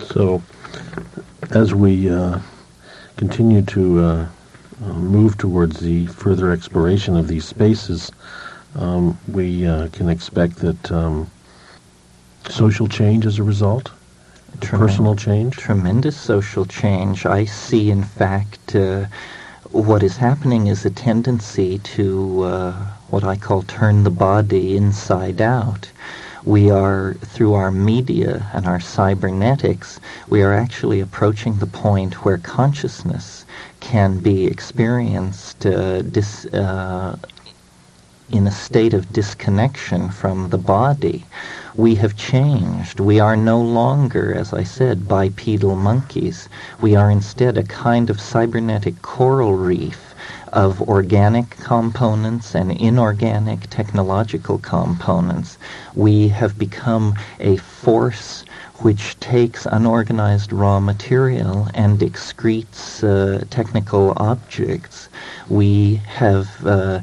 So, 0.00 0.42
as 1.50 1.74
we 1.74 2.08
uh, 2.08 2.38
continue 3.16 3.62
to 3.62 4.00
uh, 4.00 4.26
move 4.80 5.36
towards 5.38 5.80
the 5.80 6.06
further 6.06 6.50
exploration 6.50 7.16
of 7.16 7.28
these 7.28 7.44
spaces, 7.44 8.10
um, 8.76 9.18
we 9.28 9.66
uh, 9.66 9.88
can 9.88 10.08
expect 10.08 10.56
that 10.56 10.92
um, 10.92 11.30
social 12.48 12.88
change 12.88 13.26
as 13.26 13.38
a 13.38 13.42
result, 13.42 13.90
personal 14.62 15.16
change. 15.16 15.56
Tremendous 15.56 16.16
social 16.16 16.64
change. 16.64 17.26
I 17.26 17.44
see, 17.44 17.90
in 17.90 18.04
fact, 18.04 18.74
uh, 18.74 19.06
what 19.70 20.02
is 20.02 20.16
happening 20.16 20.66
is 20.66 20.84
a 20.84 20.90
tendency 20.90 21.78
to 21.78 22.42
uh, 22.42 22.72
what 23.08 23.24
I 23.24 23.36
call 23.36 23.62
turn 23.62 24.04
the 24.04 24.10
body 24.10 24.76
inside 24.76 25.40
out. 25.40 25.90
We 26.44 26.70
are, 26.70 27.14
through 27.14 27.54
our 27.54 27.70
media 27.70 28.50
and 28.52 28.66
our 28.66 28.80
cybernetics, 28.80 30.00
we 30.28 30.42
are 30.42 30.52
actually 30.52 31.00
approaching 31.00 31.58
the 31.58 31.66
point 31.66 32.24
where 32.24 32.38
consciousness 32.38 33.44
can 33.80 34.18
be 34.18 34.46
experienced 34.46 35.64
uh, 35.64 36.02
dis, 36.02 36.46
uh, 36.46 37.16
in 38.30 38.46
a 38.46 38.50
state 38.50 38.94
of 38.94 39.12
disconnection 39.12 40.10
from 40.10 40.48
the 40.50 40.58
body. 40.58 41.24
We 41.74 41.94
have 41.94 42.16
changed. 42.16 43.00
We 43.00 43.18
are 43.18 43.34
no 43.34 43.58
longer, 43.58 44.34
as 44.34 44.52
I 44.52 44.62
said, 44.62 45.08
bipedal 45.08 45.74
monkeys. 45.74 46.50
We 46.82 46.94
are 46.96 47.10
instead 47.10 47.56
a 47.56 47.62
kind 47.62 48.10
of 48.10 48.20
cybernetic 48.20 49.00
coral 49.00 49.54
reef 49.54 50.14
of 50.52 50.82
organic 50.82 51.48
components 51.56 52.54
and 52.54 52.72
inorganic 52.72 53.70
technological 53.70 54.58
components. 54.58 55.56
We 55.94 56.28
have 56.28 56.58
become 56.58 57.14
a 57.40 57.56
force 57.56 58.44
which 58.80 59.18
takes 59.18 59.64
unorganized 59.64 60.52
raw 60.52 60.78
material 60.78 61.68
and 61.72 61.98
excretes 62.00 63.02
uh, 63.02 63.44
technical 63.48 64.12
objects. 64.18 65.08
We 65.48 66.02
have 66.06 66.66
uh, 66.66 67.00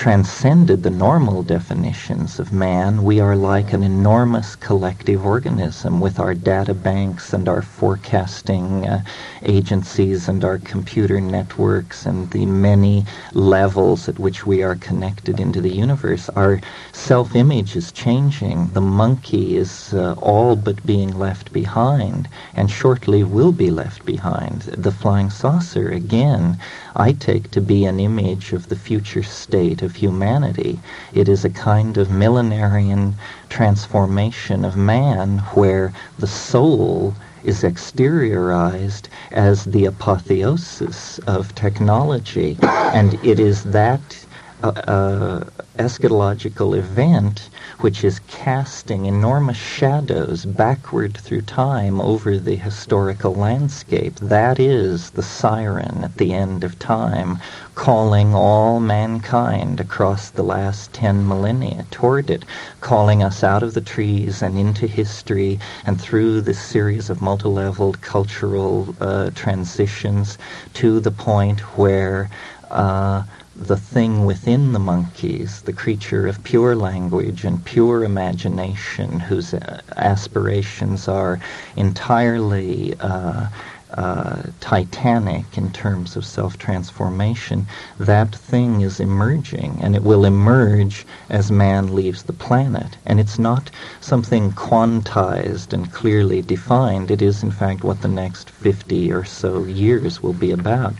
transcended 0.00 0.82
the 0.82 0.88
normal 0.88 1.42
definitions 1.42 2.38
of 2.40 2.54
man, 2.54 3.04
we 3.04 3.20
are 3.20 3.36
like 3.36 3.74
an 3.74 3.82
enormous 3.82 4.56
collective 4.56 5.26
organism 5.26 6.00
with 6.00 6.18
our 6.18 6.32
data 6.32 6.72
banks 6.72 7.34
and 7.34 7.46
our 7.46 7.60
forecasting 7.60 8.88
uh, 8.88 9.04
agencies 9.42 10.26
and 10.26 10.42
our 10.42 10.56
computer 10.56 11.20
networks 11.20 12.06
and 12.06 12.30
the 12.30 12.46
many 12.46 13.04
levels 13.34 14.08
at 14.08 14.18
which 14.18 14.46
we 14.46 14.62
are 14.62 14.74
connected 14.74 15.38
into 15.38 15.60
the 15.60 15.76
universe. 15.76 16.30
Our 16.30 16.62
self 16.92 17.36
image 17.36 17.76
is 17.76 17.92
changing. 17.92 18.68
The 18.68 18.80
monkey 18.80 19.58
is 19.58 19.92
uh, 19.92 20.14
all 20.14 20.56
but 20.56 20.86
being 20.86 21.18
left 21.18 21.52
behind 21.52 22.26
and 22.54 22.70
shortly 22.70 23.22
will 23.22 23.52
be 23.52 23.70
left 23.70 24.06
behind. 24.06 24.62
The 24.62 24.92
flying 24.92 25.28
saucer, 25.28 25.90
again, 25.90 26.58
I 26.96 27.12
take 27.12 27.50
to 27.52 27.60
be 27.60 27.84
an 27.84 28.00
image 28.00 28.52
of 28.52 28.68
the 28.68 28.76
future 28.76 29.22
state 29.22 29.82
of 29.82 29.94
humanity. 29.94 30.80
It 31.12 31.28
is 31.28 31.44
a 31.44 31.50
kind 31.50 31.96
of 31.96 32.08
millenarian 32.08 33.14
transformation 33.48 34.64
of 34.64 34.76
man 34.76 35.38
where 35.54 35.92
the 36.18 36.26
soul 36.26 37.14
is 37.44 37.62
exteriorized 37.62 39.04
as 39.30 39.64
the 39.64 39.84
apotheosis 39.86 41.18
of 41.26 41.54
technology. 41.54 42.58
And 42.62 43.14
it 43.24 43.38
is 43.38 43.64
that 43.64 44.26
uh, 44.62 44.68
uh, 44.68 45.44
eschatological 45.80 46.76
event 46.76 47.48
which 47.80 48.04
is 48.04 48.20
casting 48.28 49.06
enormous 49.06 49.56
shadows 49.56 50.44
backward 50.44 51.16
through 51.16 51.40
time 51.40 51.98
over 52.00 52.38
the 52.38 52.56
historical 52.56 53.34
landscape. 53.34 54.14
That 54.16 54.60
is 54.60 55.10
the 55.12 55.22
siren 55.22 56.04
at 56.04 56.18
the 56.18 56.34
end 56.34 56.62
of 56.62 56.78
time, 56.78 57.38
calling 57.74 58.34
all 58.34 58.80
mankind 58.80 59.80
across 59.80 60.28
the 60.28 60.42
last 60.42 60.92
ten 60.92 61.26
millennia 61.26 61.86
toward 61.90 62.28
it, 62.28 62.44
calling 62.82 63.22
us 63.22 63.42
out 63.42 63.62
of 63.62 63.72
the 63.72 63.80
trees 63.80 64.42
and 64.42 64.58
into 64.58 64.86
history 64.86 65.58
and 65.86 65.98
through 65.98 66.42
this 66.42 66.60
series 66.60 67.08
of 67.08 67.22
multi-leveled 67.22 68.02
cultural 68.02 68.94
uh, 69.00 69.30
transitions 69.34 70.36
to 70.74 71.00
the 71.00 71.10
point 71.10 71.60
where 71.78 72.28
uh, 72.70 73.22
the 73.60 73.76
thing 73.76 74.24
within 74.24 74.72
the 74.72 74.78
monkeys, 74.78 75.60
the 75.62 75.72
creature 75.72 76.26
of 76.26 76.42
pure 76.44 76.74
language 76.74 77.44
and 77.44 77.62
pure 77.62 78.04
imagination, 78.04 79.20
whose 79.20 79.52
uh, 79.52 79.82
aspirations 79.96 81.06
are 81.08 81.38
entirely 81.76 82.94
uh, 83.00 83.48
uh, 83.92 84.42
titanic 84.60 85.58
in 85.58 85.70
terms 85.72 86.16
of 86.16 86.24
self 86.24 86.56
transformation, 86.56 87.66
that 87.98 88.34
thing 88.34 88.80
is 88.80 88.98
emerging, 88.98 89.78
and 89.82 89.94
it 89.94 90.02
will 90.02 90.24
emerge 90.24 91.04
as 91.28 91.50
man 91.50 91.94
leaves 91.94 92.22
the 92.22 92.32
planet. 92.32 92.96
And 93.04 93.20
it's 93.20 93.38
not 93.38 93.70
something 94.00 94.52
quantized 94.52 95.74
and 95.74 95.92
clearly 95.92 96.40
defined, 96.40 97.10
it 97.10 97.20
is, 97.20 97.42
in 97.42 97.50
fact, 97.50 97.84
what 97.84 98.00
the 98.00 98.08
next 98.08 98.48
50 98.48 99.12
or 99.12 99.24
so 99.24 99.64
years 99.64 100.22
will 100.22 100.32
be 100.32 100.50
about. 100.50 100.94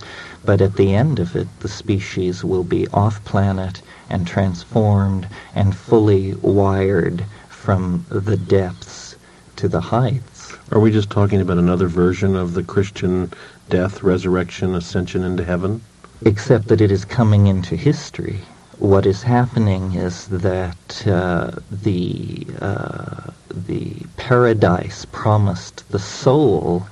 But 0.45 0.61
at 0.61 0.77
the 0.77 0.95
end 0.95 1.19
of 1.19 1.37
it, 1.37 1.49
the 1.61 1.69
species 1.69 2.43
will 2.45 2.65
be 2.65 2.89
off 2.89 3.23
planet 3.25 3.83
and 4.09 4.27
transformed 4.27 5.29
and 5.55 5.77
fully 5.77 6.35
wired 6.35 7.25
from 7.49 8.07
the 8.09 8.37
depths 8.37 9.17
to 9.57 9.69
the 9.69 9.81
heights. 9.81 10.57
Are 10.73 10.81
we 10.81 10.91
just 10.91 11.11
talking 11.11 11.41
about 11.41 11.59
another 11.59 11.89
version 11.89 12.37
of 12.37 12.55
the 12.55 12.63
Christian 12.63 13.33
death, 13.69 14.03
resurrection, 14.03 14.75
ascension 14.75 15.23
into 15.23 15.45
heaven? 15.45 15.83
Except 16.23 16.69
that 16.69 16.81
it 16.81 16.91
is 16.91 17.05
coming 17.05 17.47
into 17.47 17.77
history. 17.77 18.41
What 18.79 19.05
is 19.05 19.23
happening 19.23 19.95
is 19.95 20.27
that 20.29 21.07
uh, 21.07 21.51
the 21.71 22.47
uh, 22.63 23.31
the 23.51 23.95
paradise 24.17 25.05
promised 25.13 25.87
the 25.91 25.99
soul 25.99 26.87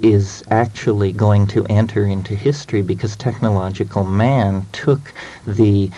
is 0.00 0.42
actually 0.50 1.12
going 1.12 1.46
to 1.46 1.64
enter 1.66 2.04
into 2.04 2.34
history 2.34 2.82
because 2.82 3.14
technological 3.14 4.02
man 4.04 4.66
took 4.72 5.12
the 5.46 5.90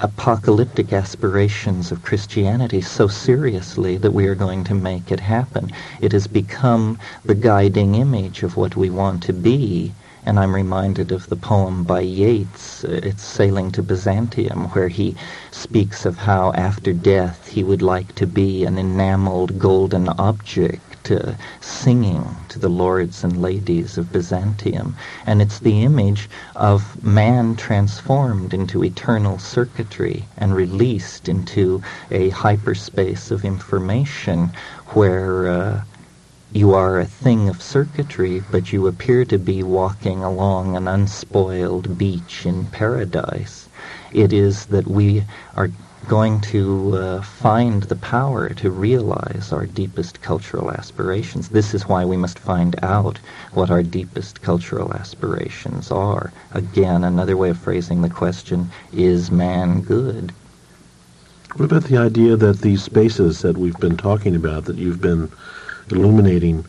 apocalyptic 0.00 0.92
aspirations 0.92 1.92
of 1.92 2.02
Christianity 2.02 2.80
so 2.80 3.06
seriously 3.06 3.96
that 3.98 4.12
we 4.12 4.26
are 4.26 4.34
going 4.34 4.64
to 4.64 4.74
make 4.74 5.12
it 5.12 5.20
happen. 5.20 5.70
It 6.00 6.12
has 6.12 6.26
become 6.26 6.98
the 7.24 7.34
guiding 7.36 7.94
image 7.94 8.42
of 8.42 8.56
what 8.56 8.74
we 8.74 8.90
want 8.90 9.22
to 9.24 9.32
be. 9.32 9.92
And 10.24 10.40
I'm 10.40 10.54
reminded 10.54 11.12
of 11.12 11.28
the 11.28 11.36
poem 11.36 11.84
by 11.84 12.00
Yeats, 12.00 12.84
uh, 12.84 13.00
It's 13.04 13.22
Sailing 13.22 13.70
to 13.72 13.82
Byzantium, 13.82 14.70
where 14.70 14.88
he 14.88 15.14
speaks 15.52 16.04
of 16.04 16.16
how 16.16 16.52
after 16.54 16.92
death 16.92 17.46
he 17.46 17.62
would 17.62 17.82
like 17.82 18.14
to 18.16 18.26
be 18.26 18.64
an 18.64 18.76
enameled 18.76 19.60
golden 19.60 20.08
object 20.08 20.85
uh, 21.10 21.34
singing 21.60 22.24
to 22.48 22.58
the 22.58 22.68
lords 22.68 23.24
and 23.24 23.40
ladies 23.40 23.98
of 23.98 24.12
Byzantium. 24.12 24.96
And 25.26 25.42
it's 25.42 25.58
the 25.58 25.82
image 25.82 26.28
of 26.54 27.02
man 27.02 27.56
transformed 27.56 28.52
into 28.54 28.84
eternal 28.84 29.38
circuitry 29.38 30.24
and 30.36 30.54
released 30.54 31.28
into 31.28 31.82
a 32.10 32.30
hyperspace 32.30 33.30
of 33.30 33.44
information 33.44 34.50
where 34.88 35.48
uh, 35.48 35.80
you 36.52 36.72
are 36.74 36.98
a 36.98 37.04
thing 37.04 37.48
of 37.48 37.60
circuitry, 37.60 38.42
but 38.50 38.72
you 38.72 38.86
appear 38.86 39.24
to 39.26 39.38
be 39.38 39.62
walking 39.62 40.22
along 40.22 40.76
an 40.76 40.88
unspoiled 40.88 41.98
beach 41.98 42.46
in 42.46 42.66
paradise. 42.66 43.68
It 44.12 44.32
is 44.32 44.66
that 44.66 44.86
we 44.86 45.24
are 45.54 45.70
going 46.08 46.40
to 46.40 46.96
uh, 46.96 47.22
find 47.22 47.82
the 47.84 47.96
power 47.96 48.48
to 48.50 48.70
realize 48.70 49.52
our 49.52 49.66
deepest 49.66 50.22
cultural 50.22 50.70
aspirations. 50.70 51.48
This 51.48 51.74
is 51.74 51.88
why 51.88 52.04
we 52.04 52.16
must 52.16 52.38
find 52.38 52.76
out 52.82 53.18
what 53.52 53.70
our 53.70 53.82
deepest 53.82 54.42
cultural 54.42 54.92
aspirations 54.94 55.90
are. 55.90 56.32
Again, 56.52 57.02
another 57.02 57.36
way 57.36 57.50
of 57.50 57.58
phrasing 57.58 58.02
the 58.02 58.08
question 58.08 58.70
is 58.92 59.30
man 59.30 59.80
good? 59.80 60.32
What 61.56 61.64
about 61.64 61.84
the 61.84 61.96
idea 61.96 62.36
that 62.36 62.60
these 62.60 62.82
spaces 62.82 63.42
that 63.42 63.56
we've 63.56 63.78
been 63.78 63.96
talking 63.96 64.36
about, 64.36 64.66
that 64.66 64.76
you've 64.76 65.00
been 65.00 65.32
illuminating, 65.90 66.64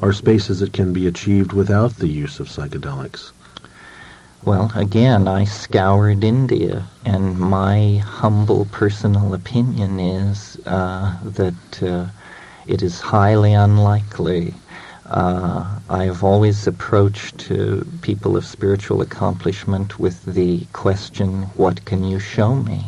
are 0.00 0.12
spaces 0.12 0.60
that 0.60 0.72
can 0.72 0.92
be 0.92 1.06
achieved 1.06 1.52
without 1.52 1.96
the 1.96 2.08
use 2.08 2.40
of 2.40 2.48
psychedelics? 2.48 3.32
Well, 4.44 4.72
again, 4.74 5.28
I 5.28 5.44
scoured 5.44 6.24
India, 6.24 6.86
and 7.04 7.38
my 7.38 7.98
humble 7.98 8.66
personal 8.66 9.34
opinion 9.34 10.00
is 10.00 10.58
uh, 10.66 11.18
that 11.24 11.82
uh, 11.82 12.06
it 12.66 12.82
is 12.82 13.00
highly 13.00 13.54
unlikely 13.54 14.54
Uh, 15.06 15.80
I've 15.90 16.24
always 16.24 16.66
approached 16.66 17.50
uh, 17.50 17.82
people 18.02 18.36
of 18.36 18.46
spiritual 18.46 19.02
accomplishment 19.02 19.98
with 19.98 20.24
the 20.24 20.66
question, 20.72 21.44
what 21.56 21.84
can 21.84 22.04
you 22.04 22.18
show 22.20 22.54
me? 22.56 22.86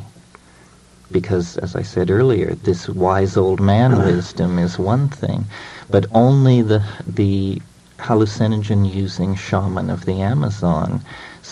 Because, 1.13 1.59
as 1.59 1.77
I 1.77 1.83
said 1.83 2.11
earlier, 2.11 2.55
this 2.55 2.89
wise 2.89 3.37
old 3.37 3.61
man 3.61 3.99
wisdom 4.05 4.59
is 4.59 4.79
one 4.79 5.09
thing, 5.09 5.47
but 5.91 6.07
only 6.13 6.63
the, 6.63 6.83
the 7.07 7.63
hallucinogen 7.99 8.93
using 8.93 9.35
shaman 9.37 9.91
of 9.91 10.07
the 10.07 10.21
Amazon 10.23 11.03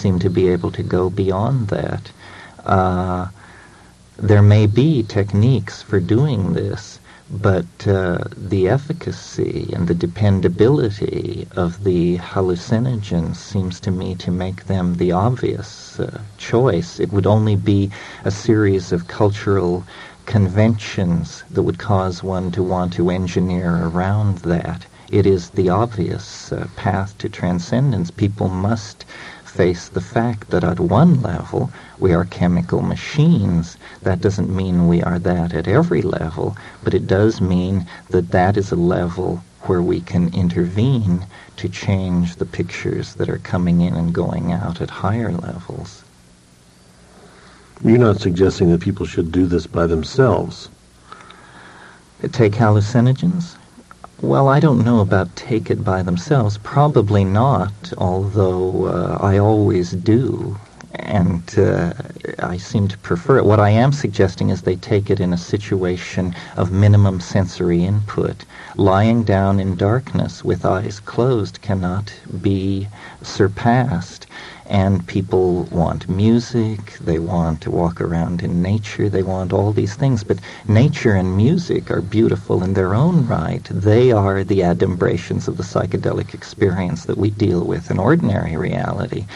seem 0.00 0.18
to 0.18 0.30
be 0.30 0.48
able 0.48 0.70
to 0.72 0.82
go 0.82 1.10
beyond 1.10 1.68
that. 1.68 2.10
Uh, 2.64 3.28
there 4.16 4.42
may 4.42 4.66
be 4.66 5.02
techniques 5.02 5.82
for 5.82 6.00
doing 6.00 6.52
this, 6.52 7.00
but 7.30 7.86
uh, 7.86 8.18
the 8.36 8.68
efficacy 8.68 9.70
and 9.72 9.86
the 9.86 9.94
dependability 9.94 11.46
of 11.54 11.84
the 11.84 12.18
hallucinogens 12.18 13.36
seems 13.36 13.78
to 13.80 13.90
me 13.90 14.14
to 14.16 14.30
make 14.30 14.66
them 14.66 14.96
the 14.96 15.12
obvious 15.12 16.00
uh, 16.00 16.20
choice. 16.38 16.98
It 16.98 17.12
would 17.12 17.26
only 17.26 17.56
be 17.56 17.90
a 18.24 18.30
series 18.30 18.90
of 18.92 19.06
cultural 19.08 19.84
conventions 20.26 21.44
that 21.50 21.62
would 21.62 21.78
cause 21.78 22.22
one 22.22 22.50
to 22.52 22.62
want 22.62 22.92
to 22.94 23.10
engineer 23.10 23.76
around 23.86 24.38
that. 24.38 24.86
It 25.10 25.26
is 25.26 25.50
the 25.50 25.68
obvious 25.68 26.52
uh, 26.52 26.68
path 26.76 27.18
to 27.18 27.28
transcendence. 27.28 28.10
People 28.10 28.48
must 28.48 29.04
face 29.50 29.88
the 29.88 30.00
fact 30.00 30.50
that 30.50 30.64
at 30.64 30.78
one 30.78 31.20
level 31.20 31.70
we 31.98 32.14
are 32.14 32.24
chemical 32.24 32.80
machines. 32.80 33.76
That 34.02 34.20
doesn't 34.20 34.54
mean 34.54 34.88
we 34.88 35.02
are 35.02 35.18
that 35.18 35.52
at 35.52 35.66
every 35.66 36.02
level, 36.02 36.56
but 36.84 36.94
it 36.94 37.06
does 37.06 37.40
mean 37.40 37.86
that 38.10 38.30
that 38.30 38.56
is 38.56 38.70
a 38.70 38.76
level 38.76 39.42
where 39.62 39.82
we 39.82 40.00
can 40.00 40.32
intervene 40.32 41.26
to 41.56 41.68
change 41.68 42.36
the 42.36 42.46
pictures 42.46 43.14
that 43.14 43.28
are 43.28 43.38
coming 43.38 43.80
in 43.80 43.94
and 43.94 44.14
going 44.14 44.52
out 44.52 44.80
at 44.80 44.88
higher 44.88 45.32
levels. 45.32 46.04
You're 47.82 47.98
not 47.98 48.20
suggesting 48.20 48.70
that 48.70 48.80
people 48.80 49.06
should 49.06 49.32
do 49.32 49.46
this 49.46 49.66
by 49.66 49.86
themselves. 49.86 50.68
Take 52.32 52.52
hallucinogens? 52.52 53.56
Well, 54.22 54.48
I 54.48 54.60
don't 54.60 54.84
know 54.84 55.00
about 55.00 55.34
take 55.34 55.70
it 55.70 55.82
by 55.82 56.02
themselves. 56.02 56.58
Probably 56.58 57.24
not, 57.24 57.72
although 57.96 58.84
uh, 58.84 59.18
I 59.18 59.38
always 59.38 59.92
do. 59.92 60.58
And 60.92 61.42
uh, 61.58 61.94
I 62.38 62.58
seem 62.58 62.86
to 62.88 62.98
prefer 62.98 63.38
it. 63.38 63.46
What 63.46 63.60
I 63.60 63.70
am 63.70 63.92
suggesting 63.92 64.50
is 64.50 64.60
they 64.60 64.76
take 64.76 65.08
it 65.08 65.20
in 65.20 65.32
a 65.32 65.38
situation 65.38 66.34
of 66.58 66.70
minimum 66.70 67.20
sensory 67.20 67.82
input. 67.82 68.44
Lying 68.76 69.22
down 69.24 69.58
in 69.58 69.74
darkness 69.74 70.44
with 70.44 70.66
eyes 70.66 71.00
closed 71.00 71.62
cannot 71.62 72.12
be 72.42 72.88
surpassed 73.22 74.26
and 74.70 75.04
people 75.08 75.64
want 75.64 76.08
music, 76.08 76.96
they 77.00 77.18
want 77.18 77.60
to 77.60 77.72
walk 77.72 78.00
around 78.00 78.40
in 78.40 78.62
nature, 78.62 79.08
they 79.08 79.22
want 79.22 79.52
all 79.52 79.72
these 79.72 79.96
things. 79.96 80.22
But 80.22 80.38
nature 80.68 81.14
and 81.14 81.36
music 81.36 81.90
are 81.90 82.00
beautiful 82.00 82.62
in 82.62 82.74
their 82.74 82.94
own 82.94 83.26
right. 83.26 83.64
They 83.64 84.12
are 84.12 84.44
the 84.44 84.60
adumbrations 84.60 85.48
of 85.48 85.56
the 85.56 85.64
psychedelic 85.64 86.34
experience 86.34 87.04
that 87.06 87.18
we 87.18 87.30
deal 87.30 87.64
with 87.64 87.90
in 87.90 87.98
ordinary 87.98 88.56
reality. 88.56 89.26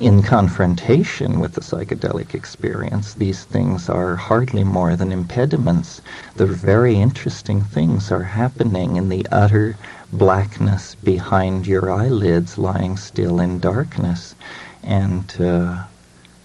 In 0.00 0.22
confrontation 0.22 1.38
with 1.38 1.52
the 1.52 1.60
psychedelic 1.60 2.34
experience, 2.34 3.14
these 3.14 3.44
things 3.44 3.88
are 3.88 4.16
hardly 4.16 4.64
more 4.64 4.96
than 4.96 5.12
impediments. 5.12 6.00
The 6.34 6.46
very 6.46 6.96
interesting 6.96 7.60
things 7.60 8.10
are 8.10 8.24
happening 8.24 8.96
in 8.96 9.08
the 9.08 9.24
utter 9.30 9.76
blackness 10.12 10.96
behind 10.96 11.66
your 11.66 11.92
eyelids, 11.92 12.58
lying 12.58 12.96
still 12.96 13.38
in 13.38 13.60
darkness. 13.60 14.34
And 14.82 15.34
uh, 15.40 15.84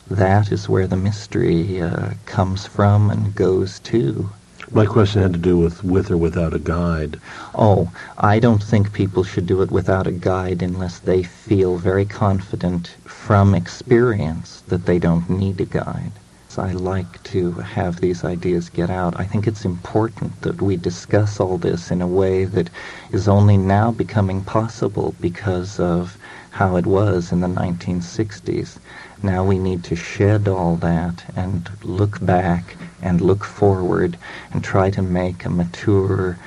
that 0.10 0.52
is 0.52 0.70
where 0.70 0.88
the 0.88 0.98
mystery 0.98 1.82
uh, 1.82 2.14
comes 2.26 2.66
from 2.66 3.10
and 3.10 3.34
goes 3.36 3.80
to. 3.80 4.30
My 4.72 4.86
question 4.86 5.22
had 5.22 5.34
to 5.34 5.40
do 5.40 5.58
with 5.58 5.84
with 5.84 6.10
or 6.10 6.18
without 6.18 6.54
a 6.54 6.60
guide. 6.60 7.20
Oh, 7.54 7.92
I 8.18 8.40
don't 8.40 8.64
think 8.64 8.94
people 8.94 9.24
should 9.24 9.46
do 9.46 9.62
it 9.62 9.70
without 9.70 10.08
a 10.08 10.12
guide 10.12 10.64
unless 10.64 10.98
they 10.98 11.22
feel 11.22 11.78
very 11.78 12.06
confident 12.06 12.96
from 13.06 13.54
experience 13.54 14.64
that 14.68 14.86
they 14.86 14.98
don't 14.98 15.30
need 15.30 15.62
a 15.62 15.66
guide. 15.66 16.14
So 16.50 16.64
I 16.64 16.72
like 16.72 17.22
to 17.26 17.52
have 17.52 18.00
these 18.00 18.24
ideas 18.24 18.70
get 18.70 18.90
out. 18.90 19.20
I 19.20 19.26
think 19.26 19.46
it's 19.46 19.66
important 19.66 20.42
that 20.42 20.62
we 20.62 20.78
discuss 20.78 21.40
all 21.40 21.58
this 21.58 21.92
in 21.92 22.02
a 22.02 22.08
way 22.08 22.46
that 22.46 22.70
is 23.12 23.28
only 23.28 23.58
now 23.58 23.92
becoming 23.92 24.42
possible 24.42 25.14
because 25.20 25.80
of 25.80 26.18
how 26.56 26.78
it 26.78 26.86
was 26.86 27.34
in 27.34 27.42
the 27.42 27.48
1960s. 27.48 28.78
Now 29.22 29.44
we 29.44 29.60
need 29.60 29.84
to 29.86 29.96
shed 29.98 30.48
all 30.48 30.78
that 30.78 31.26
and 31.36 31.70
look 31.84 32.26
back 32.26 32.78
and 33.02 33.20
look 33.20 33.44
forward 33.44 34.18
and 34.54 34.64
try 34.64 34.90
to 34.92 35.02
make 35.02 35.44
a 35.44 35.50
mature 35.50 36.38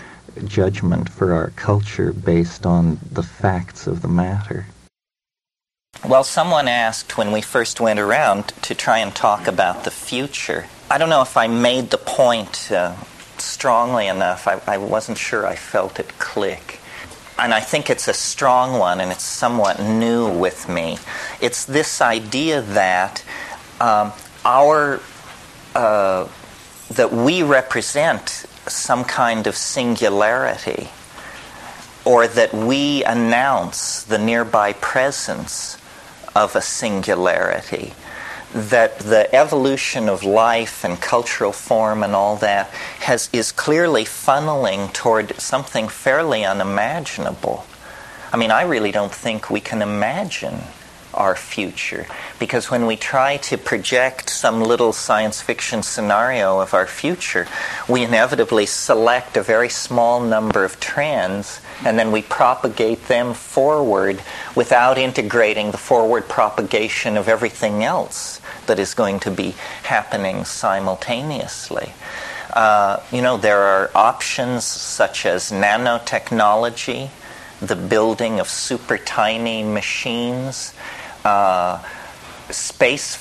judgment 0.47 1.11
for 1.11 1.35
our 1.35 1.51
culture 1.51 2.15
based 2.15 2.65
on 2.65 2.99
the 3.13 3.23
facts 3.23 3.87
of 3.87 4.01
the 4.01 4.09
matter. 4.09 4.65
Well, 6.09 6.25
someone 6.25 6.69
asked 6.69 7.19
when 7.19 7.31
we 7.31 7.43
first 7.43 7.79
went 7.79 7.99
around 7.99 8.49
to 8.63 8.75
try 8.75 8.99
and 9.01 9.15
talk 9.15 9.47
about 9.47 9.85
the 9.85 9.91
future. 9.91 10.69
I 10.91 10.97
don't 10.97 11.11
know 11.11 11.21
if 11.21 11.37
I 11.37 11.49
made 11.49 11.91
the 11.91 11.99
point 11.99 12.73
uh, 12.73 12.97
strongly 13.37 14.07
enough. 14.07 14.49
I, 14.49 14.63
I 14.67 14.79
wasn't 14.79 15.19
sure 15.19 15.47
I 15.47 15.55
felt 15.55 16.01
it 16.01 16.19
click 16.19 16.78
and 17.39 17.55
I 17.55 17.61
think 17.61 17.89
it's 17.89 18.09
a 18.09 18.13
strong 18.13 18.79
one 18.79 19.01
and 19.01 19.13
it's 19.13 19.23
somewhat 19.23 19.81
new 19.81 20.29
with 20.29 20.69
me. 20.69 20.99
It's 21.41 21.65
this 21.65 22.01
idea 22.01 22.63
that 22.63 23.25
um, 23.81 24.13
our 24.45 25.01
uh, 25.75 26.27
that 26.91 27.13
we 27.13 27.43
represent 27.43 28.29
some 28.67 29.05
kind 29.05 29.47
of 29.47 29.57
singularity, 29.57 30.89
or 32.05 32.27
that 32.27 32.53
we 32.53 33.05
announce 33.05 34.03
the 34.03 34.19
nearby 34.19 34.73
presence 34.73 35.77
of 36.35 36.57
a 36.57 36.63
singularity 36.63 37.93
that 38.53 38.99
the 39.01 39.33
evolution 39.35 40.09
of 40.09 40.25
life 40.25 40.85
and 40.85 41.01
cultural 41.01 41.53
form 41.53 42.03
and 42.03 42.15
all 42.15 42.37
that 42.37 42.69
has 43.01 43.29
is 43.33 43.53
clearly 43.53 44.05
funneling 44.05 44.93
toward 44.93 45.35
something 45.39 45.89
fairly 45.89 46.45
unimaginable. 46.45 47.67
I 48.33 48.37
mean, 48.37 48.51
I 48.51 48.63
really 48.63 48.93
don't 48.93 49.13
think 49.13 49.51
we 49.51 49.61
can 49.61 49.83
imagine 49.83 50.61
our 51.19 51.37
future 51.37 52.07
because 52.39 52.71
when 52.71 52.87
we 52.87 52.97
try 52.97 53.37
to 53.37 53.59
project 53.59 54.31
some 54.31 54.63
little 54.63 54.93
science 54.93 55.43
fiction 55.43 55.83
scenario 55.83 56.61
of 56.61 56.73
our 56.73 56.87
future, 56.87 57.47
we 57.89 58.05
inevitably 58.05 58.65
select 58.65 59.37
a 59.37 59.43
very 59.43 59.69
small 59.69 60.21
number 60.21 60.65
of 60.65 60.81
trends 60.81 61.61
and 61.85 61.99
then 61.99 62.11
we 62.11 62.23
propagate 62.23 63.09
them 63.09 63.35
forward 63.35 64.23
without 64.55 64.97
integrating 64.97 65.71
the 65.73 65.79
forward 65.79 66.29
propagation 66.29 67.17
of 67.17 67.29
everything 67.29 67.85
else 67.85 68.41
that 68.67 68.79
is 68.79 68.95
going 68.95 69.21
to 69.21 69.31
be 69.31 69.55
happening 69.83 70.45
simultaneously. 70.45 71.93
Uh, 72.53 73.01
you 73.13 73.21
know, 73.23 73.37
there 73.37 73.61
are 73.61 73.91
options 73.95 74.65
such 74.65 75.27
as 75.27 75.53
nanotechnology, 75.53 77.11
the 77.61 77.77
building 77.77 78.41
of 78.41 78.49
super 78.49 78.99
tiny 78.99 79.63
machines. 79.63 80.73
Uh, 81.25 81.83
space 82.51 83.17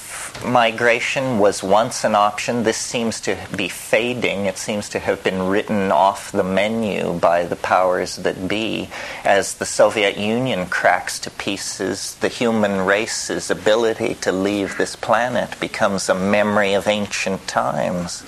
migration 0.46 1.40
was 1.40 1.64
once 1.64 2.04
an 2.04 2.16
option. 2.16 2.64
This 2.64 2.78
seems 2.78 3.20
to 3.22 3.38
be 3.56 3.68
fading. 3.68 4.46
It 4.46 4.58
seems 4.58 4.90
to 4.90 5.00
have 5.00 5.24
been 5.24 5.48
written 5.48 5.92
off 5.92 6.32
the 6.32 6.44
menu 6.44 7.14
by 7.14 7.46
the 7.46 7.56
powers 7.56 8.18
that 8.18 8.48
be. 8.48 8.90
As 9.24 9.56
the 9.56 9.66
Soviet 9.66 10.18
Union 10.18 10.68
cracks 10.68 11.20
to 11.20 11.32
pieces, 11.32 12.16
the 12.16 12.28
human 12.28 12.86
race's 12.86 13.50
ability 13.50 14.16
to 14.16 14.32
leave 14.32 14.78
this 14.78 14.96
planet 14.96 15.60
becomes 15.60 16.10
a 16.10 16.16
memory 16.16 16.74
of 16.74 16.88
ancient 16.88 17.48
times. 17.48 18.24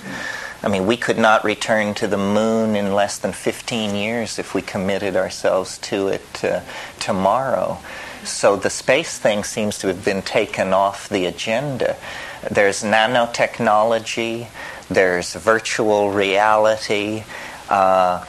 I 0.62 0.68
mean, 0.68 0.86
we 0.86 0.98
could 0.98 1.18
not 1.18 1.44
return 1.44 1.94
to 1.94 2.06
the 2.06 2.18
moon 2.18 2.76
in 2.76 2.92
less 2.92 3.16
than 3.18 3.32
15 3.32 3.94
years 3.94 4.38
if 4.38 4.54
we 4.54 4.60
committed 4.60 5.16
ourselves 5.16 5.78
to 5.78 6.08
it 6.08 6.44
uh, 6.44 6.60
tomorrow. 6.98 7.78
So 8.24 8.56
the 8.56 8.70
space 8.70 9.18
thing 9.18 9.44
seems 9.44 9.78
to 9.78 9.88
have 9.88 10.04
been 10.04 10.22
taken 10.22 10.72
off 10.72 11.08
the 11.08 11.26
agenda. 11.26 11.96
There's 12.50 12.82
nanotechnology, 12.82 14.48
there's 14.88 15.34
virtual 15.34 16.10
reality, 16.10 17.24
uh, 17.68 18.24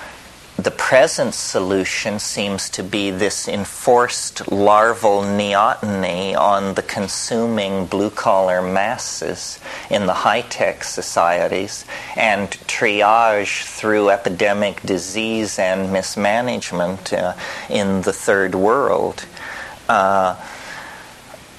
the 0.62 0.70
present 0.70 1.34
solution 1.34 2.20
seems 2.20 2.70
to 2.72 2.84
be 2.84 3.10
this 3.10 3.48
enforced 3.48 4.52
larval 4.52 5.24
neoteny 5.24 6.36
on 6.36 6.76
the 6.76 6.84
consuming 6.84 7.88
blue 7.88 8.12
collar 8.12 8.62
masses 8.62 9.60
in 9.89 10.06
the 10.06 10.14
high 10.14 10.42
tech 10.42 10.84
societies 10.84 11.84
and 12.16 12.52
triage 12.68 13.64
through 13.64 14.10
epidemic 14.10 14.84
disease 14.84 15.58
and 15.58 15.92
mismanagement 15.92 17.12
uh, 17.12 17.34
in 17.68 18.04
the 18.04 18.14
third 18.14 18.54
world. 18.54 19.26
Uh, 19.89 20.36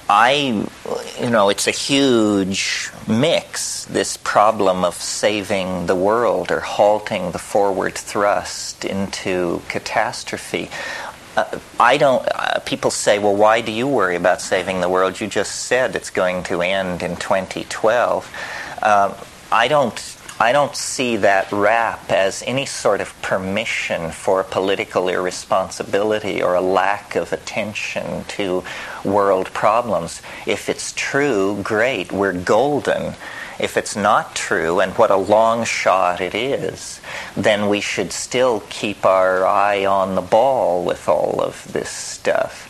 I, 0.09 0.67
you 1.19 1.29
know, 1.29 1.49
it's 1.49 1.67
a 1.67 1.71
huge 1.71 2.91
mix, 3.07 3.85
this 3.85 4.17
problem 4.17 4.83
of 4.83 4.95
saving 4.95 5.85
the 5.85 5.95
world 5.95 6.51
or 6.51 6.59
halting 6.59 7.31
the 7.31 7.39
forward 7.39 7.95
thrust 7.95 8.83
into 8.83 9.61
catastrophe. 9.69 10.69
Uh, 11.37 11.57
I 11.79 11.97
don't, 11.97 12.27
uh, 12.35 12.59
people 12.59 12.91
say, 12.91 13.17
well, 13.17 13.35
why 13.35 13.61
do 13.61 13.71
you 13.71 13.87
worry 13.87 14.15
about 14.15 14.41
saving 14.41 14.81
the 14.81 14.89
world? 14.89 15.19
You 15.19 15.27
just 15.27 15.65
said 15.65 15.95
it's 15.95 16.09
going 16.09 16.43
to 16.43 16.61
end 16.61 17.01
in 17.01 17.15
2012. 17.15 18.77
Uh, 18.81 19.13
I 19.51 19.67
don't 19.67 19.97
I 20.43 20.51
don't 20.51 20.75
see 20.75 21.15
that 21.15 21.49
rap 21.53 22.11
as 22.11 22.43
any 22.45 22.65
sort 22.65 22.99
of 22.99 23.21
permission 23.21 24.11
for 24.11 24.43
political 24.43 25.07
irresponsibility 25.07 26.43
or 26.43 26.55
a 26.55 26.59
lack 26.59 27.15
of 27.15 27.31
attention 27.31 28.25
to 28.35 28.65
world 29.05 29.53
problems. 29.53 30.21
If 30.45 30.67
it's 30.67 30.91
true, 30.97 31.61
great, 31.63 32.11
we're 32.11 32.33
golden. 32.33 33.13
If 33.57 33.77
it's 33.77 33.95
not 33.95 34.35
true, 34.35 34.81
and 34.81 34.91
what 34.97 35.11
a 35.11 35.15
long 35.15 35.63
shot 35.63 36.19
it 36.19 36.35
is, 36.35 36.99
then 37.37 37.69
we 37.69 37.79
should 37.79 38.11
still 38.11 38.63
keep 38.69 39.05
our 39.05 39.45
eye 39.45 39.85
on 39.85 40.15
the 40.15 40.21
ball 40.21 40.83
with 40.83 41.07
all 41.07 41.39
of 41.39 41.71
this 41.71 41.89
stuff 41.89 42.69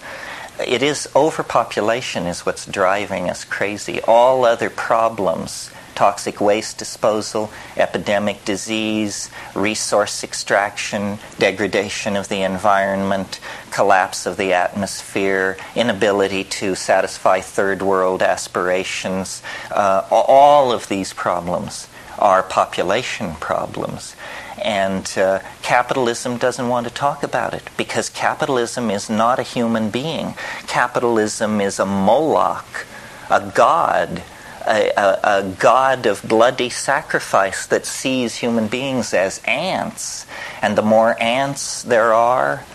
it 0.59 0.83
is 0.83 1.09
overpopulation 1.15 2.27
is 2.27 2.45
what's 2.45 2.67
driving 2.67 3.27
us 3.27 3.43
crazy. 3.43 3.99
All 4.03 4.45
other 4.45 4.69
problems 4.69 5.71
toxic 5.95 6.41
waste 6.41 6.77
disposal, 6.77 7.51
epidemic 7.77 8.43
disease, 8.45 9.29
resource 9.55 10.23
extraction, 10.23 11.17
degradation 11.39 12.15
of 12.15 12.29
the 12.29 12.41
environment, 12.41 13.39
collapse 13.71 14.25
of 14.25 14.37
the 14.37 14.53
atmosphere, 14.53 15.57
inability 15.75 16.43
to 16.43 16.75
satisfy 16.75 17.39
third 17.39 17.81
world 17.81 18.21
aspirations. 18.21 19.41
Uh, 19.71 20.05
all 20.11 20.71
of 20.71 20.87
these 20.89 21.13
problems 21.13 21.87
are 22.19 22.43
population 22.43 23.33
problems. 23.35 24.15
And 24.63 25.11
uh, 25.17 25.39
capitalism 25.61 26.37
doesn't 26.37 26.69
want 26.69 26.87
to 26.87 26.93
talk 26.93 27.23
about 27.23 27.53
it 27.53 27.63
because 27.75 28.09
capitalism 28.09 28.89
is 28.91 29.09
not 29.09 29.39
a 29.39 29.43
human 29.43 29.89
being. 29.89 30.35
Capitalism 30.67 31.59
is 31.59 31.79
a 31.79 31.85
Moloch, 31.85 32.85
a 33.29 33.51
god 33.53 34.23
a, 34.67 34.91
a, 34.95 35.19
a, 35.23 35.43
god 35.59 36.05
of 36.05 36.21
bloody 36.23 36.69
sacrifice 36.69 37.65
that 37.67 37.85
sees 37.85 38.35
human 38.35 38.67
beings 38.67 39.13
as 39.13 39.41
ants. 39.45 40.25
And 40.61 40.77
the 40.77 40.81
more 40.81 41.21
ants 41.21 41.83
there 41.83 42.13
are, 42.13 42.65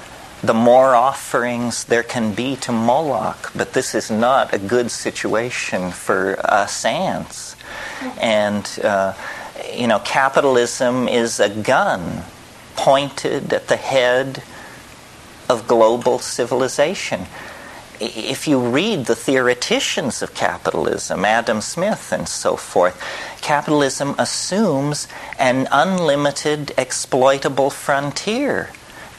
the 0.42 0.54
more 0.54 0.94
offerings 0.94 1.84
there 1.84 2.02
can 2.02 2.34
be 2.34 2.56
to 2.56 2.72
Moloch. 2.72 3.50
But 3.54 3.72
this 3.72 3.94
is 3.94 4.10
not 4.10 4.54
a 4.54 4.58
good 4.58 4.90
situation 4.90 5.90
for 5.90 6.38
us 6.44 6.84
ants. 6.84 7.56
And, 8.20 8.68
uh, 8.82 9.14
you 9.74 9.86
know, 9.86 9.98
capitalism 10.00 11.08
is 11.08 11.40
a 11.40 11.48
gun 11.48 12.24
pointed 12.76 13.52
at 13.52 13.68
the 13.68 13.76
head 13.76 14.42
of 15.48 15.66
global 15.66 16.18
civilization 16.18 17.26
if 18.00 18.46
you 18.46 18.58
read 18.58 19.06
the 19.06 19.14
theoreticians 19.14 20.22
of 20.22 20.34
capitalism, 20.34 21.24
Adam 21.24 21.60
Smith 21.60 22.12
and 22.12 22.28
so 22.28 22.56
forth, 22.56 23.02
capitalism 23.40 24.14
assumes 24.18 25.08
an 25.38 25.68
unlimited 25.70 26.72
exploitable 26.76 27.70
frontier. 27.70 28.70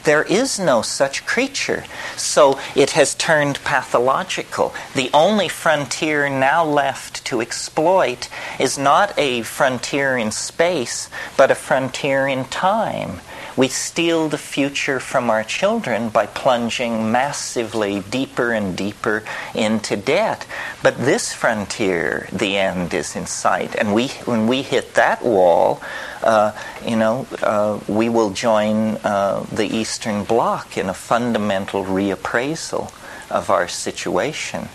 There 0.04 0.22
is 0.22 0.58
no 0.58 0.80
such 0.80 1.26
creature. 1.26 1.84
So 2.16 2.58
it 2.74 2.90
has 2.92 3.14
turned 3.14 3.62
pathological. 3.64 4.74
The 4.94 5.10
only 5.12 5.48
frontier 5.48 6.28
now 6.28 6.64
left 6.64 7.24
to 7.26 7.40
exploit 7.40 8.28
is 8.58 8.78
not 8.78 9.12
a 9.18 9.42
frontier 9.42 10.16
in 10.16 10.30
space, 10.30 11.10
but 11.36 11.50
a 11.50 11.54
frontier 11.54 12.26
in 12.26 12.46
time. 12.46 13.20
We 13.56 13.68
steal 13.68 14.28
the 14.28 14.38
future 14.38 15.00
from 15.00 15.30
our 15.30 15.44
children 15.44 16.08
by 16.08 16.26
plunging 16.26 17.10
massively 17.10 18.00
deeper 18.00 18.52
and 18.52 18.76
deeper 18.76 19.22
into 19.54 19.96
debt. 19.96 20.46
But 20.82 20.98
this 20.98 21.32
frontier, 21.32 22.28
the 22.32 22.56
end 22.56 22.94
is 22.94 23.16
in 23.16 23.26
sight. 23.26 23.74
And 23.74 23.94
we, 23.94 24.08
when 24.24 24.46
we 24.46 24.62
hit 24.62 24.94
that 24.94 25.24
wall, 25.24 25.82
uh, 26.22 26.52
you 26.86 26.96
know, 26.96 27.26
uh, 27.42 27.80
we 27.88 28.08
will 28.08 28.30
join 28.30 28.96
uh, 29.04 29.44
the 29.52 29.66
Eastern 29.66 30.24
Bloc 30.24 30.76
in 30.76 30.88
a 30.88 30.94
fundamental 30.94 31.84
reappraisal 31.84 32.92
of 33.30 33.50
our 33.50 33.68
situation 33.68 34.68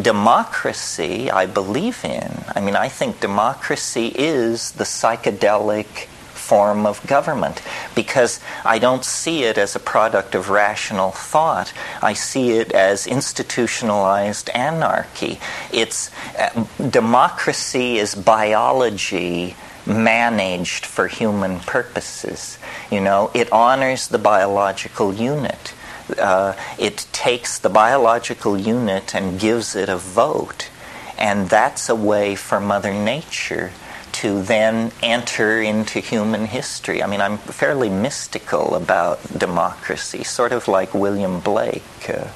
democracy 0.00 1.30
I 1.30 1.46
believe 1.46 2.04
in. 2.04 2.44
I 2.54 2.60
mean, 2.60 2.74
I 2.74 2.88
think 2.88 3.20
democracy 3.20 4.08
is 4.08 4.72
the 4.72 4.84
psychedelic 4.84 6.08
form 6.44 6.84
of 6.84 7.04
government 7.06 7.62
because 7.94 8.38
I 8.64 8.78
don't 8.78 9.04
see 9.04 9.44
it 9.44 9.56
as 9.56 9.74
a 9.74 9.80
product 9.80 10.34
of 10.34 10.50
rational 10.50 11.10
thought. 11.10 11.72
I 12.02 12.12
see 12.12 12.52
it 12.52 12.72
as 12.72 13.06
institutionalized 13.06 14.50
anarchy. 14.50 15.40
It's 15.72 16.10
uh, 16.38 16.66
democracy 16.90 17.96
is 17.96 18.14
biology 18.14 19.56
managed 19.86 20.84
for 20.86 21.08
human 21.08 21.60
purposes. 21.60 22.58
You 22.90 23.00
know, 23.00 23.30
it 23.34 23.50
honors 23.50 24.08
the 24.08 24.18
biological 24.18 25.14
unit. 25.14 25.74
Uh, 26.18 26.54
it 26.78 27.06
takes 27.12 27.58
the 27.58 27.70
biological 27.70 28.58
unit 28.58 29.14
and 29.14 29.40
gives 29.40 29.74
it 29.74 29.88
a 29.88 29.96
vote. 29.96 30.68
And 31.16 31.48
that's 31.48 31.88
a 31.88 31.94
way 31.94 32.34
for 32.34 32.60
Mother 32.60 32.92
Nature 32.92 33.72
to 34.14 34.42
then 34.42 34.92
enter 35.02 35.60
into 35.60 35.98
human 35.98 36.46
history. 36.46 37.02
I 37.02 37.06
mean, 37.06 37.20
I'm 37.20 37.36
fairly 37.38 37.88
mystical 37.88 38.76
about 38.76 39.20
democracy, 39.38 40.22
sort 40.22 40.52
of 40.52 40.68
like 40.68 40.94
William 40.94 41.40
Blake. 41.40 41.82
Uh, 42.08 42.28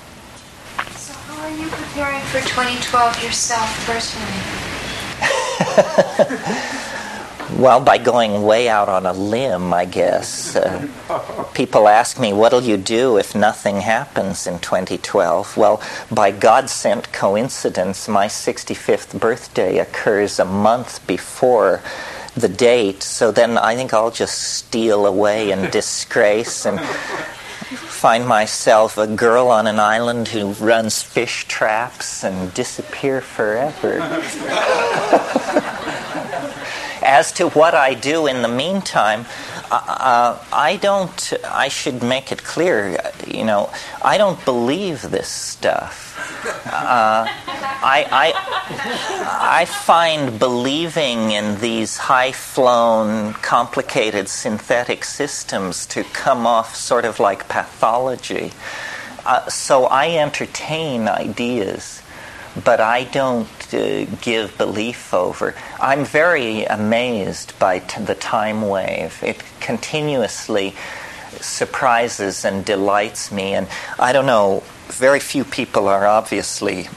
so, 0.96 1.14
how 1.14 1.40
are 1.44 1.50
you 1.50 1.68
preparing 1.68 2.20
for 2.26 2.40
2012 2.40 3.22
yourself 3.22 3.86
personally? 3.86 4.42
Well, 7.56 7.80
by 7.80 7.96
going 7.96 8.42
way 8.42 8.68
out 8.68 8.88
on 8.90 9.06
a 9.06 9.12
limb, 9.12 9.72
I 9.72 9.86
guess. 9.86 10.54
Uh, 10.54 10.86
people 11.54 11.88
ask 11.88 12.20
me, 12.20 12.32
what'll 12.32 12.62
you 12.62 12.76
do 12.76 13.16
if 13.16 13.34
nothing 13.34 13.80
happens 13.80 14.46
in 14.46 14.58
2012? 14.58 15.56
Well, 15.56 15.82
by 16.10 16.30
God 16.30 16.68
sent 16.68 17.10
coincidence, 17.12 18.06
my 18.06 18.26
65th 18.26 19.18
birthday 19.18 19.78
occurs 19.78 20.38
a 20.38 20.44
month 20.44 21.04
before 21.06 21.82
the 22.36 22.48
date, 22.48 23.02
so 23.02 23.32
then 23.32 23.56
I 23.56 23.74
think 23.74 23.94
I'll 23.94 24.10
just 24.10 24.38
steal 24.38 25.06
away 25.06 25.50
in 25.50 25.70
disgrace 25.70 26.66
and 26.66 26.78
find 26.78 28.28
myself 28.28 28.98
a 28.98 29.06
girl 29.06 29.48
on 29.48 29.66
an 29.66 29.80
island 29.80 30.28
who 30.28 30.52
runs 30.52 31.02
fish 31.02 31.46
traps 31.48 32.22
and 32.22 32.52
disappear 32.52 33.20
forever. 33.20 33.98
as 37.08 37.32
to 37.32 37.48
what 37.48 37.74
I 37.74 37.94
do 37.94 38.26
in 38.26 38.42
the 38.42 38.48
meantime, 38.48 39.24
uh, 39.70 39.82
uh, 39.86 40.44
I 40.52 40.76
don't, 40.76 41.32
I 41.42 41.68
should 41.68 42.02
make 42.02 42.30
it 42.30 42.44
clear, 42.44 43.00
you 43.26 43.44
know, 43.44 43.70
I 44.02 44.18
don't 44.18 44.44
believe 44.44 45.00
this 45.00 45.28
stuff. 45.28 46.04
Uh, 46.66 47.24
I, 47.26 48.06
I, 48.12 49.60
I 49.60 49.64
find 49.64 50.38
believing 50.38 51.30
in 51.30 51.58
these 51.60 51.96
high 51.96 52.32
flown, 52.32 53.32
complicated 53.32 54.28
synthetic 54.28 55.02
systems 55.04 55.86
to 55.86 56.04
come 56.04 56.46
off 56.46 56.76
sort 56.76 57.06
of 57.06 57.18
like 57.18 57.48
pathology. 57.48 58.52
Uh, 59.24 59.48
so 59.48 59.86
I 59.86 60.16
entertain 60.16 61.08
ideas 61.08 61.97
but 62.64 62.80
I 62.80 63.04
don't 63.04 63.48
uh, 63.74 64.04
give 64.20 64.56
belief 64.58 65.12
over. 65.12 65.54
I'm 65.80 66.04
very 66.04 66.64
amazed 66.64 67.58
by 67.58 67.80
t- 67.80 68.02
the 68.02 68.14
time 68.14 68.68
wave. 68.68 69.22
It 69.22 69.42
continuously 69.60 70.74
surprises 71.40 72.44
and 72.44 72.64
delights 72.64 73.30
me, 73.30 73.54
and 73.54 73.68
I 73.98 74.12
don't 74.12 74.26
know, 74.26 74.62
very 74.88 75.20
few 75.20 75.44
people 75.44 75.88
are 75.88 76.06
obviously 76.06 76.88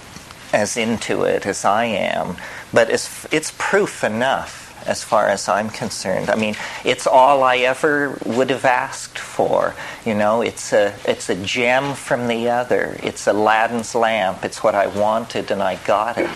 as 0.54 0.78
into 0.78 1.24
it 1.24 1.46
as 1.46 1.66
I 1.66 1.86
am, 1.86 2.38
but 2.74 2.90
it's, 2.90 3.26
it's 3.32 3.54
proof 3.58 4.04
enough 4.04 4.71
as 4.86 5.04
far 5.04 5.28
as 5.28 5.48
I'm 5.48 5.70
concerned. 5.70 6.30
I 6.30 6.36
mean, 6.36 6.56
it's 6.84 7.08
all 7.08 7.44
I 7.44 7.58
ever 7.58 8.18
would 8.26 8.50
have 8.50 8.66
asked 8.66 9.20
for. 9.20 9.76
You 10.06 10.16
know, 10.16 10.42
it's 10.42 10.74
a 10.74 10.94
it's 11.06 11.30
a 11.30 11.36
gem 11.36 11.94
from 11.94 12.28
the 12.28 12.50
other. 12.50 12.98
It's 13.04 13.28
Aladdin's 13.28 13.96
lamp. 13.96 14.44
It's 14.44 14.64
what 14.64 14.76
I 14.76 14.88
wanted 14.88 15.52
and 15.52 15.62
I 15.62 15.76
got 15.86 16.18
it. 16.18 16.30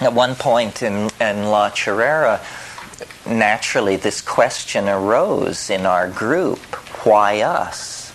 At 0.00 0.14
one 0.14 0.34
point 0.34 0.82
in, 0.82 1.10
in 1.20 1.44
La 1.44 1.70
Chorrera, 1.70 2.40
naturally 3.26 3.96
this 3.96 4.20
question 4.20 4.88
arose 4.88 5.70
in 5.70 5.86
our 5.86 6.08
group 6.10 6.58
why 7.04 7.42
us? 7.42 8.12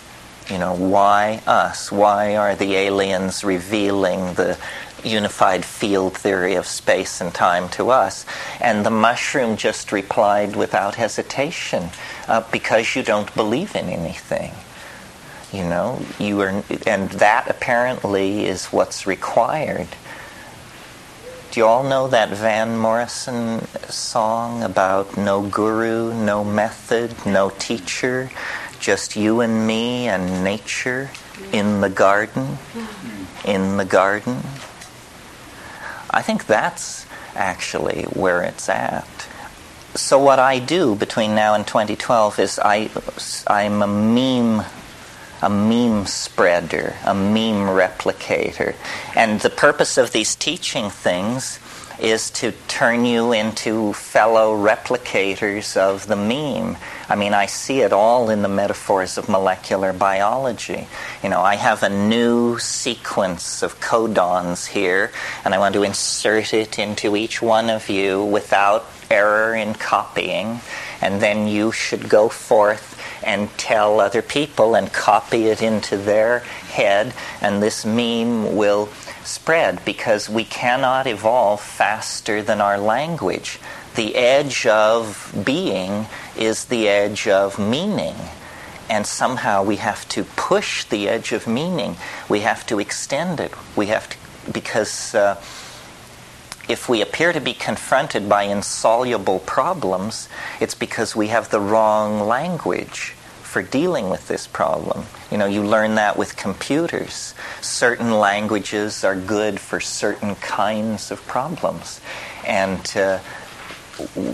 You 0.49 0.57
know, 0.57 0.73
why 0.73 1.41
us? 1.45 1.91
Why 1.91 2.37
are 2.37 2.55
the 2.55 2.75
aliens 2.75 3.43
revealing 3.43 4.33
the 4.35 4.57
unified 5.03 5.63
field 5.65 6.17
theory 6.17 6.55
of 6.55 6.65
space 6.67 7.21
and 7.21 7.33
time 7.33 7.69
to 7.69 7.89
us? 7.89 8.25
And 8.59 8.85
the 8.85 8.91
mushroom 8.91 9.57
just 9.57 9.91
replied 9.91 10.55
without 10.55 10.95
hesitation 10.95 11.89
uh, 12.27 12.41
because 12.51 12.95
you 12.95 13.03
don't 13.03 13.33
believe 13.35 13.75
in 13.75 13.89
anything. 13.89 14.51
You 15.51 15.63
know, 15.63 16.01
you 16.19 16.41
are, 16.41 16.63
and 16.85 17.09
that 17.11 17.49
apparently 17.49 18.45
is 18.45 18.65
what's 18.67 19.07
required. 19.07 19.87
Do 21.51 21.61
you 21.61 21.65
all 21.65 21.83
know 21.83 22.09
that 22.09 22.29
Van 22.29 22.77
Morrison 22.77 23.65
song 23.87 24.61
about 24.61 25.17
no 25.17 25.41
guru, 25.41 26.13
no 26.13 26.43
method, 26.43 27.15
no 27.25 27.49
teacher, 27.57 28.29
just 28.79 29.15
you 29.15 29.39
and 29.39 29.65
me 29.65 30.07
and 30.07 30.43
nature 30.43 31.09
in 31.53 31.79
the 31.81 31.89
garden? 31.89 32.57
In 33.45 33.77
the 33.77 33.85
garden? 33.85 34.43
I 36.09 36.21
think 36.21 36.45
that's 36.45 37.05
actually 37.35 38.03
where 38.03 38.41
it's 38.41 38.69
at. 38.69 39.07
So 39.95 40.19
what 40.19 40.39
I 40.39 40.59
do 40.59 40.95
between 40.95 41.35
now 41.35 41.53
and 41.53 41.65
2012 41.65 42.39
is 42.39 42.59
I 42.59 42.89
I'm 43.47 43.81
a 43.81 43.87
meme 43.87 44.65
a 45.41 45.49
meme 45.49 46.05
spreader, 46.07 46.95
a 47.05 47.13
meme 47.13 47.67
replicator. 47.67 48.75
And 49.15 49.39
the 49.41 49.49
purpose 49.49 49.97
of 49.97 50.11
these 50.11 50.35
teaching 50.35 50.89
things 50.89 51.59
is 51.99 52.29
to 52.29 52.51
turn 52.67 53.05
you 53.05 53.33
into 53.33 53.93
fellow 53.93 54.55
replicators 54.55 55.75
of 55.75 56.07
the 56.07 56.15
meme. 56.15 56.77
I 57.09 57.15
mean, 57.15 57.33
I 57.33 57.47
see 57.47 57.81
it 57.81 57.91
all 57.91 58.29
in 58.29 58.41
the 58.41 58.49
metaphors 58.49 59.17
of 59.17 59.29
molecular 59.29 59.93
biology. 59.93 60.87
You 61.23 61.29
know, 61.29 61.41
I 61.41 61.55
have 61.55 61.83
a 61.83 61.89
new 61.89 62.59
sequence 62.59 63.63
of 63.63 63.79
codons 63.79 64.67
here, 64.67 65.11
and 65.43 65.53
I 65.53 65.57
want 65.57 65.73
to 65.73 65.83
insert 65.83 66.53
it 66.53 66.77
into 66.77 67.15
each 67.15 67.41
one 67.41 67.69
of 67.69 67.89
you 67.89 68.23
without 68.23 68.85
error 69.09 69.55
in 69.55 69.73
copying, 69.73 70.59
and 71.01 71.21
then 71.21 71.47
you 71.47 71.71
should 71.71 72.09
go 72.09 72.29
forth 72.29 72.95
and 73.23 73.49
tell 73.57 73.99
other 73.99 74.21
people 74.21 74.75
and 74.75 74.91
copy 74.93 75.47
it 75.47 75.61
into 75.61 75.97
their 75.97 76.39
head, 76.39 77.13
and 77.41 77.63
this 77.63 77.85
meme 77.85 78.55
will 78.55 78.87
spread 79.27 79.83
because 79.85 80.29
we 80.29 80.43
cannot 80.43 81.05
evolve 81.05 81.61
faster 81.61 82.41
than 82.41 82.61
our 82.61 82.77
language. 82.77 83.59
The 83.95 84.15
edge 84.15 84.65
of 84.65 85.33
being 85.45 86.05
is 86.37 86.65
the 86.65 86.87
edge 86.87 87.27
of 87.27 87.59
meaning. 87.59 88.15
And 88.89 89.05
somehow 89.05 89.63
we 89.63 89.75
have 89.77 90.07
to 90.09 90.23
push 90.23 90.85
the 90.85 91.09
edge 91.09 91.33
of 91.33 91.45
meaning. 91.45 91.97
We 92.29 92.41
have 92.41 92.65
to 92.67 92.79
extend 92.79 93.39
it. 93.39 93.51
We 93.75 93.87
have 93.87 94.07
to, 94.09 94.17
because 94.51 95.13
uh, 95.13 95.41
if 96.69 96.87
we 96.87 97.01
appear 97.01 97.33
to 97.33 97.41
be 97.41 97.53
confronted 97.53 98.29
by 98.29 98.43
insoluble 98.43 99.39
problems, 99.39 100.29
it's 100.61 100.75
because 100.75 101.15
we 101.15 101.27
have 101.27 101.49
the 101.49 101.59
wrong 101.59 102.21
language 102.21 103.13
for 103.57 103.63
dealing 103.63 104.11
with 104.11 104.27
this 104.27 104.45
problem. 104.45 105.03
You 105.31 105.39
know, 105.39 105.47
you 105.47 105.63
learn 105.63 105.95
that 105.95 106.15
with 106.15 106.37
computers. 106.37 107.33
Certain 107.59 108.11
languages 108.19 109.03
are 109.03 109.15
good 109.15 109.59
for 109.59 109.79
certain 109.79 110.35
kinds 110.35 111.09
of 111.09 111.25
problems. 111.25 111.99
And 112.45 112.95
uh, 112.95 113.17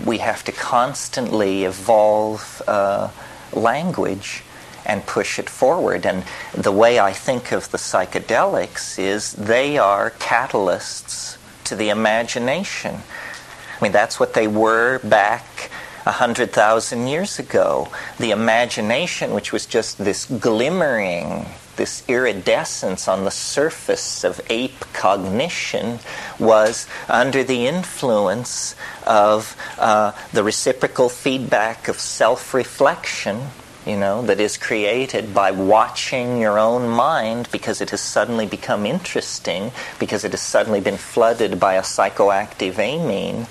we 0.04 0.18
have 0.18 0.44
to 0.44 0.52
constantly 0.52 1.64
evolve 1.64 2.60
uh, 2.68 3.08
language 3.54 4.42
and 4.84 5.06
push 5.06 5.38
it 5.38 5.48
forward. 5.48 6.04
And 6.04 6.22
the 6.52 6.70
way 6.70 6.98
I 6.98 7.14
think 7.14 7.50
of 7.50 7.70
the 7.70 7.78
psychedelics 7.78 8.98
is 8.98 9.32
they 9.32 9.78
are 9.78 10.10
catalysts 10.10 11.38
to 11.64 11.74
the 11.74 11.88
imagination. 11.88 12.96
I 12.96 13.82
mean, 13.82 13.92
that's 13.92 14.20
what 14.20 14.34
they 14.34 14.48
were 14.48 14.98
back 14.98 15.70
a 16.06 16.12
hundred 16.12 16.52
thousand 16.52 17.06
years 17.06 17.38
ago. 17.38 17.88
The 18.18 18.30
imagination, 18.30 19.32
which 19.32 19.52
was 19.52 19.66
just 19.66 19.98
this 19.98 20.26
glimmering, 20.26 21.46
this 21.76 22.04
iridescence 22.08 23.08
on 23.08 23.24
the 23.24 23.30
surface 23.30 24.24
of 24.24 24.40
ape 24.50 24.84
cognition, 24.92 25.98
was 26.38 26.86
under 27.08 27.42
the 27.42 27.66
influence 27.66 28.76
of 29.06 29.56
uh, 29.78 30.12
the 30.32 30.44
reciprocal 30.44 31.08
feedback 31.08 31.88
of 31.88 31.98
self 31.98 32.54
reflection 32.54 33.48
you 33.86 33.96
know, 33.96 34.22
that 34.22 34.40
is 34.40 34.56
created 34.56 35.34
by 35.34 35.50
watching 35.50 36.40
your 36.40 36.58
own 36.58 36.88
mind 36.88 37.48
because 37.52 37.80
it 37.80 37.90
has 37.90 38.00
suddenly 38.00 38.46
become 38.46 38.86
interesting, 38.86 39.72
because 39.98 40.24
it 40.24 40.30
has 40.30 40.40
suddenly 40.40 40.80
been 40.80 40.96
flooded 40.96 41.60
by 41.60 41.74
a 41.74 41.82
psychoactive 41.82 42.78
amine, 42.78 43.46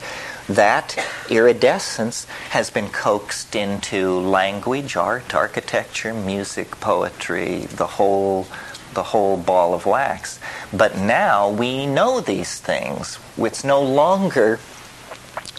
that 0.48 0.98
iridescence 1.30 2.26
has 2.50 2.70
been 2.70 2.90
coaxed 2.90 3.56
into 3.56 4.20
language, 4.20 4.96
art, 4.96 5.34
architecture, 5.34 6.14
music, 6.14 6.72
poetry, 6.80 7.60
the 7.60 7.88
whole 7.88 8.48
the 8.94 9.04
whole 9.04 9.38
ball 9.38 9.74
of 9.74 9.88
wax. 9.88 10.40
But 10.72 10.98
now 10.98 11.50
we 11.50 11.88
know 11.88 12.22
these 12.22 12.60
things. 12.60 13.18
It's 13.38 13.64
no 13.64 13.82
longer 13.82 14.60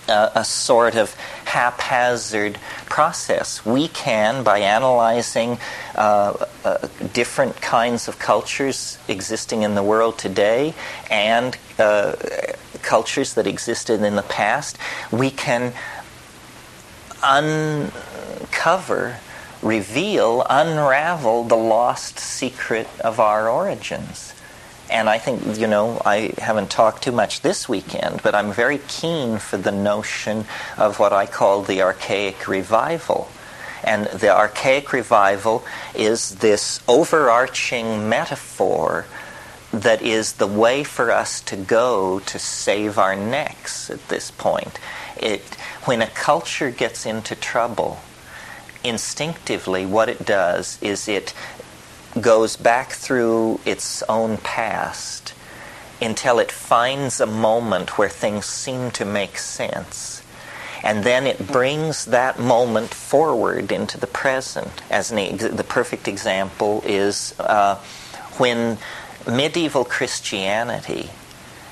a, 0.09 0.31
a 0.37 0.45
sort 0.45 0.95
of 0.95 1.15
haphazard 1.45 2.59
process. 2.87 3.65
We 3.65 3.89
can, 3.89 4.45
by 4.45 4.61
analyzing 4.61 5.59
uh, 5.95 6.47
uh, 6.65 6.89
different 7.13 7.61
kinds 7.61 8.09
of 8.09 8.19
cultures 8.19 8.99
existing 9.09 9.63
in 9.63 9.75
the 9.75 9.83
world 9.83 10.19
today 10.19 10.75
and 11.11 11.57
uh, 11.79 12.15
cultures 12.85 13.35
that 13.35 13.47
existed 13.47 14.03
in 14.03 14.17
the 14.17 14.23
past, 14.23 14.79
we 15.11 15.31
can 15.31 15.73
uncover, 17.23 19.19
reveal, 19.63 20.47
unravel 20.49 21.45
the 21.45 21.57
lost 21.57 22.19
secret 22.19 22.87
of 23.01 23.19
our 23.19 23.49
origins. 23.49 24.35
And 24.91 25.09
I 25.09 25.19
think, 25.19 25.59
you 25.59 25.67
know, 25.67 26.01
I 26.05 26.35
haven't 26.39 26.71
talked 26.71 27.03
too 27.03 27.13
much 27.13 27.41
this 27.41 27.69
weekend, 27.69 28.23
but 28.23 28.35
I'm 28.35 28.53
very 28.53 28.79
keen 28.87 29.39
for 29.39 29.57
the 29.57 29.73
notion 29.73 30.45
of 30.77 30.99
what 30.99 31.13
I 31.13 31.27
call 31.27 31.63
the 31.63 31.81
archaic 31.83 32.47
revival. 32.47 33.29
And 33.83 34.07
the 34.07 34.29
archaic 34.29 34.93
revival 34.93 35.65
is 35.95 36.37
this 36.37 36.81
overarching 36.87 38.09
metaphor 38.09 39.07
that 39.83 40.03
is 40.03 40.35
the 40.35 40.47
way 40.47 40.85
for 40.85 41.11
us 41.11 41.41
to 41.43 41.57
go 41.57 42.21
to 42.21 42.39
save 42.39 42.99
our 42.99 43.17
necks 43.17 43.91
at 43.91 44.09
this 44.09 44.31
point. 44.31 44.79
It, 45.17 45.43
when 45.85 46.03
a 46.03 46.07
culture 46.07 46.71
gets 46.71 47.07
into 47.07 47.35
trouble, 47.35 48.01
instinctively 48.83 49.87
what 49.87 50.09
it 50.09 50.25
does 50.25 50.79
is 50.83 51.09
it 51.09 51.35
goes 52.21 52.57
back 52.57 52.93
through 52.93 53.61
its 53.65 54.03
own 54.05 54.37
past 54.39 55.35
until 56.01 56.39
it 56.39 56.53
finds 56.53 57.21
a 57.21 57.27
moment 57.27 57.99
where 57.99 58.09
things 58.09 58.45
seem 58.47 58.91
to 58.93 59.05
make 59.05 59.39
sense. 59.39 60.23
And 60.83 61.03
then 61.03 61.27
it 61.27 61.47
brings 61.47 62.05
that 62.07 62.39
moment 62.39 62.93
forward 62.93 63.73
into 63.73 63.99
the 63.99 64.07
present. 64.07 64.83
As 64.91 65.11
an, 65.11 65.39
the 65.39 65.65
perfect 65.67 66.07
example 66.07 66.83
is 66.85 67.35
uh, 67.41 67.77
when 68.37 68.77
medieval 69.27 69.85
Christianity 69.85 71.11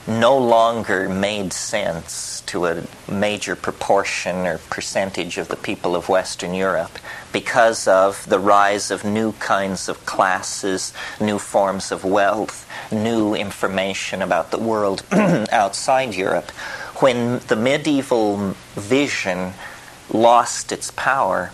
no 0.07 0.37
longer 0.37 1.09
made 1.09 1.53
sense 1.53 2.43
to 2.47 2.67
a 2.67 2.83
major 3.09 3.55
proportion 3.55 4.47
or 4.47 4.59
percentage 4.59 5.39
of 5.39 5.49
the 5.49 5.57
people 5.57 5.95
of 5.95 6.09
Western 6.09 6.55
Europe 6.55 6.99
because 7.33 7.87
of 7.87 8.29
the 8.29 8.39
rise 8.39 8.91
of 8.91 9.05
new 9.05 9.33
kinds 9.33 9.89
of 9.89 10.05
classes, 10.05 10.93
new 11.21 11.39
forms 11.39 11.93
of 11.93 12.05
wealth, 12.05 12.69
new 12.91 13.35
information 13.35 14.23
about 14.23 14.51
the 14.51 14.59
world 14.59 15.05
outside 15.13 16.15
Europe. 16.15 16.51
When 16.97 17.39
the 17.47 17.57
medieval 17.57 18.55
vision 18.75 19.53
lost 20.13 20.73
its 20.73 20.91
power, 20.91 21.53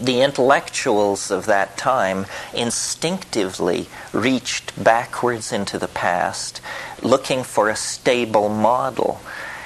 the 0.00 0.22
intellectuals 0.22 1.30
of 1.30 1.46
that 1.46 1.76
time 1.76 2.26
instinctively 2.52 3.88
reached 4.12 4.82
backwards 4.82 5.52
into 5.52 5.78
the 5.78 5.88
past, 5.88 6.60
looking 7.02 7.42
for 7.44 7.68
a 7.68 7.76
stable 7.76 8.48
model. 8.48 9.20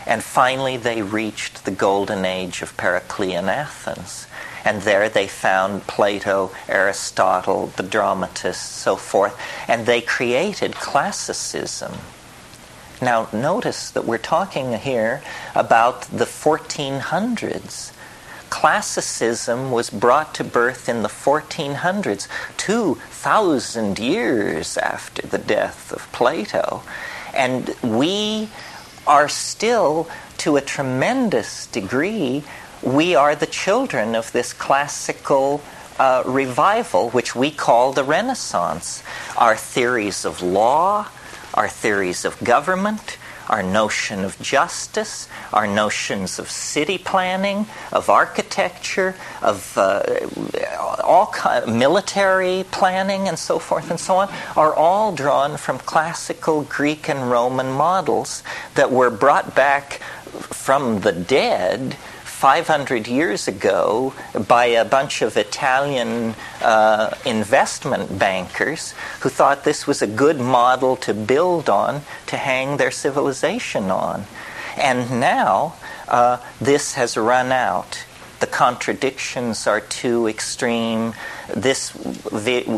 And 0.07 0.23
finally, 0.23 0.77
they 0.77 1.03
reached 1.03 1.65
the 1.65 1.71
golden 1.71 2.25
age 2.25 2.63
of 2.63 2.77
Periclean 2.77 3.49
Athens. 3.49 4.27
And 4.65 4.83
there 4.83 5.09
they 5.09 5.29
found 5.29 5.87
Plato, 5.87 6.51
Aristotle, 6.69 7.69
the 7.77 7.83
dramatists, 7.83 8.69
so 8.69 8.97
forth, 8.97 9.39
and 9.67 9.87
they 9.87 10.01
created 10.01 10.75
classicism. 10.75 11.93
Now, 13.01 13.29
notice 13.33 13.91
that 13.91 14.05
we're 14.05 14.19
talking 14.19 14.73
here 14.75 15.23
about 15.55 16.03
the 16.03 16.25
1400s. 16.25 17.93
Classicism 18.51 19.71
was 19.71 19.91
brought 19.91 20.35
to 20.37 20.45
birth 20.45 20.89
in 20.89 21.03
the 21.03 21.09
1400s, 21.09 22.29
2,000 22.57 23.99
years 23.99 24.77
after 24.77 25.27
the 25.27 25.39
death 25.39 25.93
of 25.93 26.11
Plato. 26.13 26.83
And 27.35 27.75
we 27.83 28.49
are 29.07 29.29
still, 29.29 30.09
to 30.39 30.57
a 30.57 30.61
tremendous 30.61 31.67
degree, 31.67 32.45
we 32.83 33.15
are 33.15 33.35
the 33.35 33.47
children 33.47 34.15
of 34.15 34.33
this 34.33 34.53
classical 34.53 35.63
uh, 35.99 36.23
revival, 36.27 37.11
which 37.11 37.35
we 37.35 37.51
call 37.51 37.93
the 37.93 38.05
Renaissance. 38.05 39.03
Our 39.37 39.57
theories 39.57 40.25
of 40.25 40.43
law, 40.43 41.09
our 41.55 41.69
theories 41.69 42.25
of 42.25 42.39
government, 42.43 43.19
our 43.49 43.63
notion 43.63 44.25
of 44.25 44.41
justice, 44.41 45.29
our 45.53 45.67
notions 45.67 46.39
of 46.39 46.51
city 46.51 46.99
planning, 46.99 47.67
of 47.93 48.09
architecture, 48.09 49.15
of 49.43 49.77
uh, 49.77 50.03
all 51.03 51.27
kind, 51.27 51.79
military 51.79 52.65
planning, 52.71 53.29
and 53.29 53.39
so 53.39 53.59
forth 53.59 53.91
and 53.91 53.99
so 53.99 54.17
on, 54.17 54.33
are 54.57 54.75
all 54.75 55.15
drawn 55.15 55.57
from 55.57 55.79
classical 55.79 56.63
Greek 56.63 57.09
and 57.09 57.31
Roman 57.31 57.73
models 57.73 58.43
that 58.75 58.91
were 58.93 59.11
brought 59.11 59.55
back 59.55 59.95
from 60.29 61.01
the 61.01 61.13
dead 61.13 61.97
500 62.39 63.09
years 63.09 63.49
ago 63.49 64.15
by 64.47 64.67
a 64.67 64.85
bunch 64.85 65.23
of 65.23 65.37
Italian 65.37 66.37
uh, 66.63 67.13
investment 67.27 68.17
bankers 68.17 68.93
who 69.23 69.29
thought 69.29 69.65
this 69.65 69.89
was 69.89 70.03
a 70.03 70.07
good 70.07 70.39
model 70.39 70.95
to 70.95 71.13
build 71.13 71.69
on, 71.69 72.03
to 72.29 72.37
hang 72.37 72.77
their 72.77 72.93
civilization 72.93 73.91
on. 73.91 74.25
And 74.77 75.19
now 75.19 75.75
uh, 76.07 76.39
this 76.61 76.95
has 76.95 77.17
run 77.17 77.51
out 77.51 78.05
the 78.41 78.47
contradictions 78.47 79.67
are 79.67 79.81
too 79.81 80.29
extreme. 80.29 81.15
This 81.55 81.91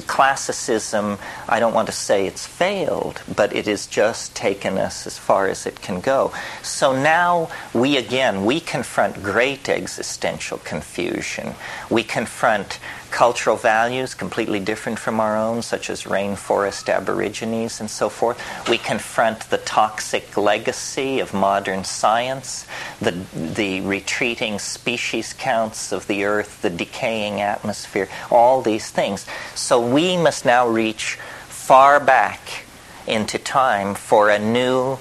classicism, 0.07 1.19
I 1.49 1.61
don't 1.61 1.75
want 1.75 1.87
to 1.87 1.93
say 1.93 2.27
it's 2.27 2.47
failed, 2.47 3.23
but 3.35 3.55
it 3.55 3.67
has 3.67 3.87
just 3.87 4.35
taken 4.35 4.79
us 4.79 5.07
as 5.07 5.19
far 5.19 5.49
as 5.49 5.67
it 5.67 5.81
can 5.83 6.01
go. 6.01 6.33
So 6.63 6.93
now 6.93 7.51
we 7.75 7.97
again, 7.97 8.45
we 8.45 8.61
confront 8.61 9.23
great 9.23 9.69
existential 9.69 10.59
confusion. 10.59 11.55
We 11.91 12.05
confront 12.05 12.79
cultural 13.11 13.57
values 13.57 14.15
completely 14.15 14.61
different 14.61 14.99
from 14.99 15.21
our 15.21 15.37
own, 15.37 15.63
such 15.63 15.91
as 15.91 16.05
rainforest 16.05 16.89
aborigines 16.89 17.81
and 17.81 17.91
so 17.91 18.09
forth. 18.09 18.41
We 18.69 18.79
confront 18.79 19.51
the 19.51 19.59
toxic 19.59 20.37
legacy 20.37 21.21
of 21.21 21.35
modern 21.35 21.85
science, 21.85 22.67
the, 23.01 23.13
the 23.35 23.81
retreating 23.83 24.59
species 24.59 25.33
counts 25.33 25.93
of 25.93 26.07
the 26.07 26.25
earth, 26.25 26.63
the 26.63 26.71
decaying 26.71 27.41
atmosphere, 27.41 28.09
all 28.31 28.63
these 28.63 28.91
things. 28.91 29.27
So 29.55 29.81
we 29.81 30.17
must 30.17 30.45
now 30.45 30.69
reach 30.69 31.19
far 31.49 32.01
back 32.01 32.65
into 33.07 33.39
time 33.39 33.95
for 33.95 34.31
a 34.31 34.39
new 34.39 34.99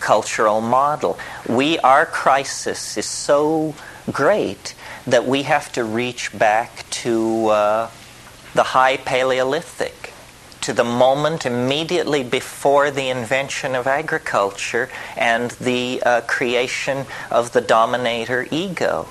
cultural 0.00 0.60
model. 0.60 1.18
We, 1.48 1.78
our 1.80 2.06
crisis 2.06 2.96
is 2.96 3.06
so 3.06 3.74
great 4.12 4.74
that 5.08 5.26
we 5.26 5.42
have 5.42 5.72
to 5.72 5.84
reach 5.84 6.36
back 6.38 6.88
to 6.90 7.46
uh, 7.46 7.90
the 8.54 8.62
high 8.62 8.98
Paleolithic, 8.98 10.12
to 10.60 10.72
the 10.74 10.84
moment 10.84 11.46
immediately 11.46 12.22
before 12.22 12.90
the 12.90 13.08
invention 13.08 13.74
of 13.74 13.86
agriculture 13.86 14.90
and 15.16 15.52
the 15.52 16.02
uh, 16.04 16.20
creation 16.22 17.06
of 17.30 17.52
the 17.52 17.60
dominator 17.62 18.46
ego. 18.50 19.08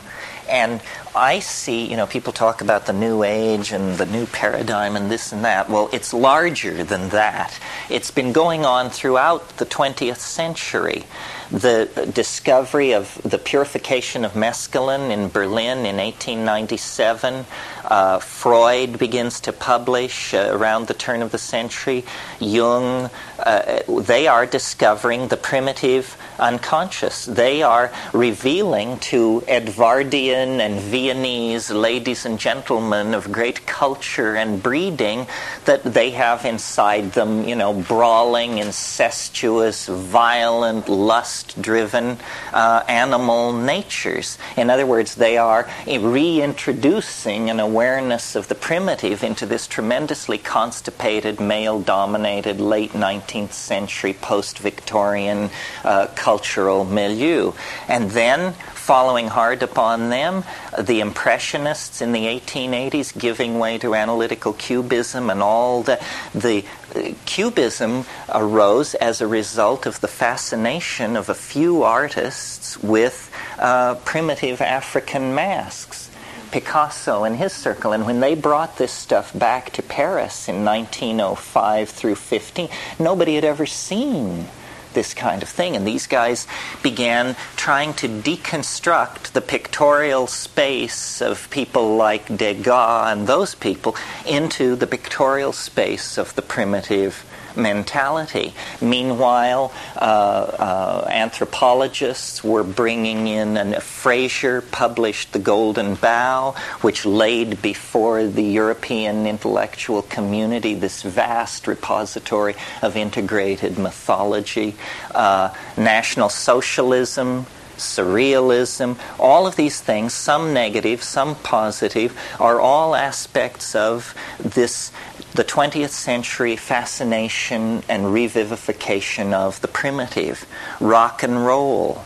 And 0.48 0.82
I 1.16 1.40
see, 1.40 1.90
you 1.90 1.98
know, 1.98 2.06
people 2.06 2.32
talk 2.32 2.62
about 2.62 2.86
the 2.86 2.94
new 2.94 3.24
age 3.24 3.72
and 3.72 3.98
the 3.98 4.06
new 4.06 4.28
paradigm 4.28 4.96
and 4.96 5.10
this 5.10 5.32
and 5.32 5.44
that. 5.46 5.68
Well, 5.70 5.90
it's 5.92 6.14
larger 6.14 6.84
than 6.84 7.10
that. 7.10 7.60
It's 7.90 8.12
been 8.12 8.34
going 8.34 8.66
on 8.66 8.90
throughout 8.92 9.58
the 9.58 9.66
20th 9.66 10.18
century 10.18 11.06
the 11.52 12.10
discovery 12.14 12.94
of 12.94 13.20
the 13.24 13.38
purification 13.38 14.26
of 14.26 14.34
mescaline 14.34 15.12
in 15.12 15.30
Berlin 15.30 15.80
in 15.80 15.98
1897. 15.98 17.46
Uh, 17.88 18.20
Freud 18.20 19.00
begins 19.00 19.40
to 19.42 19.54
publish 19.54 20.34
uh, 20.34 20.50
around 20.52 20.88
the 20.88 20.94
turn 20.94 21.22
of 21.22 21.32
the 21.32 21.38
century. 21.38 22.04
Jung, 22.40 23.10
uh, 23.40 23.82
they 23.88 24.28
are 24.28 24.46
discovering 24.46 25.30
the 25.30 25.38
primitive 25.38 26.18
unconscious. 26.38 27.26
They 27.26 27.64
are 27.64 27.92
revealing 28.14 29.00
to 29.12 29.44
Edwardian 29.48 30.60
and 30.60 30.80
Viennese 30.82 31.72
ladies 31.72 32.26
and 32.26 32.38
gentlemen 32.38 33.14
of 33.14 33.32
great 33.32 33.66
culture 33.66 34.36
and 34.36 34.62
breeding 34.62 35.26
that 35.66 35.84
they 35.84 36.12
have 36.12 36.46
inside 36.46 37.14
them, 37.14 37.48
you 37.48 37.56
know, 37.56 37.74
brawling, 37.74 38.58
incestuous, 38.58 39.88
violent, 39.88 40.90
lust 40.90 41.60
driven 41.62 42.18
uh, 42.54 42.84
animal 42.88 43.54
natures. 43.54 44.38
In 44.58 44.70
other 44.70 44.86
words, 44.86 45.16
they 45.16 45.38
are 45.38 45.70
reintroducing 45.88 47.50
an 47.50 47.60
awareness 47.78 48.36
of 48.36 48.48
the 48.48 48.56
primitive 48.56 49.24
into 49.24 49.46
this 49.46 49.68
tremendously 49.68 50.40
constipated, 50.40 51.40
male 51.40 51.80
dominated, 51.80 52.60
late 52.60 52.94
19th 52.94 53.52
century, 53.52 54.14
post 54.14 54.58
Victorian 54.58 55.52
uh, 55.84 56.08
cultural 56.16 56.84
milieu. 56.86 57.52
And 57.88 58.10
then, 58.10 58.54
following 58.74 59.28
hard 59.28 59.62
upon 59.62 60.10
them, 60.10 60.44
the 60.80 61.02
Impressionists 61.02 62.02
in 62.02 62.14
the 62.14 62.26
1880s 62.26 63.16
giving 63.16 63.60
way 63.60 63.78
to 63.78 63.94
analytical 63.94 64.54
cubism 64.54 65.30
and 65.30 65.44
all 65.44 65.84
the, 65.84 66.04
the 66.34 66.66
uh, 66.96 67.14
Cubism 67.28 68.06
arose 68.34 68.96
as 68.96 69.22
a 69.22 69.28
result 69.28 69.86
of 69.86 70.02
the 70.02 70.08
fascination 70.08 71.16
of 71.16 71.30
a 71.30 71.36
few 71.36 71.84
artists 71.84 72.82
with 72.82 73.32
uh, 73.60 73.94
primitive 74.04 74.62
African 74.62 75.36
masks. 75.36 76.07
Picasso 76.52 77.24
and 77.24 77.38
his 77.38 77.54
circle. 77.54 77.92
And 77.92 78.06
when 78.06 78.20
they 78.20 78.36
brought 78.36 78.78
this 78.78 78.92
stuff 78.92 79.38
back 79.38 79.72
to 79.74 79.84
Paris 79.84 80.48
in 80.48 80.64
1905 80.66 81.90
through 81.90 82.16
15, 82.16 82.70
nobody 83.00 83.36
had 83.36 83.44
ever 83.44 83.66
seen 83.66 84.48
this 84.94 85.14
kind 85.14 85.44
of 85.44 85.50
thing. 85.50 85.76
And 85.76 85.86
these 85.86 86.08
guys 86.08 86.48
began 86.82 87.36
trying 87.56 87.94
to 87.96 88.08
deconstruct 88.08 89.34
the 89.34 89.42
pictorial 89.42 90.26
space 90.26 91.22
of 91.22 91.50
people 91.52 91.96
like 91.96 92.36
Degas 92.36 93.12
and 93.12 93.28
those 93.28 93.54
people 93.54 93.96
into 94.26 94.76
the 94.76 94.88
pictorial 94.88 95.54
space 95.54 96.18
of 96.18 96.34
the 96.34 96.42
primitive 96.42 97.24
mentality. 97.58 98.54
Meanwhile, 98.82 99.74
uh, 99.96 100.00
uh, 100.00 101.08
anthropologists 101.10 102.44
were 102.44 102.64
bringing 102.64 103.28
in, 103.28 103.58
and 103.58 103.76
Frazer 103.82 104.62
published 104.62 105.34
The 105.34 105.40
Golden 105.40 105.96
Bough, 105.96 106.56
which 106.82 107.06
laid 107.06 107.62
before 107.62 108.26
the 108.26 108.44
European 108.44 109.26
intellectual 109.26 110.04
community 110.04 110.74
this 110.74 111.02
vast 111.04 111.68
repository 111.68 112.56
of 112.82 112.96
integrated 112.96 113.78
mythology. 113.78 114.76
Uh, 115.14 115.54
National 115.78 116.30
Socialism 116.30 117.46
surrealism, 117.78 118.98
all 119.20 119.48
of 119.48 119.56
these 119.56 119.80
things, 119.80 120.14
some 120.14 120.54
negative, 120.54 121.04
some 121.04 121.36
positive, 121.36 122.18
are 122.40 122.60
all 122.60 122.96
aspects 122.96 123.76
of 123.76 124.14
this 124.40 124.92
the 125.34 125.44
20th 125.44 125.90
century 125.90 126.56
fascination 126.56 127.84
and 127.90 128.06
revivification 128.06 129.34
of 129.34 129.62
the 129.62 129.68
primitive, 129.68 130.46
rock 130.80 131.24
and 131.24 131.46
roll, 131.46 132.04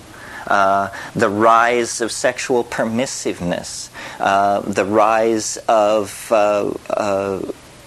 uh, 0.48 0.90
the 1.16 1.30
rise 1.30 2.02
of 2.02 2.12
sexual 2.12 2.64
permissiveness, 2.64 3.90
uh, 4.20 4.62
the 4.62 4.86
rise 4.86 5.58
of 5.68 6.32
uh, 6.32 6.72
uh 6.90 7.42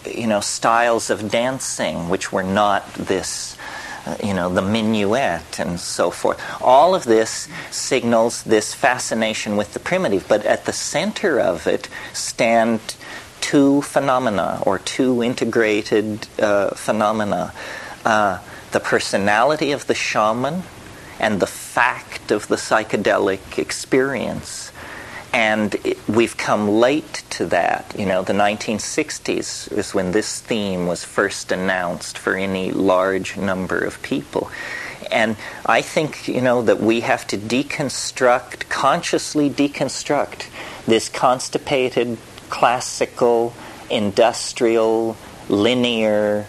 you 0.07 0.27
know 0.27 0.41
styles 0.41 1.09
of 1.11 1.31
dancing 1.31 2.09
which 2.09 2.33
were 2.33 2.43
not 2.43 2.93
this. 2.95 3.57
Uh, 4.07 4.19
you 4.23 4.35
know, 4.35 4.53
the 4.53 4.61
minuet 4.61 5.59
and 5.59 5.81
so 5.81 6.11
forth. 6.11 6.39
All 6.61 6.95
of 6.95 7.05
this 7.05 7.49
signals 7.71 8.43
this 8.43 8.75
fascination 8.75 9.57
with 9.57 9.73
the 9.73 9.81
primitive, 9.81 10.29
but 10.29 10.45
at 10.45 10.67
the 10.67 10.75
center 10.75 11.41
of 11.41 11.67
it 11.67 11.89
stand 12.13 12.97
two 13.45 13.83
phenomena 13.83 14.59
or 14.65 14.79
two 14.79 15.23
integrated 15.23 16.27
uh, 16.39 16.71
phenomena 16.71 17.53
uh, 18.07 18.39
the 18.73 18.81
personality 18.81 19.71
of 19.71 19.87
the 19.87 19.95
shaman 19.95 20.63
and 21.21 21.41
the 21.41 21.47
fact 21.47 22.31
of 22.31 22.49
the 22.49 22.57
psychedelic 22.57 23.59
experience. 23.59 24.73
And 25.35 25.75
it, 25.85 25.99
we've 26.09 26.39
come 26.39 26.71
late 26.71 27.23
to 27.37 27.45
that. 27.47 27.95
You 27.99 28.07
know, 28.07 28.23
the 28.23 28.33
1960s 28.33 29.71
is 29.71 29.93
when 29.93 30.13
this 30.13 30.41
theme 30.41 30.87
was 30.87 31.05
first 31.05 31.53
announced 31.53 32.17
for 32.17 32.37
any 32.37 32.73
large 32.73 33.37
number 33.37 33.79
of 33.79 34.01
people. 34.01 34.51
And 35.13 35.37
I 35.67 35.83
think, 35.83 36.29
you 36.29 36.41
know, 36.41 36.63
that 36.63 36.81
we 36.81 37.01
have 37.01 37.27
to 37.27 37.37
deconstruct, 37.37 38.71
consciously 38.71 39.51
deconstruct 39.51 40.47
this 40.87 41.11
constipated, 41.11 42.17
classical, 42.55 43.53
industrial, 43.91 45.17
linear, 45.49 46.47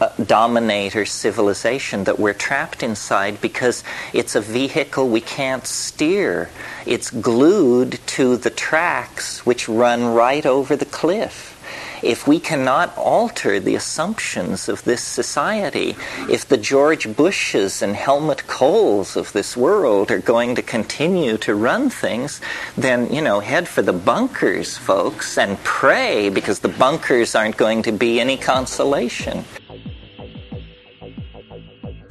uh, 0.00 0.08
dominator 0.26 1.04
civilization 1.04 2.02
that 2.02 2.18
we're 2.18 2.34
trapped 2.34 2.82
inside 2.82 3.40
because 3.40 3.84
it's 4.12 4.34
a 4.34 4.40
vehicle 4.40 5.08
we 5.08 5.20
can't 5.20 5.64
steer. 5.64 6.50
It's 6.86 7.08
glued 7.08 8.00
to 8.18 8.36
the 8.36 8.50
tracks 8.50 9.46
which 9.46 9.68
run 9.68 10.04
right 10.06 10.44
over 10.44 10.74
the 10.74 10.86
cliff 10.86 11.53
if 12.04 12.28
we 12.28 12.38
cannot 12.38 12.96
alter 12.96 13.58
the 13.58 13.74
assumptions 13.74 14.68
of 14.68 14.84
this 14.84 15.02
society, 15.02 15.96
if 16.28 16.46
the 16.46 16.56
George 16.56 17.16
Bushes 17.16 17.82
and 17.82 17.96
Helmut 17.96 18.46
Kohls 18.46 19.16
of 19.16 19.32
this 19.32 19.56
world 19.56 20.10
are 20.10 20.18
going 20.18 20.54
to 20.54 20.62
continue 20.62 21.36
to 21.38 21.54
run 21.54 21.90
things, 21.90 22.40
then, 22.76 23.12
you 23.12 23.22
know, 23.22 23.40
head 23.40 23.66
for 23.66 23.82
the 23.82 23.92
bunkers, 23.92 24.76
folks, 24.76 25.38
and 25.38 25.58
pray 25.64 26.28
because 26.28 26.60
the 26.60 26.68
bunkers 26.68 27.34
aren't 27.34 27.56
going 27.56 27.82
to 27.82 27.92
be 27.92 28.20
any 28.20 28.36
consolation. 28.36 29.44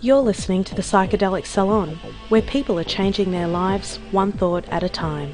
You're 0.01 0.17
listening 0.17 0.65
to 0.65 0.75
the 0.75 0.81
Psychedelic 0.81 1.45
Salon, 1.45 1.97
where 2.27 2.41
people 2.41 2.77
are 2.77 2.83
changing 2.83 3.31
their 3.31 3.47
lives 3.47 3.99
one 4.11 4.33
thought 4.33 4.67
at 4.67 4.83
a 4.83 4.89
time. 4.89 5.33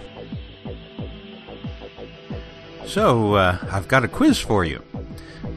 So, 2.89 3.35
uh, 3.35 3.59
I've 3.71 3.87
got 3.87 4.03
a 4.03 4.07
quiz 4.07 4.39
for 4.39 4.65
you. 4.65 4.81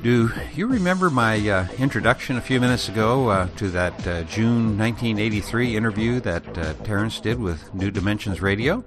Do 0.02 0.30
you 0.54 0.66
remember 0.66 1.09
my 1.09 1.48
uh, 1.48 1.66
introduction 1.78 2.36
a 2.36 2.42
few 2.42 2.60
minutes 2.60 2.90
ago 2.90 3.30
uh, 3.30 3.48
to 3.56 3.70
that 3.70 3.94
uh, 4.06 4.24
June 4.24 4.76
1983 4.76 5.74
interview 5.74 6.20
that 6.20 6.59
uh, 6.59 6.74
Terence 6.84 7.20
did 7.20 7.40
with 7.40 7.72
New 7.72 7.90
Dimensions 7.90 8.42
Radio? 8.42 8.84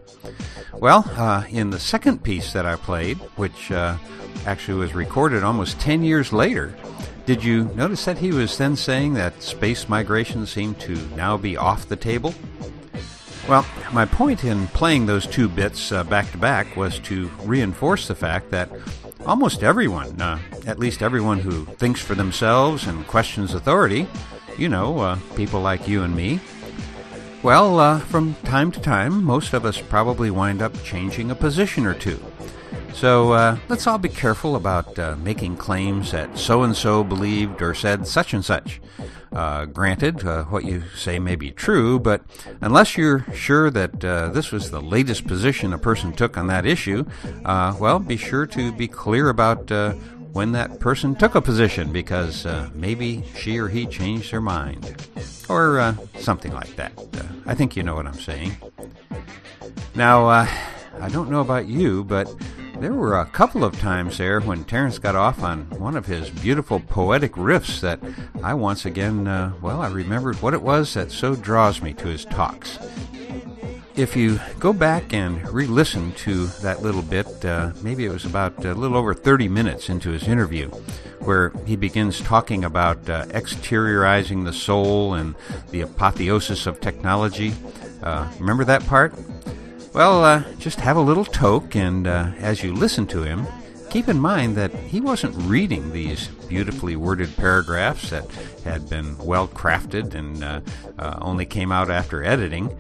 Well, 0.74 1.12
uh, 1.18 1.46
in 1.50 1.72
the 1.72 1.80
second 1.80 2.22
piece 2.22 2.54
that 2.54 2.68
I 2.68 2.76
played, 2.76 3.18
which 3.36 3.72
actually 3.72 4.78
was 4.78 4.94
recorded 4.94 5.44
almost 5.44 5.80
10 5.80 6.04
years 6.04 6.32
later, 6.32 6.76
did 7.26 7.44
you 7.44 7.64
notice 7.74 8.06
that 8.06 8.20
he 8.20 8.32
was 8.32 8.60
then 8.60 8.76
saying 8.76 9.16
that 9.16 9.42
space 9.42 9.90
migration 9.90 10.46
seemed 10.46 10.80
to 10.82 10.94
now 11.16 11.36
be 11.36 11.58
off 11.58 11.90
the 11.90 11.96
table? 11.96 12.36
Well, 13.48 13.64
my 13.94 14.06
point 14.06 14.44
in 14.44 14.66
playing 14.70 15.06
those 15.06 15.28
two 15.28 15.48
bits 15.48 15.92
uh, 15.92 16.04
back 16.04 16.32
to 16.32 16.38
back 16.38 16.76
was 16.76 16.98
to 17.02 17.30
reinforce 17.44 18.08
the 18.08 18.16
fact 18.16 18.50
that 18.50 18.72
almost 19.24 19.62
everyone, 19.62 20.20
uh, 20.20 20.40
at 20.66 20.80
least 20.80 21.04
everyone 21.04 21.40
who 21.40 21.66
thinks 21.66 22.02
for 22.02 22.16
themselves 22.16 22.88
and 22.88 23.06
questions 23.06 23.54
authority, 23.54 24.08
you 24.58 24.68
know, 24.68 24.98
uh, 24.98 25.20
people 25.36 25.62
like 25.62 25.88
you 25.88 26.02
and 26.02 26.16
me, 26.16 26.40
well, 27.44 27.80
uh, 27.80 28.00
from 28.00 28.34
time 28.46 28.72
to 28.72 28.82
time, 28.82 29.24
most 29.24 29.54
of 29.54 29.64
us 29.64 29.80
probably 29.80 30.32
wind 30.32 30.64
up 30.64 30.74
changing 30.84 31.30
a 31.30 31.36
position 31.36 31.86
or 31.86 31.94
two. 31.94 32.20
So 32.96 33.34
uh, 33.34 33.58
let's 33.70 33.86
all 33.86 34.00
be 34.00 34.10
careful 34.10 34.56
about 34.56 35.20
making 35.20 35.58
claims 35.58 36.12
that 36.14 36.40
so 36.40 36.64
and 36.64 36.76
so 36.76 37.04
believed 37.04 37.62
or 37.62 37.76
said 37.76 38.08
such 38.08 38.34
and 38.34 38.44
such. 38.44 38.82
Uh, 39.36 39.66
granted, 39.66 40.26
uh, 40.26 40.46
what 40.46 40.64
you 40.64 40.82
say 40.96 41.20
may 41.20 41.36
be 41.36 41.52
true, 41.52 42.00
but 42.00 42.22
unless 42.62 42.96
you're 42.96 43.26
sure 43.34 43.70
that 43.70 44.04
uh, 44.06 44.30
this 44.30 44.50
was 44.50 44.72
the 44.72 44.82
latest 44.82 45.28
position 45.28 45.74
a 45.74 45.78
person 45.78 46.14
took 46.14 46.38
on 46.38 46.48
that 46.48 46.66
issue, 46.66 47.04
uh, 47.44 47.76
well, 47.78 48.00
be 48.00 48.16
sure 48.16 48.46
to 48.46 48.72
be 48.72 48.88
clear 48.88 49.28
about 49.28 49.70
when 50.32 50.54
that 50.54 50.80
person 50.80 51.16
took 51.16 51.36
a 51.36 51.42
position 51.42 51.92
because 51.92 52.48
maybe 52.74 53.24
she 53.36 53.58
or 53.58 53.68
he 53.68 53.86
changed 53.86 54.32
their 54.32 54.42
mind. 54.42 54.96
Or 55.50 55.96
something 56.18 56.54
like 56.54 56.76
that. 56.78 56.94
I 57.46 57.54
think 57.54 57.76
you 57.76 57.84
know 57.84 57.94
what 57.94 58.08
I'm 58.08 58.20
saying. 58.20 58.56
Now, 59.96 60.28
I 60.28 61.10
don't 61.12 61.30
know 61.30 61.42
about 61.42 61.68
you, 61.68 62.06
but 62.06 62.34
there 62.80 62.94
were 62.94 63.20
a 63.20 63.26
couple 63.26 63.64
of 63.64 63.80
times 63.80 64.18
there 64.18 64.42
when 64.42 64.64
Terence 64.66 65.00
got 65.00 65.16
off 65.16 65.42
on 65.42 65.70
one 65.80 65.96
of 65.96 66.06
his 66.06 66.30
beautiful 66.30 66.80
poetic 66.80 67.34
riffs 67.34 67.80
that 67.80 68.00
I 68.44 68.54
once 68.54 68.86
again, 68.86 69.28
uh, 69.28 69.54
well, 69.62 69.82
I 69.82 69.90
remembered 69.90 70.42
what 70.42 70.54
it 70.54 70.62
was 70.62 70.94
that 70.94 71.12
so 71.12 71.36
draws 71.36 71.82
me 71.82 71.94
to 71.94 72.08
his 72.08 72.26
talks. 72.26 72.78
If 73.96 74.16
you 74.16 74.42
go 74.60 74.74
back 74.74 75.14
and 75.14 75.48
re 75.50 75.68
listen 75.68 76.12
to 76.14 76.48
that 76.62 76.82
little 76.82 77.02
bit, 77.02 77.46
uh, 77.46 77.72
maybe 77.82 78.06
it 78.06 78.12
was 78.12 78.26
about 78.26 78.66
a 78.66 78.74
little 78.74 78.98
over 78.98 79.14
30 79.14 79.48
minutes 79.48 79.88
into 79.88 80.10
his 80.10 80.28
interview, 80.28 80.68
where 81.22 81.54
he 81.66 81.78
begins 81.78 82.20
talking 82.20 82.66
about 82.66 83.10
uh, 83.10 83.26
exteriorizing 83.28 84.44
the 84.44 84.52
soul 84.52 85.14
and 85.14 85.34
the 85.72 85.80
apotheosis 85.82 86.68
of 86.68 86.82
technology. 86.82 87.54
Uh, 88.04 88.30
remember 88.38 88.66
that 88.66 88.86
part? 88.86 89.14
Well, 89.96 90.26
uh, 90.26 90.44
just 90.60 90.82
have 90.82 90.98
a 90.98 91.02
little 91.02 91.24
toke, 91.24 91.74
and 91.74 92.06
uh, 92.06 92.32
as 92.40 92.62
you 92.62 92.74
listen 92.74 93.08
to 93.08 93.24
him, 93.24 93.48
keep 93.90 94.10
in 94.10 94.20
mind 94.20 94.58
that 94.58 94.74
he 94.74 95.00
wasn't 95.00 95.34
reading 95.38 95.94
these 95.94 96.28
beautifully 96.50 96.98
worded 96.98 97.34
paragraphs 97.38 98.10
that 98.10 98.30
had 98.66 98.90
been 98.90 99.18
well 99.20 99.48
crafted 99.48 100.14
and 100.14 100.44
uh, 100.44 100.60
uh, 101.00 101.18
only 101.22 101.46
came 101.46 101.72
out 101.72 101.90
after 101.90 102.26
editing. 102.26 102.78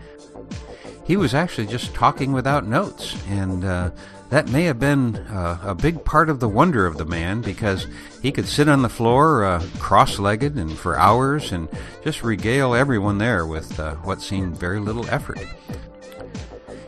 He 1.05 1.15
was 1.15 1.33
actually 1.33 1.67
just 1.67 1.93
talking 1.93 2.33
without 2.33 2.67
notes, 2.67 3.15
and 3.29 3.63
uh, 3.63 3.91
that 4.29 4.49
may 4.49 4.65
have 4.65 4.81
been 4.81 5.15
uh, 5.15 5.59
a 5.63 5.73
big 5.73 6.03
part 6.03 6.29
of 6.29 6.41
the 6.41 6.49
wonder 6.49 6.85
of 6.85 6.97
the 6.97 7.05
man 7.05 7.39
because 7.39 7.87
he 8.21 8.29
could 8.29 8.45
sit 8.45 8.67
on 8.67 8.81
the 8.81 8.89
floor 8.89 9.45
uh, 9.45 9.63
cross 9.79 10.19
legged 10.19 10.57
and 10.57 10.77
for 10.77 10.99
hours 10.99 11.53
and 11.53 11.69
just 12.03 12.25
regale 12.25 12.75
everyone 12.75 13.19
there 13.19 13.45
with 13.45 13.79
uh, 13.79 13.95
what 14.03 14.21
seemed 14.21 14.59
very 14.59 14.81
little 14.81 15.09
effort. 15.09 15.39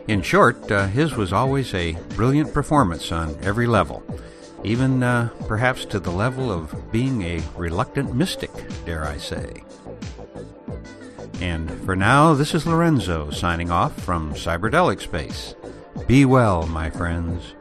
In 0.07 0.21
short, 0.21 0.71
uh, 0.71 0.87
his 0.87 1.15
was 1.15 1.33
always 1.33 1.73
a 1.73 1.97
brilliant 2.15 2.53
performance 2.53 3.11
on 3.11 3.37
every 3.41 3.67
level, 3.67 4.03
even 4.63 5.03
uh, 5.03 5.29
perhaps 5.47 5.83
to 5.85 5.99
the 5.99 6.11
level 6.11 6.49
of 6.49 6.91
being 6.93 7.23
a 7.23 7.43
reluctant 7.57 8.15
mystic, 8.15 8.51
dare 8.85 9.05
I 9.05 9.17
say. 9.17 9.63
And 11.41 11.69
for 11.83 11.95
now, 11.95 12.33
this 12.33 12.55
is 12.55 12.65
Lorenzo 12.65 13.31
signing 13.31 13.69
off 13.69 13.99
from 14.01 14.33
Cyberdelic 14.33 15.01
Space. 15.01 15.55
Be 16.07 16.23
well, 16.23 16.65
my 16.67 16.89
friends. 16.89 17.53